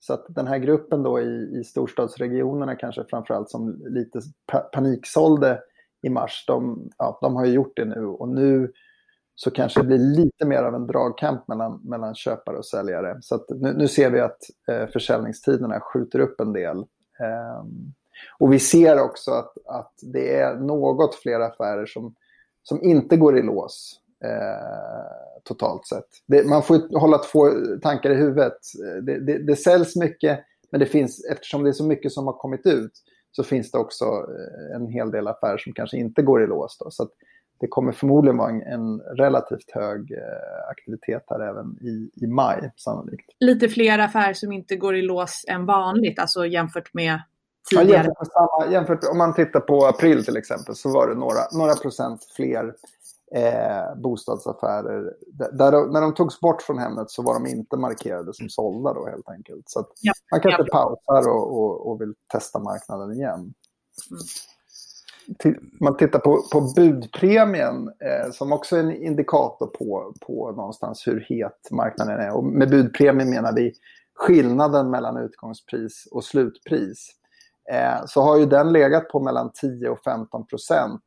Så 0.00 0.14
att 0.14 0.26
den 0.28 0.46
här 0.46 0.58
gruppen 0.58 1.02
då 1.02 1.20
i, 1.20 1.60
i 1.60 1.64
storstadsregionerna 1.64 2.76
kanske 2.76 3.04
framförallt 3.04 3.50
som 3.50 3.82
lite 3.88 4.20
pa 4.52 4.58
paniksålde 4.58 5.62
i 6.02 6.10
mars, 6.10 6.44
de, 6.46 6.88
ja, 6.98 7.18
de 7.20 7.36
har 7.36 7.44
ju 7.44 7.52
gjort 7.52 7.76
det 7.76 7.84
nu 7.84 8.06
och 8.06 8.28
nu 8.28 8.72
så 9.34 9.50
kanske 9.50 9.80
det 9.80 9.86
blir 9.86 9.98
lite 9.98 10.46
mer 10.46 10.62
av 10.62 10.74
en 10.74 10.86
dragkamp 10.86 11.48
mellan, 11.48 11.80
mellan 11.84 12.14
köpare 12.14 12.56
och 12.56 12.66
säljare. 12.66 13.18
Så 13.20 13.44
nu, 13.48 13.72
nu, 13.72 13.88
ser 13.88 14.10
vi 14.10 14.20
att 14.20 14.38
eh, 14.70 14.86
försäljningstiderna 14.86 15.80
skjuter 15.80 16.18
upp 16.18 16.40
en 16.40 16.52
del. 16.52 16.78
Eh, 17.20 17.64
och 18.38 18.52
vi 18.52 18.58
ser 18.58 19.00
också 19.00 19.30
att, 19.30 19.52
att 19.66 19.92
det 20.02 20.36
är 20.36 20.56
något 20.56 21.14
fler 21.14 21.40
affärer 21.40 21.86
som, 21.86 22.14
som 22.62 22.82
inte 22.82 23.16
går 23.16 23.38
i 23.38 23.42
lås 23.42 24.00
eh, 24.24 25.40
totalt 25.44 25.86
sett. 25.86 26.08
Det, 26.26 26.46
man 26.46 26.62
får 26.62 26.98
hålla 26.98 27.18
två 27.18 27.48
tankar 27.82 28.10
i 28.10 28.14
huvudet. 28.14 28.58
Det, 29.02 29.20
det, 29.26 29.38
det 29.38 29.56
säljs 29.56 29.96
mycket, 29.96 30.40
men 30.70 30.80
det 30.80 30.86
finns, 30.86 31.24
eftersom 31.32 31.64
det 31.64 31.70
är 31.70 31.72
så 31.72 31.84
mycket 31.84 32.12
som 32.12 32.26
har 32.26 32.34
kommit 32.34 32.66
ut 32.66 32.92
så 33.32 33.44
finns 33.44 33.70
det 33.70 33.78
också 33.78 34.04
eh, 34.04 34.76
en 34.76 34.86
hel 34.86 35.10
del 35.10 35.28
affärer 35.28 35.58
som 35.58 35.72
kanske 35.72 35.96
inte 35.96 36.22
går 36.22 36.42
i 36.42 36.46
lås. 36.46 36.78
Då. 36.78 36.90
Så 36.90 37.08
det 37.60 37.66
kommer 37.68 37.92
förmodligen 37.92 38.36
vara 38.36 38.50
en, 38.50 38.62
en 38.62 39.00
relativt 39.00 39.70
hög 39.74 40.12
eh, 40.12 40.70
aktivitet 40.70 41.24
här 41.26 41.40
även 41.40 41.66
i, 41.80 42.10
i 42.24 42.26
maj 42.26 42.72
sannolikt. 42.76 43.30
Lite 43.40 43.68
fler 43.68 43.98
affärer 43.98 44.34
som 44.34 44.52
inte 44.52 44.76
går 44.76 44.96
i 44.96 45.02
lås 45.02 45.44
än 45.48 45.66
vanligt, 45.66 46.18
alltså 46.18 46.46
jämfört 46.46 46.94
med 46.94 47.20
tidigare? 47.70 47.90
Ja, 47.90 47.96
jämfört, 47.96 48.18
med 48.18 48.26
samma, 48.26 48.72
jämfört 48.72 49.04
om 49.12 49.18
man 49.18 49.34
tittar 49.34 49.60
på 49.60 49.86
april 49.86 50.24
till 50.24 50.36
exempel 50.36 50.74
så 50.74 50.92
var 50.92 51.08
det 51.08 51.14
några, 51.14 51.40
några 51.52 51.74
procent 51.74 52.24
fler 52.36 52.74
eh, 53.34 53.96
bostadsaffärer. 53.96 55.14
Där, 55.52 55.92
när 55.92 56.00
de 56.00 56.14
togs 56.14 56.40
bort 56.40 56.62
från 56.62 56.78
Hemnet 56.78 57.10
så 57.10 57.22
var 57.22 57.34
de 57.34 57.46
inte 57.46 57.76
markerade 57.76 58.34
som 58.34 58.48
sålda 58.48 58.94
då 58.94 59.06
helt 59.06 59.28
enkelt. 59.28 59.64
Så 59.66 59.86
ja. 60.00 60.12
man 60.30 60.40
kanske 60.40 60.62
ja. 60.66 60.72
pausar 60.72 61.30
och, 61.30 61.58
och, 61.58 61.90
och, 61.90 62.00
vill 62.00 62.14
testa 62.32 62.58
marknaden 62.58 63.12
igen. 63.12 63.40
Mm 63.40 64.20
man 65.80 65.96
tittar 65.96 66.18
på, 66.18 66.42
på 66.52 66.72
budpremien 66.76 67.88
eh, 67.88 68.30
som 68.32 68.52
också 68.52 68.76
är 68.76 68.80
en 68.80 69.02
indikator 69.02 69.66
på, 69.66 70.14
på 70.26 70.52
någonstans 70.52 71.06
hur 71.06 71.26
het 71.28 71.70
marknaden 71.70 72.20
är. 72.20 72.36
Och 72.36 72.44
med 72.44 72.70
budpremien 72.70 73.30
menar 73.30 73.52
vi 73.52 73.72
skillnaden 74.14 74.90
mellan 74.90 75.16
utgångspris 75.16 76.08
och 76.10 76.24
slutpris. 76.24 77.10
Eh, 77.72 78.06
så 78.06 78.22
har 78.22 78.38
ju 78.38 78.46
den 78.46 78.72
legat 78.72 79.08
på 79.08 79.20
mellan 79.20 79.50
10 79.54 79.88
och 79.88 80.02
15 80.04 80.46
procent 80.46 81.02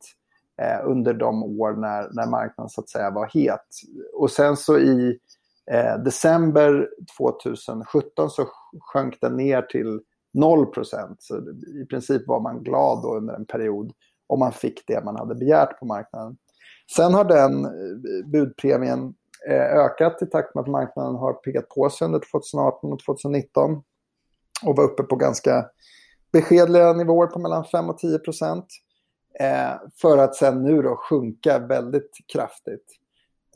Eh, 0.61 0.89
under 0.89 1.13
de 1.13 1.43
år 1.43 1.73
när, 1.73 2.09
när 2.11 2.27
marknaden 2.27 2.69
så 2.69 2.81
att 2.81 2.89
säga 2.89 3.11
var 3.11 3.29
het. 3.33 3.67
Och 4.13 4.31
sen 4.31 4.57
så 4.57 4.77
i 4.77 5.19
eh, 5.71 5.97
december 5.97 6.89
2017 7.17 8.29
så 8.29 8.45
sjönk 8.79 9.21
den 9.21 9.37
ner 9.37 9.61
till 9.61 10.01
0 10.33 10.65
procent. 10.65 11.17
Så 11.19 11.37
i 11.83 11.85
princip 11.89 12.27
var 12.27 12.39
man 12.39 12.63
glad 12.63 13.03
då 13.03 13.15
under 13.15 13.33
en 13.33 13.45
period 13.45 13.91
om 14.27 14.39
man 14.39 14.51
fick 14.51 14.87
det 14.87 15.05
man 15.05 15.15
hade 15.15 15.35
begärt 15.35 15.79
på 15.79 15.85
marknaden. 15.85 16.37
Sen 16.95 17.13
har 17.13 17.23
den 17.23 17.65
eh, 17.65 18.25
budpremien 18.25 19.13
eh, 19.49 19.61
ökat 19.61 20.21
i 20.21 20.25
takt 20.25 20.55
med 20.55 20.61
att 20.61 20.67
marknaden 20.67 21.15
har 21.15 21.33
piggat 21.33 21.69
på 21.69 21.89
sig 21.89 22.05
under 22.05 22.21
2018 22.31 22.93
och 22.93 22.99
2019 22.99 23.83
och 24.65 24.75
var 24.75 24.83
uppe 24.83 25.03
på 25.03 25.15
ganska 25.15 25.65
beskedliga 26.31 26.93
nivåer 26.93 27.27
på 27.27 27.39
mellan 27.39 27.65
5 27.65 27.89
och 27.89 27.97
10 27.97 28.19
procent. 28.19 28.65
Eh, 29.39 29.73
för 30.01 30.17
att 30.17 30.35
sen 30.35 30.63
nu 30.63 30.81
då 30.81 30.95
sjunka 30.95 31.59
väldigt 31.59 32.17
kraftigt. 32.33 32.85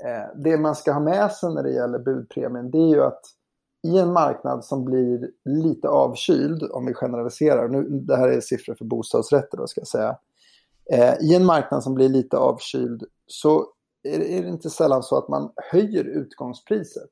Eh, 0.04 0.36
det 0.36 0.58
man 0.58 0.76
ska 0.76 0.92
ha 0.92 1.00
med 1.00 1.32
sig 1.32 1.54
när 1.54 1.64
det 1.64 1.72
gäller 1.72 2.00
budpremien 2.00 2.72
det 2.72 2.78
är 2.78 2.90
ju 2.90 3.04
att 3.04 3.22
i 3.84 3.98
en 3.98 4.14
marknad 4.14 4.66
som 4.66 4.86
blir 4.86 5.32
lite 5.46 5.88
avkyld, 5.88 6.64
om 6.72 6.86
vi 6.86 6.94
generaliserar, 6.94 7.68
nu, 7.68 7.84
det 7.84 8.16
här 8.16 8.28
är 8.28 8.42
siffror 8.42 8.76
för 8.76 8.86
bostadsrätter 8.86 9.58
då 9.58 9.68
ska 9.68 9.82
jag 9.82 9.88
säga, 9.88 10.18
Eh, 10.92 11.16
I 11.22 11.36
en 11.36 11.46
marknad 11.46 11.84
som 11.84 11.96
blir 11.96 12.10
lite 12.10 12.38
avkyld 12.38 13.04
så 13.28 13.68
är 14.04 14.20
det, 14.20 14.38
är 14.38 14.44
det 14.44 14.50
inte 14.50 14.70
sällan 14.70 15.04
så 15.04 15.18
att 15.18 15.28
man 15.28 15.52
höjer 15.56 16.04
utgångspriset. 16.04 17.10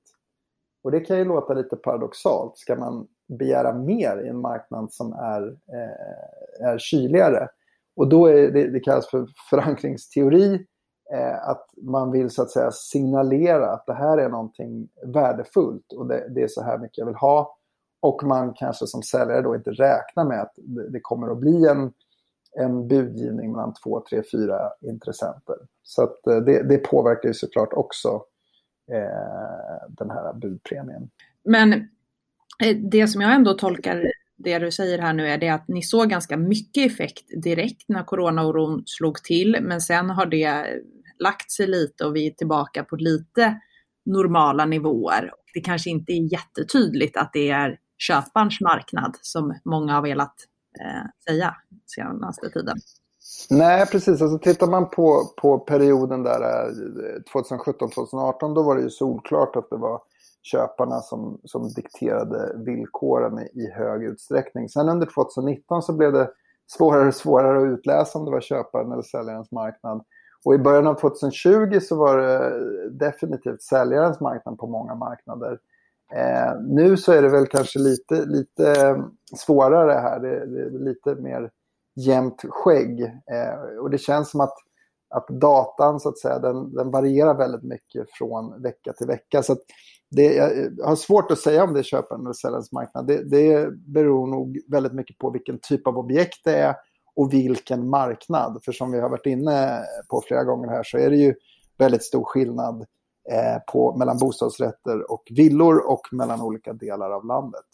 Och 0.84 0.92
det 0.92 1.00
kan 1.00 1.18
ju 1.18 1.26
låta 1.26 1.54
lite 1.54 1.76
paradoxalt. 1.76 2.58
Ska 2.58 2.76
man 2.76 3.08
begära 3.28 3.74
mer 3.74 4.24
i 4.26 4.28
en 4.28 4.42
marknad 4.42 4.94
som 4.94 5.14
är, 5.14 5.58
eh, 5.74 6.68
är 6.68 6.78
kyligare? 6.78 7.48
Och 7.96 8.10
då 8.10 8.26
är 8.26 8.52
det, 8.52 8.68
det 8.68 8.80
kallas 8.80 9.10
för 9.10 9.28
förankringsteori. 9.50 10.66
Eh, 11.14 11.50
att 11.50 11.70
man 11.82 12.12
vill 12.12 12.30
så 12.30 12.42
att 12.42 12.52
säga 12.52 12.72
signalera 12.72 13.72
att 13.72 13.86
det 13.86 13.94
här 13.94 14.18
är 14.18 14.30
någonting 14.30 14.88
värdefullt 15.06 15.94
och 15.94 16.08
det, 16.08 16.28
det, 16.30 16.42
är 16.42 16.48
så 16.48 16.64
här 16.64 16.78
mycket 16.78 16.98
jag 16.98 17.06
vill 17.06 17.16
ha. 17.16 17.58
Och 18.00 18.24
man 18.24 18.54
kanske 18.54 18.88
som 18.88 19.04
säljare 19.04 19.42
då 19.42 19.56
inte 19.56 19.72
räknar 19.72 20.26
med 20.26 20.42
att 20.42 20.54
det, 20.56 20.90
det 20.90 21.00
kommer 21.00 21.32
att 21.32 21.40
bli 21.40 21.68
en 21.68 21.94
en 22.56 22.88
budgivning 22.88 23.52
mellan 23.52 23.74
två, 23.74 24.04
tre, 24.10 24.22
fyra 24.32 24.72
intressenter. 24.82 25.56
Så 25.84 26.04
att 26.04 26.28
eh, 26.28 26.38
det, 26.38 26.64
det 26.64 26.78
påverkar 26.78 27.28
ju 27.30 27.34
såklart 27.34 27.74
också 27.74 28.24
eh, 28.92 29.90
den 29.90 30.10
här 30.10 30.34
budpremien. 30.34 31.10
Men 31.44 31.74
eh, 32.64 32.78
det 32.78 33.08
som 33.08 33.22
jag 33.22 33.34
ändå 33.34 33.54
tolkar 33.54 34.12
det 34.38 34.60
du 34.60 34.72
säger 34.72 35.00
här 35.00 35.14
nu 35.14 35.28
är 35.28 35.38
det 35.38 35.50
att 35.50 35.68
ni 35.68 35.84
såg 35.84 36.10
ganska 36.10 36.38
mycket 36.38 36.92
effekt 36.92 37.26
direkt 37.44 37.84
när 37.88 38.04
coronaoron 38.04 38.84
slog 38.86 39.24
till, 39.24 39.58
men 39.62 39.82
sen 39.82 40.10
har 40.10 40.26
det 40.26 40.66
lagt 41.20 41.52
sig 41.52 41.68
lite 41.68 42.06
och 42.06 42.16
vi 42.16 42.28
är 42.28 42.32
tillbaka 42.32 42.84
på 42.84 42.96
lite 42.96 43.60
normala 44.06 44.66
nivåer. 44.66 45.32
Det 45.54 45.60
kanske 45.60 45.90
inte 45.90 46.12
är 46.14 46.34
jättetydligt 46.34 47.18
att 47.18 47.30
det 47.34 47.50
är 47.50 47.80
köparens 47.98 48.62
marknad 48.62 49.18
som 49.22 49.60
många 49.66 49.94
har 49.94 50.02
velat 50.02 50.36
eh, 50.80 51.10
säga 51.30 51.56
senaste 51.86 52.50
tiden. 52.50 52.78
Nej, 53.50 53.86
precis. 53.86 54.22
Alltså, 54.22 54.40
tittar 54.40 54.68
man 54.68 54.90
på, 54.90 55.34
på 55.42 55.60
perioden 55.60 56.24
där 56.24 56.42
eh, 56.42 56.72
2017-2018 57.34 58.56
då 58.56 58.64
var 58.64 58.76
det 58.76 58.82
ju 58.82 58.90
solklart 58.90 59.56
att 59.56 59.70
det 59.70 59.78
var 59.78 60.02
köparna 60.46 61.00
som, 61.00 61.40
som 61.44 61.70
dikterade 61.70 62.52
villkoren 62.56 63.40
i, 63.40 63.62
i 63.62 63.72
hög 63.72 64.04
utsträckning. 64.04 64.70
Sen 64.70 64.90
under 64.90 65.08
2019 65.08 65.82
så 65.82 65.94
blev 65.94 66.14
det 66.14 66.30
svårare 66.68 67.08
och 67.08 67.16
svårare 67.16 67.58
att 67.58 67.80
utläsa 67.80 68.20
om 68.20 68.26
det 68.26 68.32
var 68.32 68.42
köparen 68.42 68.92
eller 68.92 69.02
säljarens 69.02 69.52
marknad. 69.52 70.04
Och 70.46 70.56
i 70.56 70.58
början 70.58 70.88
av 70.88 70.96
2020 70.96 71.80
så 71.82 71.96
var 71.96 72.18
det 72.18 72.90
definitivt 72.90 73.62
säljarens 73.62 74.20
marknad 74.20 74.58
på 74.58 74.68
många 74.68 74.96
marknader. 74.96 75.60
Eh, 76.16 76.62
nu 76.62 76.98
så 76.98 77.12
är 77.12 77.22
det 77.22 77.30
väl 77.30 77.48
kanske 77.48 77.80
lite, 77.80 78.26
lite 78.26 78.82
eh, 78.82 78.98
svårare 79.38 79.92
här. 79.92 80.20
Det, 80.20 80.46
det 80.46 80.62
är 80.62 80.70
lite 80.70 81.16
mer 81.16 81.52
jämnt 81.96 82.42
skägg. 82.50 83.02
Eh, 83.04 83.80
och 83.82 83.90
det 83.90 83.98
känns 83.98 84.32
som 84.32 84.42
att, 84.42 84.54
att 85.10 85.28
datan 85.28 86.00
så 86.00 86.10
att 86.10 86.20
säga, 86.20 86.40
den, 86.40 86.74
den 86.74 86.92
varierar 86.92 87.34
väldigt 87.34 87.64
mycket 87.64 88.08
från 88.10 88.62
vecka 88.62 88.94
till 88.94 89.08
vecka. 89.08 89.44
Så 89.44 89.56
det, 90.12 90.34
jag 90.34 90.86
har 90.86 90.96
svårt 90.96 91.32
att 91.32 91.40
säga 91.40 91.64
om 91.64 91.74
det 91.74 91.80
är 91.80 91.84
köparens 91.84 92.26
eller 92.26 92.34
säljarens 92.34 92.72
marknad. 92.72 93.08
Det, 93.08 93.24
det 93.24 93.72
beror 93.72 94.28
nog 94.28 94.60
väldigt 94.68 94.94
mycket 94.94 95.18
på 95.18 95.30
vilken 95.30 95.60
typ 95.60 95.88
av 95.88 95.98
objekt 95.98 96.40
det 96.44 96.58
är 96.58 96.76
och 97.16 97.34
vilken 97.34 97.90
marknad. 97.90 98.60
För 98.66 98.72
som 98.72 98.92
vi 98.92 99.00
har 99.00 99.10
varit 99.10 99.26
inne 99.26 99.84
på 100.10 100.22
flera 100.28 100.44
gånger 100.44 100.70
här 100.70 100.84
så 100.84 100.98
är 100.98 101.10
det 101.10 101.18
ju 101.18 101.36
väldigt 101.78 102.04
stor 102.04 102.24
skillnad 102.24 102.86
eh, 103.32 103.74
på, 103.74 103.98
mellan 103.98 104.18
bostadsrätter 104.18 105.12
och 105.12 105.24
villor 105.32 105.92
och 105.92 106.02
mellan 106.12 106.42
olika 106.42 106.74
delar 106.74 107.12
av 107.12 107.26
landet. 107.26 107.66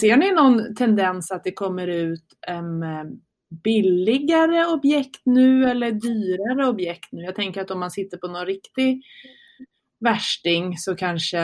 Ser 0.00 0.16
ni 0.16 0.32
någon 0.32 0.74
tendens 0.74 1.30
att 1.30 1.44
det 1.44 1.52
kommer 1.52 1.86
ut 1.86 2.24
um, 2.50 2.84
billigare 3.64 4.66
objekt 4.66 5.20
nu 5.24 5.64
eller 5.64 5.92
dyrare 5.92 6.68
objekt 6.68 7.12
nu? 7.12 7.22
Jag 7.22 7.34
tänker 7.34 7.60
att 7.60 7.70
om 7.70 7.80
man 7.80 7.90
sitter 7.90 8.16
på 8.16 8.28
någon 8.28 8.46
riktig 8.46 9.02
värsting 10.02 10.76
så 10.78 10.96
kanske 10.96 11.38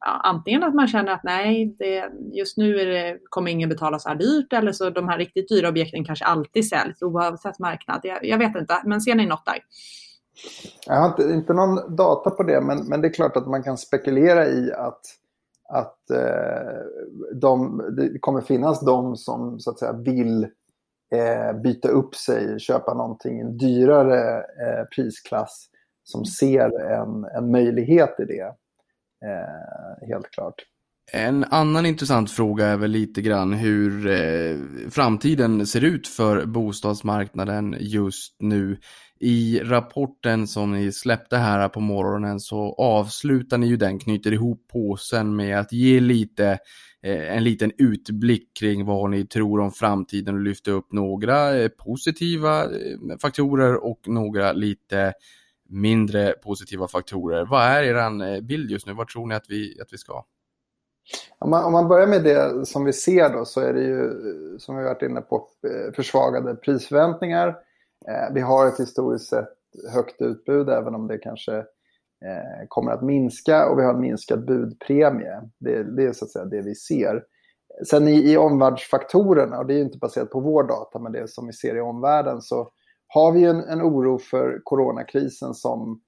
ja, 0.00 0.20
antingen 0.24 0.62
att 0.62 0.74
man 0.74 0.88
känner 0.88 1.12
att 1.12 1.24
nej, 1.24 1.76
det, 1.78 2.10
just 2.32 2.56
nu 2.56 2.80
är 2.80 2.86
det, 2.86 3.18
kommer 3.28 3.50
ingen 3.50 3.68
betala 3.68 3.98
så 3.98 4.08
här 4.08 4.16
dyrt 4.16 4.52
eller 4.52 4.72
så 4.72 4.90
de 4.90 5.08
här 5.08 5.18
riktigt 5.18 5.48
dyra 5.48 5.68
objekten 5.68 6.04
kanske 6.04 6.24
alltid 6.24 6.68
säljs 6.68 7.02
oavsett 7.02 7.58
marknad. 7.58 8.00
Jag, 8.02 8.24
jag 8.24 8.38
vet 8.38 8.56
inte, 8.56 8.82
men 8.84 9.00
ser 9.00 9.14
ni 9.14 9.26
något 9.26 9.46
där? 9.46 9.58
Jag 10.86 10.94
har 10.94 11.08
inte, 11.08 11.22
inte 11.22 11.52
någon 11.52 11.96
data 11.96 12.30
på 12.30 12.42
det, 12.42 12.60
men, 12.60 12.78
men 12.88 13.00
det 13.00 13.08
är 13.08 13.12
klart 13.12 13.36
att 13.36 13.46
man 13.46 13.62
kan 13.62 13.78
spekulera 13.78 14.46
i 14.46 14.72
att, 14.72 15.00
att 15.68 16.10
eh, 16.10 16.78
de, 17.34 17.82
det 17.96 18.18
kommer 18.18 18.40
finnas 18.40 18.80
de 18.80 19.16
som 19.16 19.60
så 19.60 19.70
att 19.70 19.78
säga 19.78 19.92
vill 19.92 20.42
eh, 21.14 21.60
byta 21.62 21.88
upp 21.88 22.14
sig, 22.14 22.60
köpa 22.60 22.94
någonting 22.94 23.38
i 23.38 23.40
en 23.40 23.56
dyrare 23.56 24.38
eh, 24.38 24.84
prisklass 24.96 25.68
som 26.02 26.24
ser 26.24 26.80
en, 26.80 27.24
en 27.24 27.50
möjlighet 27.50 28.14
i 28.18 28.24
det. 28.24 28.54
Eh, 29.24 30.08
helt 30.08 30.30
klart. 30.30 30.54
En 31.12 31.44
annan 31.44 31.86
intressant 31.86 32.30
fråga 32.30 32.66
är 32.66 32.76
väl 32.76 32.90
lite 32.90 33.22
grann 33.22 33.52
hur 33.52 34.06
eh, 34.06 34.56
framtiden 34.90 35.66
ser 35.66 35.84
ut 35.84 36.08
för 36.08 36.46
bostadsmarknaden 36.46 37.76
just 37.80 38.36
nu. 38.38 38.78
I 39.20 39.60
rapporten 39.64 40.46
som 40.46 40.72
ni 40.72 40.92
släppte 40.92 41.36
här 41.36 41.68
på 41.68 41.80
morgonen 41.80 42.40
så 42.40 42.74
avslutar 42.78 43.58
ni 43.58 43.66
ju 43.66 43.76
den, 43.76 43.98
knyter 43.98 44.32
ihop 44.32 44.68
påsen 44.72 45.36
med 45.36 45.58
att 45.58 45.72
ge 45.72 46.00
lite 46.00 46.58
eh, 47.02 47.36
en 47.36 47.44
liten 47.44 47.72
utblick 47.78 48.56
kring 48.58 48.84
vad 48.84 49.10
ni 49.10 49.26
tror 49.26 49.60
om 49.60 49.72
framtiden 49.72 50.34
och 50.34 50.42
lyfta 50.42 50.70
upp 50.70 50.92
några 50.92 51.58
eh, 51.58 51.68
positiva 51.68 52.62
eh, 52.64 53.18
faktorer 53.22 53.84
och 53.84 54.00
några 54.06 54.52
lite 54.52 55.12
mindre 55.72 56.32
positiva 56.32 56.88
faktorer. 56.88 57.44
Vad 57.44 57.62
är 57.62 57.82
er 57.82 58.34
eh, 58.34 58.40
bild 58.40 58.70
just 58.70 58.86
nu? 58.86 58.92
Vad 58.92 59.08
tror 59.08 59.26
ni 59.26 59.34
att 59.34 59.50
vi, 59.50 59.80
att 59.80 59.92
vi 59.92 59.98
ska? 59.98 60.24
Om 61.38 61.50
man, 61.50 61.64
om 61.64 61.72
man 61.72 61.88
börjar 61.88 62.06
med 62.06 62.24
det 62.24 62.66
som 62.66 62.84
vi 62.84 62.92
ser 62.92 63.28
då 63.32 63.44
så 63.44 63.60
är 63.60 63.72
det 63.72 63.82
ju, 63.82 64.10
som 64.58 64.76
vi 64.76 64.84
varit 64.84 65.02
inne 65.02 65.20
på, 65.20 65.48
eh, 65.66 65.94
försvagade 65.94 66.54
prisförväntningar 66.54 67.54
Eh, 68.08 68.34
vi 68.34 68.40
har 68.40 68.66
ett 68.66 68.80
historiskt 68.80 69.28
sett 69.28 69.48
högt 69.92 70.22
utbud 70.22 70.68
även 70.68 70.94
om 70.94 71.06
det 71.06 71.18
kanske 71.18 71.56
eh, 72.24 72.66
kommer 72.68 72.92
att 72.92 73.02
minska 73.02 73.68
och 73.68 73.78
vi 73.78 73.84
har 73.84 73.94
en 73.94 74.00
minskad 74.00 74.46
budpremie. 74.46 75.40
Det, 75.58 75.96
det 75.96 76.04
är 76.04 76.12
så 76.12 76.24
att 76.24 76.30
säga 76.30 76.44
det 76.44 76.62
vi 76.62 76.74
ser. 76.74 77.24
Sen 77.86 78.08
i, 78.08 78.32
i 78.32 78.36
omvärldsfaktorerna, 78.36 79.58
och 79.58 79.66
det 79.66 79.74
är 79.74 79.82
inte 79.82 79.98
baserat 79.98 80.30
på 80.30 80.40
vår 80.40 80.62
data 80.62 80.98
men 80.98 81.12
det 81.12 81.28
som 81.28 81.46
vi 81.46 81.52
ser 81.52 81.76
i 81.76 81.80
omvärlden, 81.80 82.42
så 82.42 82.70
har 83.14 83.32
vi 83.32 83.44
en, 83.44 83.60
en 83.60 83.82
oro 83.82 84.18
för 84.18 84.60
coronakrisen 84.64 85.54
som 85.54 86.00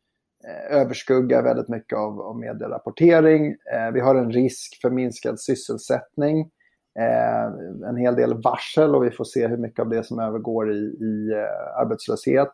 eh, 0.49 0.77
överskuggar 0.77 1.43
väldigt 1.43 1.69
mycket 1.69 1.99
av, 1.99 2.21
av 2.21 2.39
medierapportering. 2.39 3.47
Eh, 3.47 3.91
vi 3.93 4.01
har 4.01 4.15
en 4.15 4.33
risk 4.33 4.79
för 4.83 4.91
minskad 4.91 5.41
sysselsättning 5.41 6.51
eh, 6.99 7.45
en 7.89 7.97
hel 7.97 8.15
del 8.15 8.43
varsel 8.43 8.95
och 8.95 9.05
vi 9.05 9.11
får 9.11 9.25
se 9.25 9.47
hur 9.47 9.57
mycket 9.57 9.81
av 9.81 9.89
det 9.89 10.05
som 10.05 10.19
övergår 10.19 10.73
i, 10.73 10.79
i 10.81 11.33
eh, 11.33 11.81
arbetslöshet. 11.81 12.53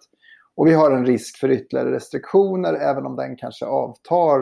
Och 0.55 0.67
vi 0.67 0.73
har 0.73 0.91
en 0.91 1.07
risk 1.07 1.39
för 1.39 1.51
ytterligare 1.51 1.93
restriktioner 1.93 2.75
även 2.75 3.07
om 3.07 3.17
den 3.17 3.37
kanske 3.37 3.67
avtar 3.67 4.41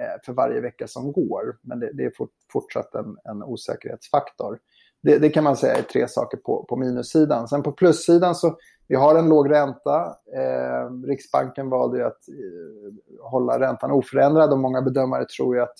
eh, 0.00 0.24
för 0.26 0.32
varje 0.32 0.60
vecka 0.60 0.86
som 0.86 1.12
går. 1.12 1.58
Men 1.62 1.80
det, 1.80 1.90
det 1.92 2.04
är 2.04 2.12
fort, 2.16 2.32
fortsatt 2.52 2.94
en, 2.94 3.16
en 3.24 3.42
osäkerhetsfaktor. 3.42 4.58
Det, 5.02 5.18
det, 5.18 5.30
kan 5.30 5.44
man 5.44 5.56
säga 5.56 5.74
är 5.74 5.82
tre 5.82 6.08
saker 6.08 6.36
på, 6.36 6.64
på 6.68 6.76
minussidan. 6.76 7.48
Sen 7.48 7.62
på 7.62 7.72
plussidan 7.72 8.34
så 8.34 8.56
vi 8.88 8.96
har 8.96 9.14
en 9.14 9.28
låg 9.28 9.50
ränta. 9.50 10.16
Eh, 10.36 11.06
Riksbanken 11.06 11.70
valde 11.70 11.98
ju 11.98 12.04
att 12.04 12.28
eh, 12.28 13.24
hålla 13.30 13.60
räntan 13.60 13.90
oförändrad 13.90 14.52
och 14.52 14.58
många 14.58 14.82
bedömare 14.82 15.24
tror 15.24 15.56
ju 15.56 15.62
att 15.62 15.76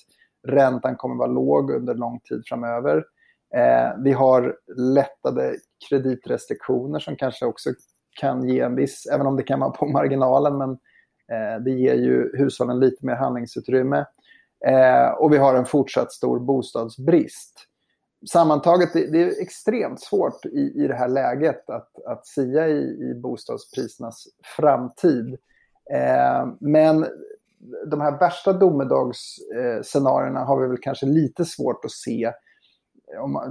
räntan 0.48 0.96
kommer 0.96 1.16
vara 1.16 1.28
låg 1.28 1.70
under 1.70 1.94
lång 1.94 2.20
tid 2.20 2.42
framöver. 2.46 3.04
Eh, 3.54 3.90
vi 3.98 4.12
har 4.12 4.56
lättade 4.76 5.56
kreditrestriktioner 5.88 6.98
som 6.98 7.16
kanske 7.16 7.46
också 7.46 7.70
kan 8.20 8.48
ge 8.48 8.60
en 8.60 8.74
viss, 8.74 9.06
även 9.06 9.26
om 9.26 9.36
det 9.36 9.42
kan 9.42 9.60
vara 9.60 9.70
på 9.70 9.86
marginalen, 9.86 10.58
men 10.58 10.70
eh, 11.32 11.62
det 11.64 11.70
ger 11.70 11.94
ju 11.94 12.36
hushållen 12.36 12.80
lite 12.80 13.06
mer 13.06 13.14
handlingsutrymme. 13.14 14.04
Eh, 14.66 15.08
och 15.08 15.32
vi 15.32 15.38
har 15.38 15.54
en 15.54 15.66
fortsatt 15.66 16.12
stor 16.12 16.40
bostadsbrist. 16.40 17.67
Sammantaget, 18.30 18.92
det, 18.92 19.06
det 19.06 19.22
är 19.22 19.42
extremt 19.42 20.00
svårt 20.00 20.46
i, 20.46 20.72
i 20.84 20.88
det 20.88 20.94
här 20.94 21.08
läget 21.08 21.70
att, 21.70 22.04
att 22.06 22.26
sia 22.26 22.68
i, 22.68 23.10
i 23.10 23.14
bostadsprisernas 23.14 24.24
framtid. 24.56 25.36
Eh, 25.92 26.46
men 26.60 27.06
de 27.86 28.00
här 28.00 28.18
värsta 28.18 28.52
domedagsscenarierna 28.52 30.44
har 30.44 30.60
vi 30.60 30.68
väl 30.68 30.78
kanske 30.82 31.06
lite 31.06 31.44
svårt 31.44 31.84
att 31.84 31.90
se 31.90 32.32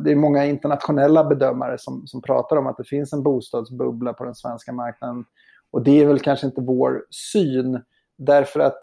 det 0.03 0.11
är 0.11 0.15
många 0.15 0.45
internationella 0.45 1.23
bedömare 1.23 1.77
som, 1.77 2.07
som 2.07 2.21
pratar 2.21 2.57
om 2.57 2.67
att 2.67 2.77
det 2.77 2.83
finns 2.83 3.13
en 3.13 3.23
bostadsbubbla 3.23 4.13
på 4.13 4.23
den 4.23 4.35
svenska 4.35 4.73
marknaden. 4.73 5.25
Och 5.71 5.81
det 5.83 6.01
är 6.01 6.07
väl 6.07 6.19
kanske 6.19 6.45
inte 6.45 6.61
vår 6.61 7.05
syn. 7.09 7.81
Därför 8.17 8.59
att 8.59 8.79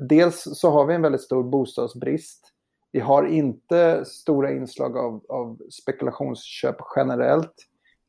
dels 0.00 0.42
så 0.52 0.70
har 0.70 0.86
vi 0.86 0.94
en 0.94 1.02
väldigt 1.02 1.22
stor 1.22 1.44
bostadsbrist. 1.44 2.52
Vi 2.96 3.02
har 3.02 3.26
inte 3.26 4.04
stora 4.04 4.50
inslag 4.50 4.96
av, 4.96 5.24
av 5.28 5.58
spekulationsköp 5.82 6.76
generellt 6.96 7.54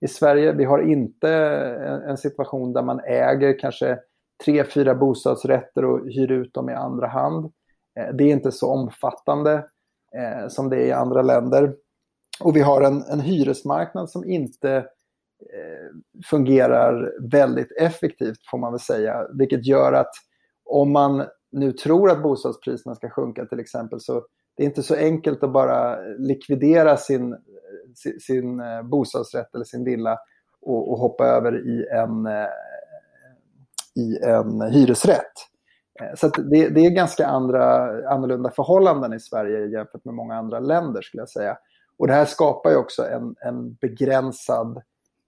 i 0.01 0.07
Sverige. 0.07 0.51
Vi 0.51 0.63
har 0.63 0.79
inte 0.79 1.29
en, 1.29 2.01
en 2.01 2.17
situation 2.17 2.73
där 2.73 2.81
man 2.81 2.99
äger 2.99 3.59
kanske 3.59 3.99
tre, 4.45 4.63
fyra 4.63 4.95
bostadsrätter 4.95 5.85
och 5.85 6.05
hyr 6.05 6.31
ut 6.31 6.53
dem 6.53 6.69
i 6.69 6.73
andra 6.73 7.07
hand. 7.07 7.45
Eh, 7.99 8.15
det 8.15 8.23
är 8.23 8.27
inte 8.27 8.51
så 8.51 8.71
omfattande 8.71 9.53
eh, 10.17 10.47
som 10.47 10.69
det 10.69 10.75
är 10.75 10.85
i 10.85 10.91
andra 10.91 11.21
länder. 11.21 11.75
Och 12.39 12.55
vi 12.55 12.61
har 12.61 12.81
en, 12.81 13.01
en 13.01 13.19
hyresmarknad 13.19 14.09
som 14.09 14.25
inte 14.25 14.75
eh, 15.53 16.23
fungerar 16.29 17.13
väldigt 17.31 17.71
effektivt 17.71 18.49
får 18.51 18.57
man 18.57 18.71
väl 18.71 18.79
säga. 18.79 19.27
Vilket 19.33 19.65
gör 19.65 19.93
att 19.93 20.11
om 20.65 20.91
man 20.91 21.25
nu 21.51 21.71
tror 21.71 22.11
att 22.11 22.23
bostadspriserna 22.23 22.95
ska 22.95 23.09
sjunka 23.09 23.45
till 23.45 23.59
exempel 23.59 24.01
så 24.01 24.23
det 24.58 24.64
är 24.64 24.68
inte 24.68 24.84
så 24.84 24.95
enkelt 24.95 25.43
att 25.43 25.53
bara 25.53 25.99
likvidera 26.01 26.97
sin, 26.97 27.38
sin, 27.95 28.20
sin 28.20 28.62
bostadsrätt 28.89 29.55
eller 29.55 29.66
sin 29.66 29.84
villa 29.84 30.18
och, 30.62 30.91
och 30.91 30.99
hoppa 30.99 31.26
över 31.26 31.68
i 31.68 31.88
en, 31.91 32.26
eh, 32.26 32.47
i 33.95 34.18
en 34.24 34.62
hyresrätt. 34.62 35.34
Eh, 36.01 36.16
så 36.16 36.28
det, 36.28 36.70
det, 36.70 36.86
är 36.86 36.89
ganska 36.89 37.28
andra, 37.28 37.88
annorlunda 38.10 38.51
förhållanden 38.51 39.14
i 39.14 39.20
Sverige 39.20 39.66
jämfört 39.66 40.05
med 40.05 40.14
många 40.14 40.36
andra 40.36 40.60
länder 40.60 41.01
skulle 41.01 41.22
jag 41.22 41.30
säga. 41.30 41.58
Och 41.97 42.08
det 42.08 42.14
här 42.14 42.26
skapar 42.26 42.70
ju 42.70 42.76
också 42.76 43.08
en, 43.08 43.36
en 43.39 43.74
begränsad 43.74 44.82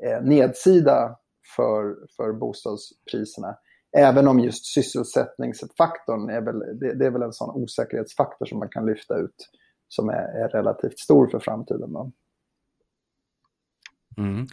eh, 0.04 0.22
nedsida 0.22 1.16
för, 1.56 1.96
för 2.18 2.34
bostadspriserna. 2.34 3.56
Även 3.98 4.28
om 4.28 4.40
just 4.40 4.66
sysselsättningsfaktorn 4.66 6.30
är 6.30 6.42
väl, 6.42 6.60
det, 6.80 6.94
det, 6.94 7.06
är 7.06 7.12
väl 7.12 7.22
en 7.22 7.34
sån 7.34 7.64
osäkerhetsfaktor 7.64 8.46
som 8.46 8.60
man 8.60 8.70
kan 8.70 8.86
lyfta 8.86 9.18
ut 9.18 9.50
som 9.88 10.10
är, 10.10 10.44
är 10.44 10.50
relativt 10.50 11.00
stor 11.00 11.28
för 11.28 11.40
framtiden. 11.40 11.94
Då. 11.94 12.12
Mm. 14.18 14.48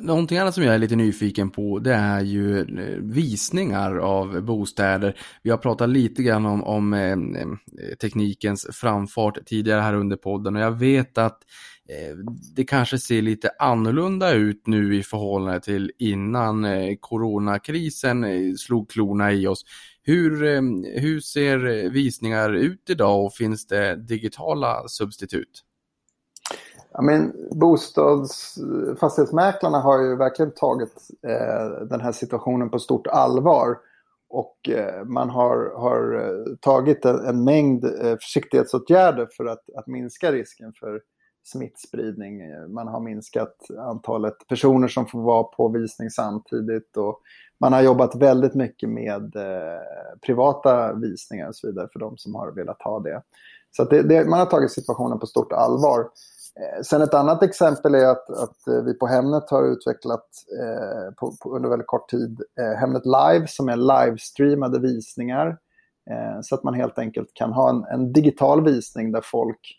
Någonting 0.00 0.38
annat 0.38 0.54
som 0.54 0.64
jag 0.64 0.74
är 0.74 0.78
lite 0.78 0.96
nyfiken 0.96 1.50
på 1.50 1.78
det 1.78 1.94
är 1.94 2.20
ju 2.20 2.60
eh, 2.60 2.98
visningar 2.98 3.96
av 3.96 4.42
bostäder. 4.42 5.16
Vi 5.42 5.50
har 5.50 5.58
pratat 5.58 5.88
lite 5.88 6.22
grann 6.22 6.46
om, 6.46 6.64
om 6.64 6.94
eh, 6.94 7.12
eh 7.12 7.96
teknikens 8.00 8.66
framfart 8.72 9.38
tidigare 9.46 9.80
här 9.80 9.94
under 9.94 10.16
podden 10.16 10.56
och 10.56 10.62
jag 10.62 10.78
vet 10.78 11.18
att 11.18 11.38
Eh, 11.90 12.16
det 12.56 12.64
kanske 12.64 12.98
ser 12.98 13.22
lite 13.22 13.50
annorlunda 13.58 14.32
ut 14.32 14.66
nu 14.66 14.96
i 14.96 15.02
förhållande 15.02 15.60
till 15.60 15.92
innan 15.98 16.64
eh, 16.64 16.96
coronakrisen 17.00 18.24
eh, 18.24 18.54
slog 18.58 18.90
klorna 18.90 19.32
i 19.32 19.46
oss. 19.46 19.64
Hur, 20.02 20.40
hur 21.00 21.20
ser 21.20 21.90
visningar 21.90 22.50
ut 22.54 22.90
idag 22.90 23.24
och 23.24 23.32
finns 23.32 23.66
det 23.66 23.96
digitala 23.96 24.88
substitut? 24.88 25.64
Ja, 26.92 27.02
men 27.02 27.32
bostads, 27.50 28.58
fastighetsmäklarna 29.00 29.78
har 29.78 30.02
ju 30.02 30.16
verkligen 30.16 30.54
tagit 30.54 30.94
eh, 31.26 31.86
den 31.86 32.00
här 32.00 32.12
situationen 32.12 32.70
på 32.70 32.78
stort 32.78 33.06
allvar. 33.06 33.76
Och 34.28 34.68
eh, 34.68 35.04
man 35.04 35.30
har, 35.30 35.80
har 35.80 36.56
tagit 36.60 37.04
en, 37.04 37.26
en 37.26 37.44
mängd 37.44 37.84
eh, 37.84 38.16
försiktighetsåtgärder 38.16 39.28
för 39.36 39.44
att, 39.44 39.64
att 39.76 39.86
minska 39.86 40.32
risken 40.32 40.72
för 40.80 41.00
smittspridning. 41.44 42.40
Man 42.74 42.88
har 42.88 43.00
minskat 43.00 43.56
antalet 43.78 44.48
personer 44.48 44.88
som 44.88 45.06
får 45.06 45.22
vara 45.22 45.44
på 45.44 45.68
visning 45.68 46.10
samtidigt. 46.10 46.96
Och 46.96 47.20
man 47.60 47.72
har 47.72 47.82
jobbat 47.82 48.14
väldigt 48.14 48.54
mycket 48.54 48.88
med 48.88 49.36
eh, 49.36 50.18
privata 50.26 50.94
visningar 50.94 51.48
och 51.48 51.56
så 51.56 51.66
vidare 51.66 51.88
för 51.92 52.00
de 52.00 52.18
som 52.18 52.34
har 52.34 52.52
velat 52.52 52.82
ha 52.82 53.00
det. 53.00 53.22
Så 53.76 53.84
det, 53.84 54.02
det, 54.02 54.24
man 54.24 54.38
har 54.38 54.46
tagit 54.46 54.72
situationen 54.72 55.18
på 55.18 55.26
stort 55.26 55.52
allvar. 55.52 56.00
Eh, 56.60 56.82
sen 56.82 57.02
ett 57.02 57.14
annat 57.14 57.42
exempel 57.42 57.94
är 57.94 58.06
att, 58.06 58.30
att 58.30 58.66
eh, 58.68 58.82
vi 58.82 58.94
på 58.94 59.06
Hemnet 59.06 59.50
har 59.50 59.72
utvecklat 59.72 60.26
eh, 60.60 61.14
på, 61.14 61.32
på, 61.42 61.56
under 61.56 61.68
väldigt 61.68 61.86
kort 61.86 62.10
tid 62.10 62.42
eh, 62.60 62.78
Hemnet 62.78 63.06
Live 63.06 63.46
som 63.46 63.68
är 63.68 63.76
livestreamade 63.76 64.78
visningar. 64.78 65.58
Eh, 66.10 66.40
så 66.42 66.54
att 66.54 66.64
man 66.64 66.74
helt 66.74 66.98
enkelt 66.98 67.34
kan 67.34 67.52
ha 67.52 67.70
en, 67.70 67.84
en 67.84 68.12
digital 68.12 68.64
visning 68.64 69.12
där 69.12 69.22
folk 69.24 69.76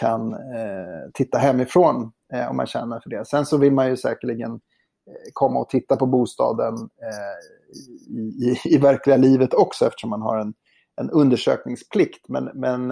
kan 0.00 0.32
eh, 0.32 1.10
titta 1.14 1.38
hemifrån 1.38 2.12
eh, 2.34 2.50
om 2.50 2.56
man 2.56 2.66
känner 2.66 3.00
för 3.00 3.10
det. 3.10 3.26
Sen 3.26 3.46
så 3.46 3.56
vill 3.56 3.72
man 3.72 3.88
ju 3.88 3.96
säkerligen 3.96 4.52
eh, 4.52 5.30
komma 5.32 5.60
och 5.60 5.68
titta 5.68 5.96
på 5.96 6.06
bostaden 6.06 6.74
eh, 6.74 8.16
i, 8.16 8.20
i, 8.20 8.58
i, 8.64 8.78
verkliga 8.78 9.16
livet 9.16 9.54
också 9.54 9.86
eftersom 9.86 10.10
man 10.10 10.22
har 10.22 10.38
en, 10.38 10.54
en 11.00 11.10
undersökningsplikt. 11.10 12.28
Men, 12.28 12.50
men 12.54 12.88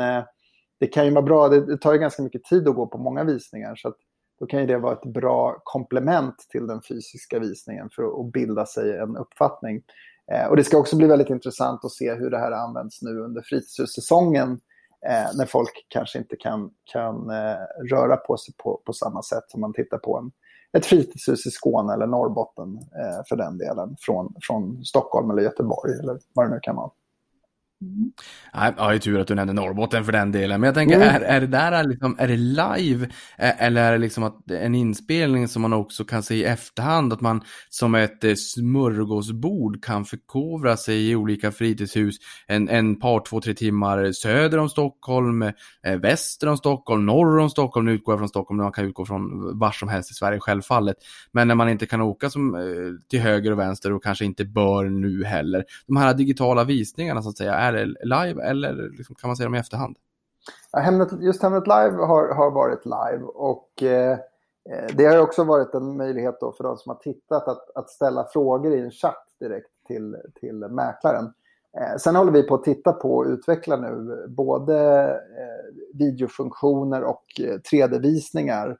det 0.80 0.86
kan 0.86 1.05
ju 1.05 1.11
vara 1.11 1.22
bra, 1.22 1.48
det, 1.48 1.66
det 1.66 1.78
tar 1.78 1.92
ju 1.92 1.98
ganska 1.98 2.22
mycket 2.22 2.44
tid 2.44 2.68
att 2.68 2.74
gå 2.74 2.86
på 2.86 2.98
många 2.98 3.24
visningar. 3.24 3.76
Så 3.76 3.88
att 3.88 3.96
då 4.40 4.46
kan 4.46 4.61
ju 4.61 4.66
det 4.66 4.78
vara 4.78 4.92
ett 4.92 5.12
bra 5.12 5.61
komplement 5.64 6.34
till 6.48 6.66
den 6.66 6.80
fysiska 6.88 7.38
visningen 7.38 7.88
för 7.92 8.20
att 8.20 8.32
bilda 8.32 8.66
sig 8.66 8.98
en 8.98 9.16
uppfattning. 9.16 9.82
Eh, 10.32 10.46
och 10.46 10.57
det 10.57 10.64
ska 10.64 10.78
också 10.78 10.96
bli 10.96 11.07
väldigt 11.07 11.30
intressant 11.30 11.84
att 11.84 11.90
se 11.90 12.14
hur 12.14 12.30
det 12.30 12.38
här 12.38 12.53
används 12.53 13.03
nu 13.03 13.20
under 13.20 13.42
fritidshussäsongen 13.42 14.61
eh, 15.09 15.36
när 15.38 15.46
folk 15.46 15.86
kanske 15.88 16.18
inte 16.18 16.36
kan, 16.36 16.70
kan 16.92 17.30
eh, 17.30 17.57
röra 17.90 18.16
på 18.16 18.36
sig 18.36 18.55
på, 18.59 18.82
på 18.86 18.92
samma 18.92 19.22
sätt 19.22 19.44
som 19.48 19.61
man 19.61 19.72
tittar 19.72 19.98
på 19.98 20.18
en, 20.18 20.32
ett 20.78 20.86
fritidshus 20.86 21.46
i 21.46 21.50
Skåne 21.50 21.94
eller 21.94 22.07
Norrbotten 22.07 22.76
eh, 22.76 23.22
för 23.28 23.36
den 23.36 23.59
delen 23.59 23.96
från, 24.00 24.34
från 24.42 24.84
Stockholm 24.84 25.30
eller 25.30 25.42
Göteborg 25.42 25.92
eller 26.03 26.18
vad 26.34 26.46
det 26.46 26.55
nu 26.55 26.61
kan 26.62 26.76
vara. 26.76 26.90
Mm. 27.83 28.12
Ja, 28.53 28.89
det 28.89 28.95
är 28.95 28.99
tur 28.99 29.20
att 29.20 29.26
du 29.26 29.35
nämnde 29.35 29.53
Norrbotten 29.53 30.05
för 30.05 30.12
den 30.12 30.33
delen. 30.33 30.61
Men 30.61 30.68
jag 30.68 30.74
tänker, 30.74 30.97
mm. 30.97 31.09
är, 31.09 31.20
är 31.20 31.41
det 31.41 31.47
där 31.47 31.85
liksom, 31.85 32.16
är 32.18 32.28
det 32.28 32.37
live? 32.37 33.09
Eller 33.39 33.83
är 33.83 33.93
det 33.93 33.99
liksom 33.99 34.24
att 34.24 34.51
en 34.51 34.74
inspelning 34.74 35.49
som 35.49 35.62
man 35.62 35.72
också 35.72 36.05
kan 36.05 36.22
se 36.22 36.35
i 36.35 36.45
efterhand? 36.45 37.12
Att 37.12 37.20
man 37.20 37.43
som 37.68 37.95
ett 37.95 38.24
eh, 38.24 38.35
smörgåsbord 38.35 39.85
kan 39.85 40.05
förkovra 40.05 40.76
sig 40.76 41.11
i 41.11 41.16
olika 41.16 41.53
fritidshus 41.53 42.16
en, 42.47 42.68
en 42.68 43.01
par, 43.01 43.20
två, 43.20 43.41
tre 43.41 43.55
timmar 43.55 44.12
söder 44.12 44.59
om 44.59 44.68
Stockholm, 44.68 45.43
eh, 45.43 45.53
väster 46.03 46.49
om 46.49 46.57
Stockholm, 46.57 47.07
norr 47.07 47.39
om 47.39 47.51
Stockholm. 47.51 47.87
Nu 47.87 47.93
utgår 47.93 48.12
jag 48.12 48.20
från 48.20 48.28
Stockholm, 48.28 48.62
man 48.62 48.72
kan 48.72 48.85
utgå 48.85 49.07
från 49.07 49.59
var 49.59 49.70
som 49.70 49.89
helst 49.89 50.11
i 50.11 50.14
Sverige 50.14 50.41
självfallet. 50.41 50.97
Men 51.33 51.49
när 51.49 51.55
man 51.55 51.68
inte 51.68 51.87
kan 51.87 52.01
åka 52.01 52.30
som, 52.30 52.55
eh, 52.55 52.61
till 53.11 53.20
höger 53.20 53.51
och 53.51 53.59
vänster 53.59 53.93
och 53.93 54.03
kanske 54.03 54.24
inte 54.24 54.45
bör 54.45 54.85
nu 54.85 55.24
heller. 55.24 55.64
De 55.87 55.97
här 55.97 56.14
digitala 56.14 56.64
visningarna 56.64 57.22
så 57.22 57.28
att 57.28 57.39
säga, 57.39 57.55
är 57.55 57.72
det 57.73 57.85
live 57.85 58.43
eller 58.43 58.97
liksom, 58.97 59.14
kan 59.14 59.29
man 59.29 59.37
se 59.37 59.45
dem 59.45 59.55
i 59.55 59.59
efterhand? 59.59 59.97
Ja, 60.73 60.79
Hemnet, 60.79 61.09
just 61.20 61.43
Hemnet 61.43 61.66
Live 61.66 61.97
har, 61.97 62.35
har 62.35 62.51
varit 62.51 62.85
live 62.85 63.25
och 63.25 63.83
eh, 63.83 64.18
eh, 64.70 64.97
det 64.97 65.05
har 65.05 65.18
också 65.18 65.45
varit 65.45 65.75
en 65.75 65.97
möjlighet 65.97 66.41
då 66.41 66.53
för 66.53 66.64
de 66.64 66.77
som 66.77 66.91
har 66.91 66.97
tittat 66.97 67.49
att, 67.49 67.70
att 67.75 67.91
ställa 67.91 68.25
frågor 68.33 68.75
i 68.75 68.81
en 68.81 68.91
chatt 68.91 69.27
direkt 69.41 69.70
till, 69.87 70.16
till 70.41 70.55
mäklaren. 70.55 71.33
Eh, 71.81 71.97
sen 71.97 72.16
håller 72.16 72.33
vi 72.33 72.43
på 72.43 72.55
att 72.55 72.64
titta 72.64 72.93
på 72.93 73.16
och 73.16 73.27
utveckla 73.27 73.77
nu 73.77 74.12
eh, 74.12 74.31
både 74.31 75.05
eh, 75.12 75.75
videofunktioner 75.95 77.03
och 77.03 77.25
3D-visningar 77.73 78.68
eh, 78.70 78.77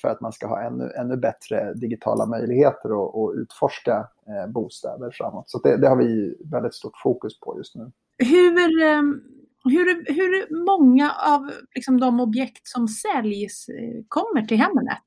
för 0.00 0.08
att 0.08 0.20
man 0.20 0.32
ska 0.32 0.46
ha 0.46 0.62
ännu, 0.62 0.90
ännu 0.96 1.16
bättre 1.16 1.74
digitala 1.74 2.26
möjligheter 2.26 2.88
att 2.88 3.36
utforska 3.36 4.08
eh, 4.28 4.52
bostäder 4.52 5.10
framåt. 5.12 5.50
Så 5.50 5.58
det, 5.58 5.76
det, 5.76 5.88
har 5.88 5.96
vi 5.96 6.36
väldigt 6.44 6.74
stort 6.74 6.96
fokus 7.02 7.40
på 7.40 7.58
just 7.58 7.74
nu. 7.74 7.92
Hur, 8.18 8.82
ehm, 8.82 9.22
hur, 9.64 10.14
hur 10.14 10.64
många 10.64 11.12
av 11.12 11.50
liksom, 11.74 12.00
de 12.00 12.20
objekt 12.20 12.68
som 12.68 12.88
säljs 12.88 13.68
eh, 13.68 14.04
kommer 14.08 14.42
till 14.42 14.58
Hemnet? 14.58 15.02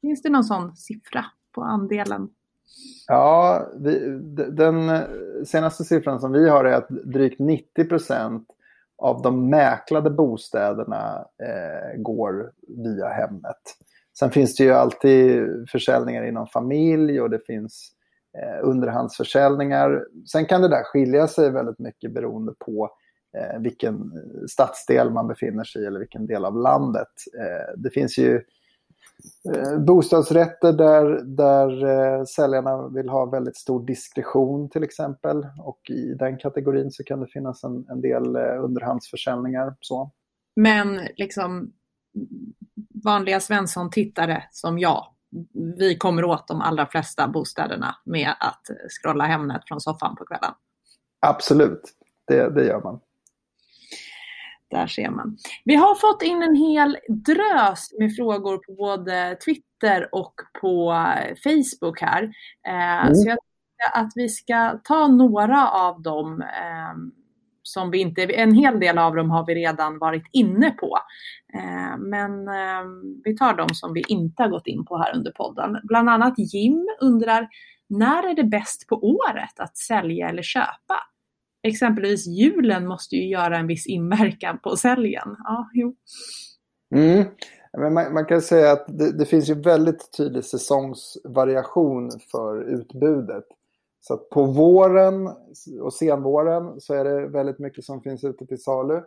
Finns 0.00 0.22
det 0.22 0.30
någon 0.30 0.44
sån 0.44 0.76
siffra 0.76 1.24
på 1.54 1.62
andelen? 1.62 2.28
Ja, 3.06 3.66
vi, 3.80 4.20
den 4.50 4.90
senaste 5.46 5.84
siffran 5.84 6.20
som 6.20 6.32
vi 6.32 6.48
har 6.48 6.64
är 6.64 6.72
att 6.72 6.88
drygt 6.88 7.38
90 7.38 7.84
procent 7.84 8.48
av 9.02 9.22
de 9.22 9.50
mäklade 9.50 10.10
bostäderna 10.10 11.24
eh, 11.42 12.00
går 12.00 12.52
via 12.68 13.08
hemmet. 13.08 13.60
Sen 14.18 14.30
finns 14.30 14.56
det 14.56 14.64
ju 14.64 14.72
alltid 14.72 15.44
försäljningar 15.68 16.24
inom 16.24 16.46
familj 16.46 17.20
och 17.20 17.30
det 17.30 17.46
finns 17.46 17.92
eh, 18.38 18.68
underhandsförsäljningar. 18.68 20.06
Sen 20.32 20.46
kan 20.46 20.62
det 20.62 20.68
där 20.68 20.82
skilja 20.82 21.28
sig 21.28 21.50
väldigt 21.50 21.78
mycket 21.78 22.14
beroende 22.14 22.52
på 22.58 22.90
eh, 23.36 23.60
vilken 23.60 24.12
stadsdel 24.48 25.10
man 25.10 25.28
befinner 25.28 25.64
sig 25.64 25.82
i 25.82 25.86
eller 25.86 26.00
vilken 26.00 26.26
del 26.26 26.44
av 26.44 26.56
landet. 26.56 27.12
Eh, 27.38 27.74
det 27.76 27.90
finns 27.90 28.18
ju 28.18 28.36
eh, 28.36 28.42
bostadsrätter 29.86 30.72
där, 30.72 31.22
där 31.24 31.84
eh, 31.84 32.24
säljarna 32.24 32.88
vill 32.88 33.08
ha 33.08 33.26
väldigt 33.26 33.56
stor 33.56 33.86
diskretion 33.86 34.70
till 34.70 34.84
exempel. 34.84 35.46
Och 35.58 35.90
i 35.90 36.14
den 36.14 36.38
kategorin 36.38 36.90
så 36.90 37.04
kan 37.04 37.20
det 37.20 37.26
finnas 37.26 37.64
en, 37.64 37.86
en 37.88 38.00
del 38.00 38.36
eh, 38.36 38.64
underhandsförsäljningar. 38.64 39.76
Så. 39.80 40.10
Men 40.56 41.00
liksom 41.16 41.72
vanliga 43.04 43.40
Svensson-tittare 43.40 44.44
som 44.50 44.78
jag, 44.78 45.06
vi 45.78 45.96
kommer 45.96 46.24
åt 46.24 46.48
de 46.48 46.60
allra 46.60 46.86
flesta 46.86 47.28
bostäderna 47.28 47.96
med 48.04 48.30
att 48.40 48.62
scrolla 48.88 49.24
Hemnet 49.24 49.62
från 49.68 49.80
soffan 49.80 50.16
på 50.16 50.24
kvällen. 50.24 50.54
Absolut, 51.26 51.82
det, 52.26 52.54
det 52.54 52.64
gör 52.64 52.80
man. 52.82 53.00
Där 54.72 54.86
ser 54.86 55.10
man. 55.10 55.36
Vi 55.64 55.74
har 55.74 55.94
fått 55.94 56.22
in 56.22 56.42
en 56.42 56.54
hel 56.54 56.98
drös 57.08 57.88
med 57.98 58.16
frågor 58.16 58.56
på 58.56 58.72
både 58.72 59.36
Twitter 59.44 60.08
och 60.14 60.34
på 60.60 60.92
Facebook 61.44 62.00
här. 62.00 62.22
Eh, 62.68 63.02
mm. 63.02 63.14
Så 63.14 63.28
jag 63.28 63.38
tänkte 63.38 64.00
att 64.00 64.12
vi 64.14 64.28
ska 64.28 64.80
ta 64.84 65.08
några 65.08 65.70
av 65.70 66.02
dem 66.02 66.42
eh, 66.42 67.12
som 67.62 67.90
vi 67.90 67.98
inte, 67.98 68.22
en 68.22 68.54
hel 68.54 68.80
del 68.80 68.98
av 68.98 69.16
dem 69.16 69.30
har 69.30 69.46
vi 69.46 69.54
redan 69.54 69.98
varit 69.98 70.24
inne 70.32 70.70
på. 70.70 70.98
Eh, 71.54 71.98
men 71.98 72.48
eh, 72.48 72.84
vi 73.24 73.36
tar 73.36 73.54
de 73.56 73.74
som 73.74 73.92
vi 73.92 74.04
inte 74.08 74.42
har 74.42 74.50
gått 74.50 74.66
in 74.66 74.84
på 74.84 74.98
här 74.98 75.16
under 75.16 75.32
podden. 75.32 75.80
Bland 75.84 76.08
annat 76.08 76.34
Jim 76.36 76.88
undrar, 77.00 77.48
när 77.88 78.30
är 78.30 78.34
det 78.34 78.44
bäst 78.44 78.88
på 78.88 78.96
året 78.96 79.60
att 79.60 79.76
sälja 79.76 80.28
eller 80.28 80.42
köpa? 80.42 80.96
Exempelvis 81.62 82.26
julen 82.26 82.86
måste 82.86 83.16
ju 83.16 83.28
göra 83.28 83.58
en 83.58 83.66
viss 83.66 83.86
inverkan 83.86 84.58
på 84.58 84.76
säljen. 84.76 85.36
Ja, 85.38 85.70
jo. 85.72 85.94
Mm. 86.94 87.24
Men 87.78 87.94
man, 87.94 88.14
man, 88.14 88.24
kan 88.24 88.42
säga 88.42 88.72
att 88.72 88.84
det, 88.98 89.18
det, 89.18 89.24
finns 89.24 89.50
ju 89.50 89.54
väldigt 89.54 90.12
tydlig 90.16 90.44
säsongsvariation 90.44 92.10
för 92.30 92.62
utbudet. 92.62 93.44
Så 94.00 94.14
att 94.14 94.30
på 94.30 94.44
våren 94.44 95.30
och 95.80 95.92
senvåren 95.92 96.80
så 96.80 96.94
är 96.94 97.04
det 97.04 97.28
väldigt 97.28 97.58
mycket 97.58 97.84
som 97.84 98.02
finns 98.02 98.24
ute 98.24 98.46
till 98.46 98.62
salu. 98.62 99.00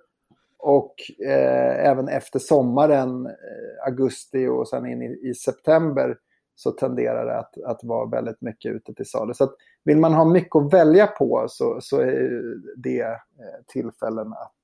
Och 0.58 0.96
eh, 1.26 1.88
även 1.88 2.08
efter 2.08 2.40
sommaren, 2.40 3.26
eh, 3.26 3.88
augusti 3.88 4.48
och 4.48 4.68
sen 4.68 4.86
in 4.86 5.02
i, 5.02 5.30
i, 5.30 5.34
september 5.34 6.18
så 6.56 6.72
tenderar 6.72 7.26
det 7.26 7.38
att, 7.38 7.64
att 7.66 7.84
vara 7.84 8.10
väldigt 8.10 8.42
mycket 8.42 8.76
ute 8.76 8.94
till 8.94 9.06
salu. 9.06 9.34
Så 9.34 9.44
att 9.44 9.56
vill 9.84 9.98
man 9.98 10.14
ha 10.14 10.26
mycket 10.26 10.56
att 10.56 10.74
välja 10.74 11.08
på 11.08 11.46
så, 11.50 11.78
så 11.82 12.00
är 12.00 12.44
det 12.76 13.02
eh, 13.02 13.64
tillfällen 13.68 14.34
att, 14.34 14.62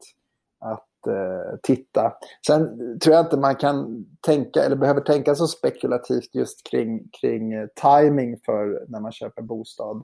att 0.59 1.07
eh, 1.07 1.59
titta. 1.63 2.13
Sen 2.47 2.77
tror 2.99 3.15
jag 3.15 3.25
inte 3.25 3.37
man 3.37 3.55
kan 3.55 4.05
tänka 4.21 4.63
eller 4.63 4.75
behöver 4.75 5.01
tänka 5.01 5.35
så 5.35 5.47
spekulativt 5.47 6.35
just 6.35 6.67
kring, 6.69 7.09
kring 7.21 7.53
eh, 7.53 7.67
timing 7.67 8.37
för 8.45 8.85
när 8.87 8.99
man 8.99 9.11
köper 9.11 9.41
bostad. 9.41 10.03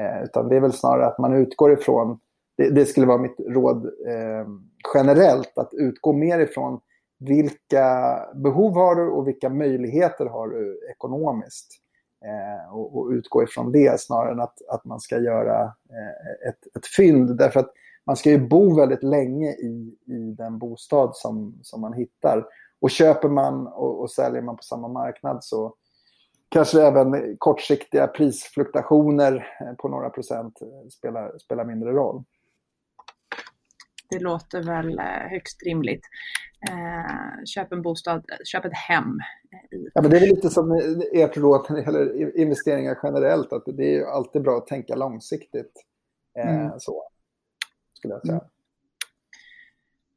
Eh, 0.00 0.24
utan 0.24 0.48
det 0.48 0.56
är 0.56 0.60
väl 0.60 0.72
snarare 0.72 1.06
att 1.06 1.18
man 1.18 1.34
utgår 1.34 1.72
ifrån, 1.72 2.18
det, 2.56 2.70
det 2.70 2.84
skulle 2.84 3.06
vara 3.06 3.18
mitt 3.18 3.40
råd 3.40 3.84
eh, 3.86 4.46
generellt, 4.94 5.58
att 5.58 5.74
utgå 5.74 6.12
mer 6.12 6.38
ifrån 6.38 6.80
vilka 7.18 8.18
behov 8.34 8.74
har 8.74 8.94
du 8.94 9.10
och 9.10 9.28
vilka 9.28 9.48
möjligheter 9.48 10.26
har 10.26 10.48
du 10.48 10.88
ekonomiskt. 10.90 11.82
Eh, 12.24 12.74
och, 12.74 12.98
och, 12.98 13.08
utgå 13.10 13.42
ifrån 13.42 13.72
det 13.72 14.00
snarare 14.00 14.32
än 14.32 14.40
att, 14.40 14.58
att 14.68 14.84
man 14.84 15.00
ska 15.00 15.18
göra 15.18 15.62
eh, 15.64 16.48
ett, 16.48 16.76
ett 16.76 16.86
fynd. 16.96 17.38
Därför 17.38 17.60
att 17.60 17.72
man 18.06 18.16
ska 18.16 18.30
ju 18.30 18.48
bo 18.48 18.76
väldigt 18.76 19.02
länge 19.02 19.50
i, 19.50 19.96
i 20.06 20.34
den 20.38 20.58
bostad 20.58 21.10
som, 21.16 21.58
som 21.62 21.80
man 21.80 21.92
hittar. 21.92 22.46
Och 22.80 22.90
köper 22.90 23.28
man 23.28 23.66
och, 23.66 24.00
och 24.00 24.10
säljer 24.10 24.42
man 24.42 24.56
på 24.56 24.62
samma 24.62 24.88
marknad 24.88 25.44
så 25.44 25.74
kanske 26.48 26.82
även 26.82 27.36
kortsiktiga 27.38 28.06
prisfluktuationer 28.06 29.46
eh, 29.60 29.72
på 29.72 29.88
några 29.88 30.10
procent 30.10 30.62
eh, 30.62 30.88
spelar, 30.88 31.38
spelar 31.38 31.64
mindre 31.64 31.92
roll. 31.92 32.24
Det 34.10 34.18
låter 34.18 34.62
väl 34.62 34.98
eh, 34.98 35.04
högst 35.04 35.62
rimligt. 35.62 36.02
köp 37.44 37.72
en 37.72 37.82
bostad, 37.82 38.24
köp 38.44 38.64
ett 38.64 38.74
hem. 38.74 39.18
Ja, 39.94 40.02
men 40.02 40.10
det 40.10 40.16
är 40.16 40.20
lite 40.20 40.50
som 40.50 40.72
ert 41.12 41.36
råd 41.36 41.66
när 41.68 41.76
det 41.76 41.82
gäller 41.82 42.38
investeringar 42.38 42.98
generellt, 43.02 43.52
att 43.52 43.64
det 43.66 43.96
är 43.96 44.04
alltid 44.04 44.42
bra 44.42 44.56
att 44.56 44.66
tänka 44.66 44.94
långsiktigt. 44.94 45.72
Mm. 46.38 46.70
Så, 46.78 47.02
skulle 47.94 48.14
jag 48.14 48.26
säga. 48.26 48.40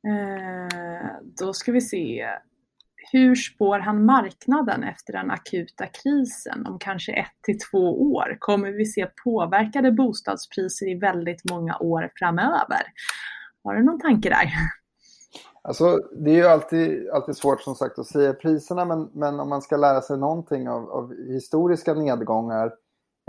Mm. 0.07 1.33
då 1.39 1.53
ska 1.53 1.71
vi 1.71 1.81
se 1.81 2.27
hur 3.11 3.35
spår 3.35 3.79
han 3.79 4.05
marknaden 4.05 4.83
efter 4.83 5.13
den 5.13 5.31
akuta 5.31 5.85
krisen 5.85 6.65
om 6.65 6.79
kanske 6.79 7.13
ett 7.13 7.41
till 7.43 7.59
två 7.71 8.13
år? 8.13 8.37
Kommer 8.39 8.71
vi 8.71 8.85
se 8.85 9.07
påverkade 9.23 9.91
bostadspriser 9.91 10.87
i 10.89 10.95
väldigt 10.95 11.41
många 11.51 11.77
år 11.77 12.11
framöver? 12.15 12.81
Har 13.63 13.75
du 13.75 13.83
någon 13.83 13.99
tanke 13.99 14.29
där? 14.29 14.49
Alltså, 15.61 15.97
det 16.11 16.31
är 16.31 16.35
ju 16.35 16.47
alltid, 16.47 17.09
alltid 17.09 17.37
svårt 17.37 17.61
som 17.61 17.75
sagt 17.75 17.99
att 17.99 18.07
säga 18.07 18.33
priserna 18.33 18.85
men, 18.85 19.09
men 19.13 19.39
om 19.39 19.49
man 19.49 19.61
ska 19.61 19.77
lära 19.77 20.01
sig 20.01 20.17
någonting 20.17 20.69
av, 20.69 20.91
av 20.91 21.13
historiska 21.27 21.93
nedgångar. 21.93 22.73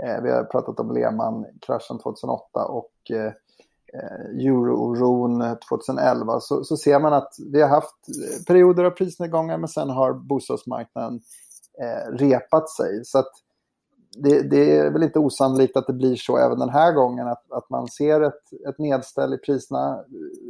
Eh, 0.03 0.21
vi 0.23 0.31
har 0.31 0.43
pratat 0.43 0.79
om 0.79 0.91
Lehman-kraschen 0.91 1.99
2008 1.99 2.65
och 2.65 2.91
eh, 3.09 3.25
eh 3.93 4.45
eurooron 4.47 5.57
2011 5.69 6.39
så, 6.39 6.63
så 6.63 6.77
ser 6.77 6.99
man 6.99 7.13
att 7.13 7.33
vi 7.51 7.61
har 7.61 7.69
haft 7.69 7.95
perioder 8.47 8.83
av 8.83 8.91
prisnedgångar 8.91 9.57
men 9.57 9.67
sen 9.67 9.89
har 9.89 10.13
bostadsmarknaden 10.13 11.21
eh, 11.81 12.11
repat 12.11 12.69
sig. 12.69 13.05
Så 13.05 13.19
att 13.19 13.31
det, 14.17 14.41
det, 14.41 14.77
är 14.77 14.91
väl 14.91 15.03
inte 15.03 15.19
osannolikt 15.19 15.77
att 15.77 15.87
det 15.87 15.93
blir 15.93 16.15
så 16.15 16.37
även 16.37 16.59
den 16.59 16.69
här 16.69 16.93
gången, 16.93 17.27
att, 17.27 17.51
att 17.51 17.69
man 17.69 17.87
ser 17.87 18.21
ett, 18.21 18.53
ett 18.69 18.79
nedställ 18.79 19.33
i 19.33 19.37
priserna, 19.37 20.03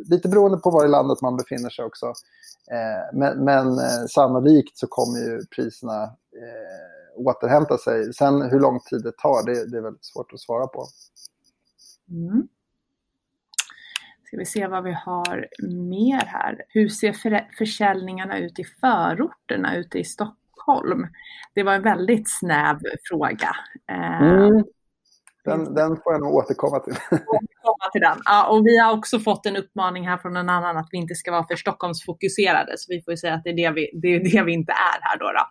lite 0.09 0.29
beroende 0.29 0.57
på 0.57 0.69
var 0.69 0.85
i 0.85 0.89
landet 0.89 1.21
man 1.21 1.37
befinner 1.37 1.69
sig 1.69 1.85
också. 1.85 2.05
Eh, 2.71 3.17
men, 3.17 3.45
men 3.45 3.67
eh, 3.67 4.05
sannolikt 4.09 4.77
så 4.77 4.87
kommer 4.87 5.19
ju 5.19 5.45
priserna 5.55 6.03
eh, 6.03 6.91
återhämta 7.15 7.77
sig. 7.77 8.13
Sen 8.13 8.41
hur 8.41 8.59
lång 8.59 8.79
tid 8.79 9.03
det 9.03 9.17
tar, 9.17 9.45
det, 9.45 9.71
det 9.71 9.77
är 9.77 9.81
väldigt 9.81 10.05
svårt 10.05 10.33
att 10.33 10.39
svara 10.39 10.67
på. 10.67 10.85
Mm. 12.09 12.47
Ska 14.23 14.37
vi 14.37 14.45
se 14.45 14.67
vad 14.67 14.83
vi 14.83 14.91
har 14.91 15.47
mer 15.89 16.25
här. 16.25 16.61
Hur 16.69 16.89
ser 16.89 17.47
försäljningarna 17.57 18.37
ut 18.37 18.59
i 18.59 18.63
förorterna 18.63 19.75
ute 19.75 19.99
i 19.99 20.03
Stockholm? 20.03 20.40
Det 21.53 21.63
var 21.63 21.73
en 21.73 21.83
väldigt 21.83 22.29
snäv 22.29 22.79
fråga. 23.09 23.55
Eh, 23.91 24.21
mm. 24.21 24.63
Den, 25.43 25.73
den, 25.73 25.89
får 25.89 26.13
jag 26.13 26.21
nog 26.21 26.35
återkomma 26.35 26.79
till. 26.79 26.93
återkomma 27.11 27.91
till 27.91 28.01
den. 28.01 28.17
Ja, 28.25 28.47
och 28.47 28.65
vi 28.65 28.77
har 28.77 28.97
också 28.97 29.19
fått 29.19 29.45
en 29.45 29.55
uppmaning 29.57 30.07
här 30.07 30.17
från 30.17 30.35
en 30.37 30.49
annan 30.49 30.77
att 30.77 30.87
vi 30.91 30.97
inte 30.97 31.15
ska 31.15 31.31
vara 31.31 31.47
för 31.47 31.55
Stockholmsfokuserade. 31.55 32.73
Så 32.77 32.85
vi 32.89 33.01
får 33.01 33.15
säga 33.15 33.33
att 33.33 33.43
det 33.43 33.49
är 33.49 33.55
det 33.55 33.71
vi, 33.71 33.99
det 34.01 34.07
är 34.07 34.19
det 34.19 34.43
vi 34.43 34.53
inte 34.53 34.71
är 34.71 35.01
här 35.01 35.19
då. 35.19 35.25
då. 35.25 35.45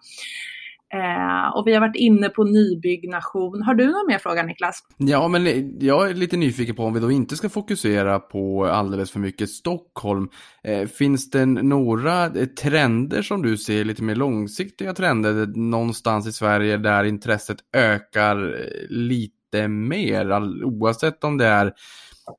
Eh, 0.94 1.56
och 1.56 1.66
vi 1.66 1.74
har 1.74 1.80
varit 1.80 1.96
inne 1.96 2.28
på 2.28 2.44
nybyggnation. 2.44 3.62
Har 3.62 3.74
du 3.74 3.86
någon 3.86 4.06
mer 4.08 4.18
fråga 4.18 4.42
Niklas? 4.42 4.84
Ja, 4.96 5.28
men 5.28 5.44
jag 5.80 6.10
är 6.10 6.14
lite 6.14 6.36
nyfiken 6.36 6.74
på 6.74 6.84
om 6.84 6.94
vi 6.94 7.00
då 7.00 7.10
inte 7.10 7.36
ska 7.36 7.48
fokusera 7.48 8.18
på 8.18 8.66
alldeles 8.66 9.10
för 9.10 9.20
mycket 9.20 9.50
Stockholm. 9.50 10.28
Eh, 10.64 10.88
finns 10.88 11.30
det 11.30 11.46
några 11.46 12.24
eh, 12.26 12.46
trender 12.46 13.22
som 13.22 13.42
du 13.42 13.56
ser, 13.56 13.84
lite 13.84 14.02
mer 14.02 14.14
långsiktiga 14.14 14.94
trender 14.94 15.46
någonstans 15.46 16.26
i 16.26 16.32
Sverige 16.32 16.76
där 16.76 17.04
intresset 17.04 17.58
ökar 17.72 18.36
eh, 18.36 18.88
lite 18.88 19.68
mer? 19.68 20.32
oavsett 20.64 21.24
om 21.24 21.38
det 21.38 21.46
är 21.46 21.72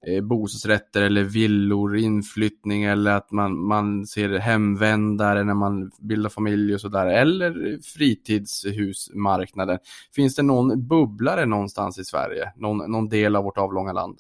eh, 0.08 0.24
bostadsrätter 0.24 1.02
eller 1.02 1.24
villor, 1.24 1.98
inflyttning 1.98 2.84
eller 2.84 3.12
att 3.12 3.32
man, 3.32 3.58
man 3.58 4.06
ser 4.08 4.40
hemvändare 4.40 5.44
när 5.44 5.54
man 5.54 5.92
bildar 6.00 6.30
familj 6.30 6.74
och 6.74 6.82
sådär. 6.82 7.06
Eller 7.06 7.80
fritidshusmarknaden. 7.82 9.80
Finns 10.16 10.36
det 10.36 10.44
någon 10.44 10.88
bubblare 10.88 11.46
någonstans 11.46 12.00
i 12.00 12.04
Sverige? 12.04 12.52
Någon, 12.56 12.92
någon 12.92 13.10
del 13.10 13.36
av 13.36 13.44
vårt 13.44 13.58
avlånga 13.58 13.92
land? 13.92 14.20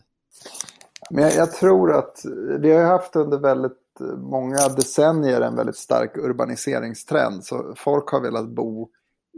Men 1.09 1.23
jag, 1.23 1.35
jag 1.35 1.51
tror 1.51 1.93
att 1.97 2.15
vi 2.59 2.71
har 2.71 2.83
haft 2.83 3.15
under 3.15 3.37
väldigt 3.37 3.77
många 4.17 4.57
decennier 4.75 5.41
en 5.41 5.55
väldigt 5.55 5.77
stark 5.77 6.17
urbaniseringstrend. 6.17 7.43
Så 7.43 7.73
folk 7.77 8.09
har 8.09 8.21
velat 8.21 8.49
bo 8.49 8.89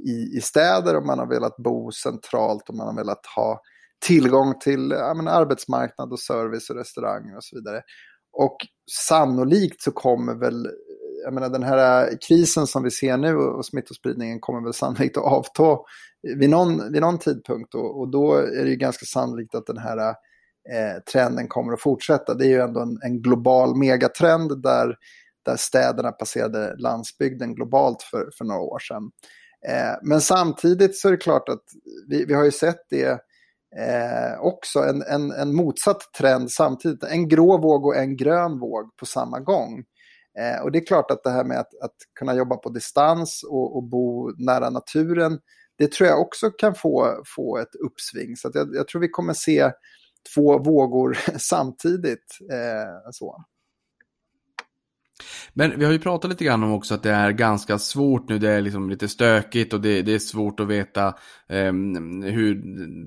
i, 0.06 0.38
i 0.38 0.42
städer 0.42 0.98
och 0.98 1.06
man 1.06 1.20
har 1.20 1.28
velat 1.28 1.58
bo 1.58 1.92
centralt 1.92 2.70
och 2.70 2.76
man 2.76 2.88
har 2.88 2.96
velat 2.96 3.26
ha 3.36 3.62
tillgång 4.04 4.60
till 4.60 4.92
ja, 4.92 5.14
men, 5.14 5.28
arbetsmarknad 5.28 6.12
och 6.12 6.20
service 6.20 6.70
och 6.70 6.76
restauranger 6.76 7.38
och 7.38 7.44
så 7.44 7.56
vidare. 7.56 7.82
Och 8.34 8.58
sannolikt 8.92 9.82
så 9.82 9.92
kommer 9.92 10.36
väl, 10.36 10.70
jag 11.24 11.34
menar 11.34 11.50
den 11.50 11.64
här 11.64 12.18
krisen 12.28 12.68
som 12.68 12.84
vi 12.84 12.92
ser 12.92 13.18
nu 13.18 13.36
och 13.36 13.66
smittospridningen 13.66 14.40
kommer 14.40 14.64
väl 14.64 14.74
sannolikt 14.74 15.18
att 15.18 15.24
avta 15.24 15.78
vid 16.38 16.50
någon, 16.50 16.92
vid 16.92 17.02
någon 17.02 17.20
tidpunkt. 17.20 17.76
Och, 17.76 18.00
och 18.00 18.12
då 18.12 18.34
är 18.34 18.64
det 18.64 18.70
ju 18.70 18.76
ganska 18.76 19.06
sannolikt 19.06 19.56
att 19.56 19.66
den 19.66 19.78
här 19.78 19.98
eh, 20.72 21.04
trenden 21.12 21.48
kommer 21.48 21.74
att 21.74 21.82
fortsätta. 21.82 22.34
Det 22.34 22.46
är 22.46 22.50
ju 22.50 22.62
ändå 22.62 22.82
en, 22.82 23.00
en 23.04 23.22
global 23.22 23.76
megatrend 23.76 24.62
där, 24.62 24.96
där 25.46 25.56
städerna 25.56 26.12
passerade 26.12 26.76
landsbygden 26.78 27.56
globalt 27.56 28.02
för, 28.02 28.30
för 28.38 28.46
några 28.46 28.62
år 28.62 28.80
sedan. 28.80 29.12
Eh, 29.68 29.96
men 30.02 30.22
samtidigt 30.22 30.98
så 30.98 31.08
är 31.08 31.12
det 31.12 31.18
klart 31.18 31.50
att 31.50 31.64
vi, 32.08 32.26
vi 32.26 32.34
har 32.34 32.44
ju 32.44 32.52
sett 32.52 32.86
det 32.90 33.20
eh, 33.78 34.40
också 34.40 34.80
en, 34.80 35.02
en, 35.02 35.32
en 35.32 35.56
motsatt 35.56 36.14
trend 36.18 36.52
samtidigt. 36.52 37.04
En 37.04 37.28
grå 37.28 37.58
våg 37.58 37.86
och 37.86 37.96
en 37.96 38.18
grön 38.18 38.60
våg 38.60 38.98
på 38.98 39.06
samma 39.06 39.40
gång. 39.40 39.84
Eh, 40.40 40.64
och 40.64 40.72
det 40.72 40.80
är 40.80 40.86
klart 40.86 41.12
att 41.12 41.24
det 41.24 41.30
här 41.30 41.44
med 41.44 41.60
att, 41.60 41.82
att 41.82 41.96
kunna 42.20 42.36
jobba 42.36 42.56
på 42.56 42.70
distans 42.70 43.44
och, 43.50 43.76
och, 43.78 43.84
bo 43.84 44.32
nära 44.38 44.70
naturen, 44.70 45.40
det 45.78 45.92
tror 45.92 46.10
jag 46.10 46.22
också 46.22 46.50
kan 46.50 46.76
få, 46.76 47.24
få 47.36 47.58
ett 47.58 47.76
uppsving. 47.86 48.36
Så 48.36 48.52
jag, 48.54 48.76
jag, 48.76 48.88
tror 48.88 49.02
vi 49.02 49.10
kommer 49.10 49.34
se 49.34 49.72
två 50.36 50.58
vågor 50.58 51.18
samtidigt. 51.38 52.38
Eh, 52.52 53.12
så. 53.12 53.44
Men 55.54 55.80
vi 55.80 55.86
har 55.86 55.92
ju 55.92 56.00
pratat 56.00 56.32
lite 56.32 56.44
grann 56.44 56.64
om 56.64 56.72
också 56.72 56.94
att 56.94 57.04
det 57.04 57.12
är 57.12 57.32
ganska 57.32 57.80
svårt 57.80 58.30
nu. 58.30 58.40
Det 58.40 58.50
är 58.50 58.62
liksom 58.62 58.90
lite 58.90 59.08
stökigt 59.08 59.74
och 59.74 59.82
det, 59.82 60.02
det 60.02 60.14
är 60.14 60.20
svårt 60.20 60.60
att 60.60 60.68
veta 60.68 61.08
eh, 61.50 61.74
hur 62.32 62.62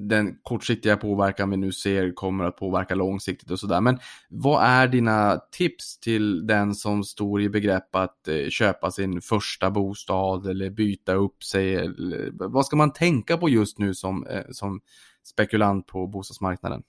den 0.09 0.37
kortsiktiga 0.43 0.97
påverkan 0.97 1.51
vi 1.51 1.57
nu 1.57 1.73
ser 1.73 2.13
kommer 2.15 2.45
att 2.45 2.57
påverka 2.57 2.95
långsiktigt 2.95 3.51
och 3.51 3.61
sådär. 3.61 3.81
Men 3.81 3.99
vad 4.29 4.65
är 4.65 4.89
dina 4.89 5.41
tips 5.53 6.01
till 6.01 6.47
den 6.47 6.75
som 6.75 7.05
står 7.05 7.43
i 7.43 7.49
begrepp 7.49 7.97
att 7.97 8.29
eh, 8.29 8.49
köpa 8.49 8.91
sin 8.91 9.21
första 9.21 9.71
bostad 9.71 10.47
eller 10.47 10.71
byta 10.71 11.15
upp 11.15 11.45
sig? 11.45 11.75
Eller, 11.75 12.31
vad 12.33 12.67
ska 12.67 12.77
man 12.77 12.93
tänka 12.93 13.37
på 13.37 13.49
just 13.49 13.79
nu 13.79 13.95
som, 13.95 14.27
eh, 14.27 14.45
som 14.51 14.81
spekulant 15.25 15.87
på 15.87 16.07
bostadsmarknaden? 16.07 16.83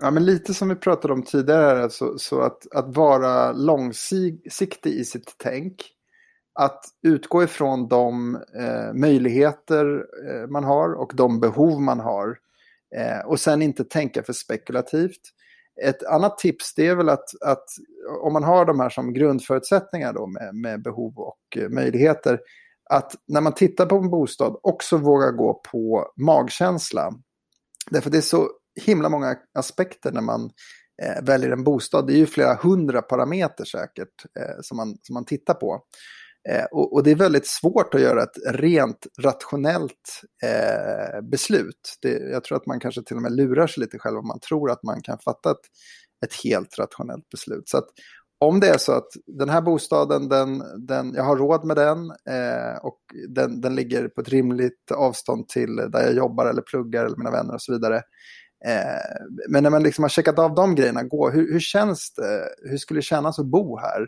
Ja, 0.00 0.10
men 0.10 0.24
lite 0.24 0.54
som 0.54 0.68
vi 0.68 0.74
pratade 0.74 1.14
om 1.14 1.22
tidigare, 1.22 1.90
så, 1.90 2.18
så 2.18 2.40
att, 2.40 2.72
att 2.74 2.96
vara 2.96 3.52
långsiktig 3.52 4.90
i 4.90 5.04
sitt 5.04 5.34
tänk. 5.36 5.74
Att 6.54 6.84
utgå 7.02 7.42
ifrån 7.42 7.88
de 7.88 8.34
eh, 8.34 8.94
möjligheter 8.94 10.04
eh, 10.28 10.48
man 10.48 10.64
har 10.64 10.92
och 10.92 11.12
de 11.14 11.40
behov 11.40 11.80
man 11.80 12.00
har. 12.00 12.38
Eh, 12.96 13.26
och 13.26 13.40
sen 13.40 13.62
inte 13.62 13.84
tänka 13.84 14.22
för 14.22 14.32
spekulativt. 14.32 15.20
Ett 15.82 16.02
annat 16.02 16.38
tips 16.38 16.74
det 16.74 16.86
är 16.86 16.94
väl 16.94 17.08
att, 17.08 17.42
att 17.42 17.64
om 18.22 18.32
man 18.32 18.44
har 18.44 18.64
de 18.64 18.80
här 18.80 18.90
som 18.90 19.12
grundförutsättningar 19.12 20.12
då 20.12 20.26
med, 20.26 20.54
med 20.54 20.82
behov 20.82 21.18
och 21.18 21.56
eh, 21.56 21.68
möjligheter. 21.68 22.40
Att 22.90 23.12
när 23.26 23.40
man 23.40 23.52
tittar 23.54 23.86
på 23.86 23.96
en 23.96 24.10
bostad 24.10 24.56
också 24.62 24.96
våga 24.96 25.30
gå 25.30 25.62
på 25.72 26.12
magkänsla. 26.16 27.14
Därför 27.90 28.10
det 28.10 28.18
är 28.18 28.22
så 28.22 28.48
himla 28.80 29.08
många 29.08 29.36
aspekter 29.58 30.12
när 30.12 30.20
man 30.20 30.50
eh, 31.02 31.24
väljer 31.24 31.50
en 31.50 31.64
bostad. 31.64 32.06
Det 32.06 32.12
är 32.12 32.18
ju 32.18 32.26
flera 32.26 32.54
hundra 32.54 33.02
parameter 33.02 33.64
säkert 33.64 34.24
eh, 34.40 34.60
som, 34.60 34.76
man, 34.76 34.96
som 35.02 35.14
man 35.14 35.24
tittar 35.24 35.54
på. 35.54 35.80
Eh, 36.48 36.64
och, 36.64 36.92
och, 36.92 37.02
det 37.02 37.10
är 37.10 37.14
väldigt 37.14 37.46
svårt 37.46 37.94
att 37.94 38.00
göra 38.00 38.22
ett 38.22 38.36
rent 38.46 39.06
rationellt 39.20 40.22
eh, 40.44 41.20
beslut. 41.20 41.98
Det, 42.02 42.08
jag 42.08 42.44
tror 42.44 42.56
att 42.56 42.66
man 42.66 42.80
kanske 42.80 43.02
till 43.02 43.16
och 43.16 43.22
med 43.22 43.32
lurar 43.32 43.66
sig 43.66 43.80
lite 43.80 43.98
själv 43.98 44.18
om 44.18 44.26
man 44.26 44.40
tror 44.40 44.70
att 44.70 44.82
man 44.82 45.02
kan 45.02 45.18
fatta 45.18 45.50
ett, 45.50 45.66
ett 46.24 46.34
helt 46.44 46.78
rationellt 46.78 47.28
beslut. 47.28 47.68
Så 47.68 47.78
att 47.78 47.88
om 48.44 48.60
det 48.60 48.68
är 48.68 48.78
så 48.78 48.92
att 48.92 49.08
den 49.26 49.48
här 49.48 49.60
bostaden, 49.60 50.28
den, 50.28 50.62
den, 50.86 51.14
jag 51.14 51.24
har 51.24 51.36
råd 51.36 51.64
med 51.64 51.76
den 51.76 51.98
eh, 52.10 52.76
och 52.82 52.98
den, 53.28 53.60
den 53.60 53.74
ligger 53.74 54.08
på 54.08 54.20
ett 54.20 54.28
rimligt 54.28 54.90
avstånd 54.94 55.48
till 55.48 55.76
där 55.76 56.02
jag 56.02 56.14
jobbar 56.14 56.46
eller 56.46 56.62
pluggar 56.62 57.04
eller 57.04 57.16
mina 57.16 57.30
vänner 57.30 57.54
och 57.54 57.62
så 57.62 57.72
vidare. 57.72 58.02
Eh, 58.66 59.26
men 59.48 59.62
när 59.62 59.70
man 59.70 59.82
liksom 59.82 60.04
har 60.04 60.08
checkat 60.08 60.38
av 60.38 60.54
de 60.54 60.74
grejerna, 60.74 61.02
gå, 61.02 61.30
hur, 61.30 61.52
hur 61.52 61.60
känns 61.60 62.14
det? 62.14 62.48
Hur 62.70 62.76
skulle 62.76 62.98
det 62.98 63.04
kännas 63.04 63.38
att 63.38 63.46
bo 63.46 63.78
här? 63.78 64.06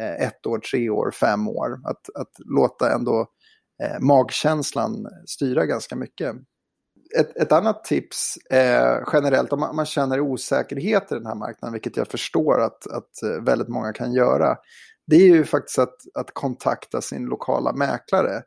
Eh, 0.00 0.26
ett 0.26 0.46
år, 0.46 0.58
tre 0.58 0.90
år, 0.90 1.10
fem 1.10 1.48
år. 1.48 1.80
Att, 1.84 2.10
att 2.14 2.30
låta 2.38 2.92
ändå 2.94 3.26
eh, 3.82 4.00
magkänslan 4.00 5.06
styra 5.26 5.66
ganska 5.66 5.96
mycket. 5.96 6.36
Ett, 7.18 7.36
ett 7.36 7.52
annat 7.52 7.84
tips 7.84 8.36
eh, 8.50 8.98
generellt, 9.12 9.52
om 9.52 9.60
man, 9.60 9.76
man, 9.76 9.86
känner 9.86 10.20
osäkerhet 10.20 11.12
i 11.12 11.14
den 11.14 11.26
här 11.26 11.34
marknaden, 11.34 11.72
vilket 11.72 11.96
jag 11.96 12.08
förstår 12.08 12.60
att, 12.60 12.86
att 12.86 13.22
eh, 13.22 13.42
väldigt 13.44 13.68
många 13.68 13.92
kan 13.92 14.12
göra, 14.12 14.56
det 15.06 15.16
är 15.16 15.26
ju 15.26 15.44
faktiskt 15.44 15.78
att, 15.78 15.96
att 16.14 16.34
kontakta 16.34 17.00
sin 17.00 17.24
lokala 17.24 17.72
mäklare. 17.72 18.42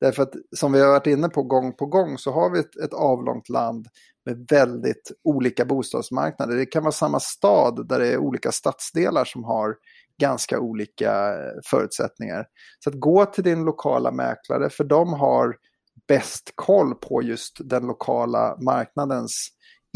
Därför 0.00 0.22
att 0.22 0.34
som 0.56 0.72
vi 0.72 0.80
har 0.80 0.88
varit 0.88 1.06
inne 1.06 1.28
på 1.28 1.42
gång 1.42 1.72
på 1.72 1.86
gång 1.86 2.18
så 2.18 2.32
har 2.32 2.50
vi 2.50 2.58
ett, 2.58 2.76
ett 2.76 2.94
avlångt 2.94 3.48
land 3.48 3.86
med 4.24 4.46
väldigt 4.50 5.12
olika 5.24 5.64
bostadsmarknader. 5.64 6.56
Det 6.56 6.66
kan 6.66 6.82
vara 6.82 6.92
samma 6.92 7.20
stad 7.20 7.88
där 7.88 7.98
det 7.98 8.08
är 8.12 8.18
olika 8.18 8.52
stadsdelar 8.52 9.24
som 9.24 9.44
har 9.44 9.76
ganska 10.20 10.60
olika 10.60 11.28
eh, 11.28 11.52
förutsättningar. 11.70 12.46
Så 12.84 12.90
att 12.90 13.00
gå 13.00 13.26
till 13.26 13.44
din 13.44 13.64
lokala 13.64 14.10
mäklare 14.10 14.70
för 14.70 14.84
de 14.84 15.12
har 15.12 15.56
bäst 16.08 16.52
koll 16.54 16.94
på 16.94 17.22
just 17.22 17.56
den 17.60 17.86
lokala 17.86 18.56
marknadens 18.60 19.48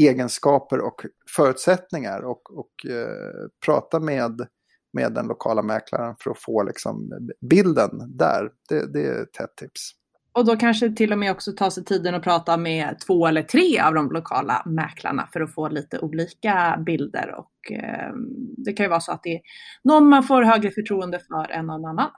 egenskaper 0.02 0.80
och 0.80 1.06
förutsättningar 1.36 2.20
och, 2.20 2.58
och 2.58 2.90
eh, 2.90 3.48
prata 3.66 4.00
med, 4.00 4.46
med 4.92 5.12
den 5.12 5.26
lokala 5.26 5.62
mäklaren 5.62 6.14
för 6.20 6.30
att 6.30 6.42
få 6.42 6.62
liksom 6.62 7.10
bilden 7.50 7.90
där. 8.18 8.50
Det, 8.68 8.92
det 8.92 9.06
är 9.06 9.22
ett 9.22 9.36
hett 9.36 9.56
tips. 9.56 9.92
Och 10.34 10.44
då 10.44 10.56
kanske 10.56 10.92
till 10.92 11.12
och 11.12 11.18
med 11.18 11.32
också 11.32 11.52
ta 11.52 11.70
sig 11.70 11.84
tiden 11.84 12.14
att 12.14 12.22
prata 12.22 12.56
med 12.56 12.98
två 13.06 13.26
eller 13.26 13.42
tre 13.42 13.80
av 13.80 13.94
de 13.94 14.10
lokala 14.10 14.62
mäklarna 14.66 15.28
för 15.32 15.40
att 15.40 15.54
få 15.54 15.68
lite 15.68 15.98
olika 15.98 16.82
bilder. 16.86 17.34
Och 17.38 17.72
eh, 17.72 18.12
det 18.56 18.72
kan 18.72 18.84
ju 18.84 18.90
vara 18.90 19.00
så 19.00 19.12
att 19.12 19.22
det 19.22 19.34
är 19.34 19.40
någon 19.84 20.08
man 20.08 20.22
får 20.22 20.42
högre 20.42 20.70
förtroende 20.70 21.18
för 21.18 21.50
än 21.50 21.66
någon 21.66 21.84
annan. 21.84 22.10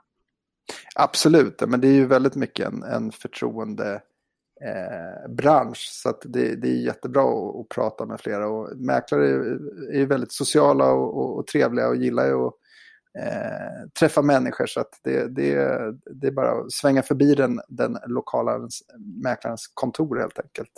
Absolut, 0.95 1.63
men 1.67 1.81
det 1.81 1.87
är 1.87 1.93
ju 1.93 2.05
väldigt 2.05 2.35
mycket 2.35 2.67
en, 2.67 2.83
en 2.83 3.11
förtroende 3.11 4.01
eh, 4.65 5.31
bransch. 5.31 5.89
Så 5.91 6.13
det, 6.23 6.55
det 6.55 6.67
är 6.67 6.85
jättebra 6.85 7.23
att, 7.23 7.55
att, 7.55 7.69
prata 7.69 8.05
med 8.05 8.19
flera. 8.19 8.47
Och 8.47 8.77
mäklare 8.77 9.29
är, 9.29 9.95
är 9.95 10.05
väldigt 10.05 10.31
sociala 10.31 10.91
och, 10.91 11.17
och, 11.17 11.39
och, 11.39 11.47
trevliga 11.47 11.87
och 11.87 11.95
gillar 11.95 12.25
ju 12.25 12.47
att 12.47 12.53
eh, 13.19 13.89
träffa 13.99 14.21
människor. 14.21 14.65
Så 14.65 14.79
att 14.79 14.99
det, 15.03 15.35
det, 15.35 15.55
det 16.21 16.27
är 16.27 16.31
bara 16.31 16.51
att 16.51 16.71
svänga 16.71 17.03
förbi 17.03 17.35
den, 17.35 17.61
den 17.67 17.97
lokala 18.07 18.69
mäklarens 19.23 19.71
kontor 19.73 20.19
helt 20.19 20.39
enkelt. 20.39 20.71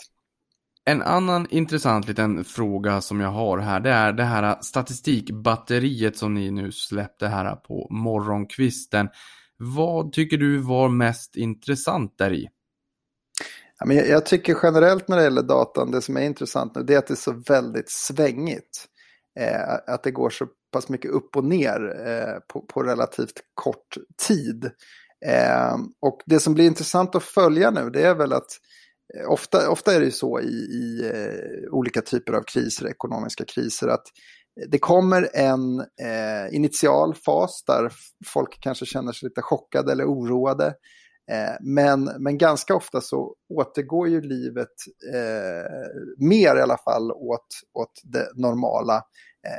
En 0.85 1.01
annan 1.01 1.47
intressant 1.49 2.07
liten 2.07 2.43
fråga 2.43 3.01
som 3.01 3.19
jag 3.19 3.29
har 3.29 3.57
här, 3.57 3.79
det 3.79 3.89
är 3.89 4.13
det 4.13 4.23
här 4.23 4.57
statistikbatteriet 4.61 6.17
som 6.17 6.33
ni 6.33 6.51
nu 6.51 6.71
släppte 6.71 7.27
här 7.27 7.55
på 7.55 7.87
morgonkvisten. 7.91 9.09
Vad 9.57 10.11
tycker 10.11 10.37
du 10.37 10.57
var 10.57 10.89
mest 10.89 11.35
intressant 11.35 12.17
där 12.17 12.33
i? 12.33 12.49
Jag, 13.85 14.25
tycker 14.25 14.57
generellt 14.63 15.07
när 15.07 15.17
det 15.17 15.23
gäller 15.23 15.43
datan, 15.43 15.91
det 15.91 16.01
som 16.01 16.17
är 16.17 16.21
intressant 16.21 16.75
nu, 16.75 16.83
det 16.83 16.93
är 16.93 16.97
att 16.97 17.07
det 17.07 17.13
är 17.13 17.15
så 17.15 17.43
väldigt 17.47 17.91
svängigt. 17.91 18.85
Eh, 19.39 19.93
att 19.93 20.03
det 20.03 20.11
går 20.11 20.29
så 20.29 20.47
pass 20.71 20.89
mycket 20.89 21.11
upp 21.11 21.35
och 21.35 21.45
ner 21.45 22.07
eh, 22.07 22.39
på, 22.47 22.61
på, 22.61 22.83
relativt 22.83 23.41
kort 23.53 23.97
tid. 24.27 24.71
Eh, 25.25 25.75
och 26.01 26.21
det 26.25 26.39
som 26.39 26.53
blir 26.53 26.65
intressant 26.65 27.15
att 27.15 27.23
följa 27.23 27.71
nu, 27.71 27.89
det 27.89 28.01
är 28.01 28.15
väl 28.15 28.33
att 28.33 28.51
eh, 29.17 29.31
Ofta, 29.31 29.69
ofta 29.69 29.93
är 29.93 29.99
det 29.99 30.05
ju 30.05 30.11
så 30.11 30.39
i, 30.39 30.53
i 30.53 31.11
eh, 31.13 31.73
olika 31.73 32.01
typer 32.01 32.33
av 32.33 32.43
kriser, 32.43 32.87
ekonomiska 32.87 33.45
kriser, 33.45 33.87
att 33.87 34.05
det 34.71 34.79
kommer 34.79 35.29
en 35.33 35.79
eh, 35.79 36.55
initial 36.55 37.15
fas 37.15 37.63
där 37.67 37.91
folk 38.25 38.57
kanske 38.59 38.85
känner 38.85 39.11
sig 39.11 39.29
lite 39.29 39.41
chockade 39.41 39.91
eller 39.91 40.05
oroade. 40.05 40.73
Eh, 41.31 41.55
men, 41.61 42.03
men 42.19 42.37
ganska 42.37 42.75
ofta 42.75 43.01
så 43.01 43.35
återgår 43.49 44.07
ju 44.07 44.21
livet 44.21 44.73
eh, 45.13 46.25
mer 46.27 46.55
i 46.55 46.61
alla 46.61 46.77
fall 46.77 47.11
åt, 47.11 47.47
åt 47.73 48.01
det 48.03 48.27
normala. 48.35 49.01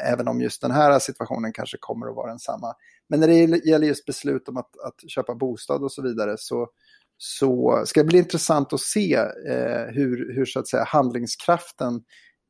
Även 0.07 0.29
om 0.29 0.41
just 0.41 0.63
den 0.63 0.71
här 0.71 0.99
situationen 0.99 1.53
kanske 1.53 1.77
kommer 1.81 2.07
att 2.07 2.17
vara 2.17 2.31
densamma. 2.31 2.75
Men 3.09 3.21
när 3.21 3.29
det 3.29 3.67
gäller 3.67 3.87
just 3.87 4.07
beslut 4.07 4.49
om 4.49 4.57
att, 4.57 4.79
att 4.87 5.11
köpa 5.11 5.35
bostad 5.35 5.83
och 5.83 5.93
så 5.93 6.03
vidare 6.03 6.35
så, 6.39 6.69
så 7.17 7.83
ska 7.87 8.01
det 8.01 8.07
bli 8.07 8.19
intressant 8.19 8.73
att 8.73 8.81
se 8.81 9.15
eh, 9.49 9.87
hur, 9.87 10.35
hur 10.35 10.45
så 10.45 10.61
att 10.61 10.69
säga, 10.69 10.85
handlingskraften 10.85 12.03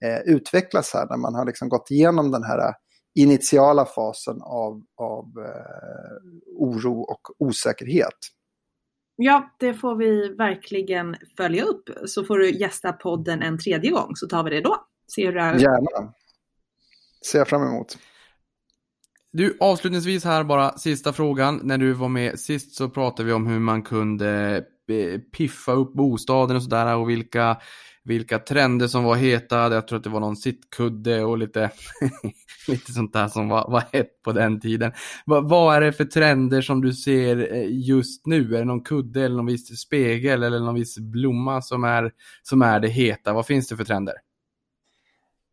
eh, 0.05 0.19
utvecklas 0.35 0.95
här 0.95 1.07
när 1.11 1.17
man 1.17 1.35
har 1.35 1.47
liksom 1.47 1.69
gått 1.69 1.91
igenom 1.91 2.31
den 2.31 2.45
här 2.45 2.75
initiala 3.15 3.87
fasen 3.87 4.43
av, 4.43 4.83
av 4.97 5.25
eh, 5.25 6.39
oro 6.57 7.01
och 7.01 7.21
osäkerhet. 7.39 8.19
Ja, 9.17 9.51
det 9.59 9.75
får 9.75 9.97
vi 9.97 10.29
verkligen 10.29 11.17
följa 11.37 11.65
upp. 11.65 11.91
Så 12.07 12.25
får 12.25 12.39
du 12.39 12.51
gästa 12.51 12.93
podden 12.93 13.43
en 13.43 13.59
tredje 13.59 13.91
gång 13.91 14.17
så 14.17 14.29
tar 14.29 14.45
vi 14.45 14.51
det 14.51 14.61
då. 14.61 14.77
Se 15.09 15.27
hur 15.27 15.33
det 15.33 15.41
är. 15.41 15.55
Gärna. 15.55 16.15
Ser 17.27 17.39
jag 17.39 17.49
fram 17.49 17.63
emot. 17.63 17.99
Du, 19.33 19.57
avslutningsvis 19.61 20.25
här 20.25 20.45
bara 20.45 20.79
sista 20.79 21.13
frågan. 21.13 21.61
När 21.63 21.79
du 21.79 21.93
var 21.93 22.09
med 22.09 22.41
sist 22.41 22.77
så 22.77 22.89
pratade 22.89 23.27
vi 23.27 23.33
om 23.33 23.47
hur 23.47 23.59
man 23.59 23.83
kunde 23.83 24.57
eh, 24.89 25.21
piffa 25.21 25.73
upp 25.73 25.95
bostaden 25.95 26.57
och 26.57 26.63
sådär 26.63 26.97
och 26.97 27.11
vilka 27.11 27.57
vilka 28.09 28.39
trender 28.39 28.87
som 28.87 29.05
var 29.05 29.17
heta. 29.17 29.75
Jag 29.75 29.89
tror 29.89 29.97
att 29.97 30.05
det 30.05 30.11
var 30.11 30.21
någon 30.21 30.37
sittkudde 30.37 31.25
och 31.25 31.39
lite, 31.39 31.71
lite 32.69 32.93
sånt 32.93 33.13
där 33.13 33.29
som 33.29 33.49
var, 33.49 33.71
var 33.71 33.85
hett 33.93 34.23
på 34.23 34.33
den 34.33 34.61
tiden. 34.61 34.93
Va, 35.27 35.41
vad 35.41 35.77
är 35.77 35.81
det 35.81 35.93
för 35.93 36.05
trender 36.05 36.63
som 36.63 36.81
du 36.81 36.93
ser 36.93 37.53
eh, 37.53 37.67
just 37.71 38.27
nu? 38.27 38.55
Är 38.55 38.59
det 38.59 38.65
någon 38.65 38.85
kudde 38.85 39.25
eller 39.25 39.37
någon 39.37 39.47
viss 39.47 39.81
spegel 39.81 40.43
eller 40.43 40.61
någon 40.61 40.75
viss 40.75 40.99
blomma 40.99 41.63
som 41.63 41.85
är, 41.85 42.11
som 42.43 42.63
är 42.63 42.81
det 42.81 42.89
heta? 42.89 43.33
Vad 43.33 43.47
finns 43.47 43.69
det 43.69 43.77
för 43.77 43.85
trender? 43.85 44.15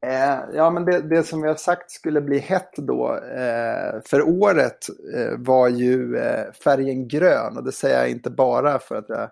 Eh, 0.06 0.39
ja, 0.53 0.70
men 0.70 0.86
det, 0.86 1.01
det, 1.01 1.24
som 1.24 1.41
vi 1.41 1.47
har 1.47 1.56
sagt 1.56 1.91
skulle 1.91 2.22
bli 2.22 2.39
hett 2.39 2.74
då 2.78 3.16
eh, 3.16 4.01
för 4.06 4.22
året 4.22 4.88
eh, 5.16 5.38
var 5.38 5.70
ju 5.70 6.18
eh, 6.18 6.51
färgen 6.51 7.08
grön. 7.08 7.58
Och 7.58 7.64
det 7.64 7.72
säger 7.72 7.99
jag 7.99 8.10
inte 8.10 8.30
bara 8.30 8.80
för 8.80 8.95
att 8.95 9.10
jag 9.10 9.30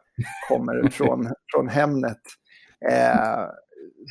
kommer 0.50 0.90
från, 0.92 1.30
från 1.54 1.68
Hemnet. 1.68 2.22
Eh, 2.90 3.46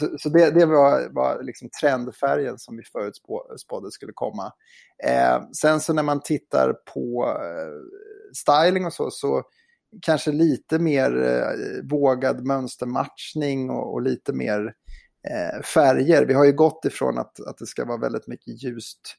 så, 0.01 0.19
så 0.19 0.29
det, 0.29 0.51
det, 0.51 0.67
var, 0.67 1.09
var 1.11 1.43
liksom 1.43 1.69
trendfärgen 1.81 2.59
som 2.59 2.77
vi 2.77 2.83
förutspådde 2.83 3.91
skulle 3.91 4.13
komma. 4.15 4.53
Sen 5.61 5.81
så 5.81 5.93
när 5.93 6.03
man 6.03 6.21
tittar 6.21 6.73
på 6.95 7.37
styling 8.33 8.87
och 8.87 8.93
så, 8.93 9.11
så 9.11 9.43
kanske 10.03 10.33
lite 10.33 10.79
mer 10.79 11.13
vågad 11.91 12.47
mönstermatchning 12.47 13.71
och, 13.71 13.93
och 13.93 14.03
lite 14.03 14.33
mer 14.33 14.75
färger. 15.64 16.27
Vi 16.27 16.35
har 16.35 16.45
ju 16.45 16.53
gått 16.53 16.85
ifrån 16.85 17.18
att, 17.18 17.41
att 17.41 17.59
det 17.59 17.66
ska 17.66 17.85
vara 17.85 17.99
väldigt 17.99 18.27
mycket 18.27 18.62
ljust 18.62 19.16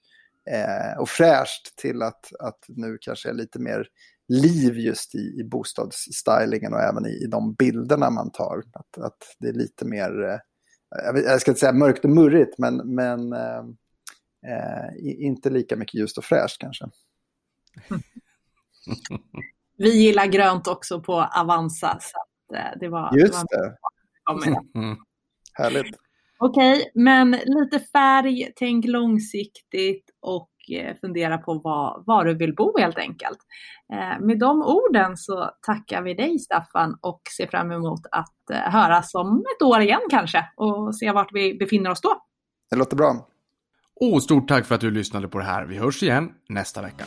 eh, 0.50 1.00
och 1.00 1.10
fräscht 1.10 1.76
till 1.76 2.02
att, 2.02 2.32
att 2.40 2.66
nu 2.68 2.98
kanske 3.02 3.30
är 3.30 3.34
lite 3.34 3.60
mer 3.60 3.88
liv 4.28 4.78
just 4.78 5.16
i, 5.16 5.40
i 5.40 5.44
bostadsstylingen 5.44 6.74
och 6.74 6.82
även 6.82 7.06
i, 7.06 7.24
i 7.24 7.28
de 7.28 7.54
bilderna 7.54 8.10
man 8.10 8.32
tar. 8.32 8.64
Att, 8.74 8.98
att 8.98 9.36
det 9.40 9.48
är 9.48 9.54
lite 9.54 9.86
mer, 9.86 10.24
eh, 10.24 10.40
jag 11.22 11.42
ska 11.42 11.52
inte 11.52 11.60
säga 11.60 11.74
mörkt 11.74 12.06
och 12.06 12.12
murrigt, 12.12 12.58
men, 12.58 12.96
men 12.96 13.34
eh, 13.34 13.64
eh, 14.48 14.90
inte 15.02 15.50
lika 15.50 15.76
mycket 15.76 15.96
ljust 15.96 16.18
och 16.18 16.24
fräscht 16.24 16.58
kanske. 16.62 16.86
Vi 19.78 19.90
gillar 19.90 20.26
grönt 20.26 20.68
också 20.68 21.02
på 21.02 21.14
Avanza. 21.14 22.00
Så 22.02 22.56
eh, 22.56 22.80
det 22.80 22.90
var, 22.90 23.18
Just 23.18 23.44
det. 23.50 23.58
det. 23.58 24.98
Härligt. 25.54 25.96
Okej, 26.38 26.74
okay, 26.74 26.86
men 26.96 27.32
lite 27.32 27.80
färg, 27.80 28.52
tänk 28.56 28.86
långsiktigt 28.86 30.10
och 30.22 30.50
Eh, 30.70 30.96
fundera 31.02 31.38
på 31.38 31.54
var, 31.54 32.04
var 32.06 32.26
du 32.26 32.34
vill 32.34 32.56
bo 32.56 32.78
helt 32.78 32.98
enkelt. 32.98 33.38
Eh, 33.94 34.26
med 34.26 34.40
de 34.40 34.62
orden 34.62 35.18
så 35.18 35.50
tackar 35.62 36.02
vi 36.02 36.14
dig 36.14 36.40
Staffan 36.40 36.98
och 37.02 37.22
ser 37.38 37.48
fram 37.48 37.72
emot 37.72 38.02
att 38.12 38.50
eh, 38.52 38.58
höras 38.58 39.16
om 39.16 39.44
ett 39.56 39.62
år 39.62 39.82
igen 39.82 40.02
kanske 40.10 40.46
och 40.56 40.96
se 40.96 41.12
vart 41.12 41.34
vi 41.34 41.54
befinner 41.54 41.90
oss 41.90 42.02
då. 42.02 42.24
Det 42.70 42.76
låter 42.76 42.96
bra. 42.96 43.28
Och 44.02 44.24
stort 44.24 44.48
tack 44.48 44.66
för 44.66 44.76
att 44.76 44.82
du 44.82 44.92
lyssnade 44.92 45.28
på 45.28 45.38
det 45.38 45.46
här. 45.46 45.66
Vi 45.66 45.78
hörs 45.78 46.04
igen 46.04 46.32
nästa 46.50 46.82
vecka. 46.82 47.06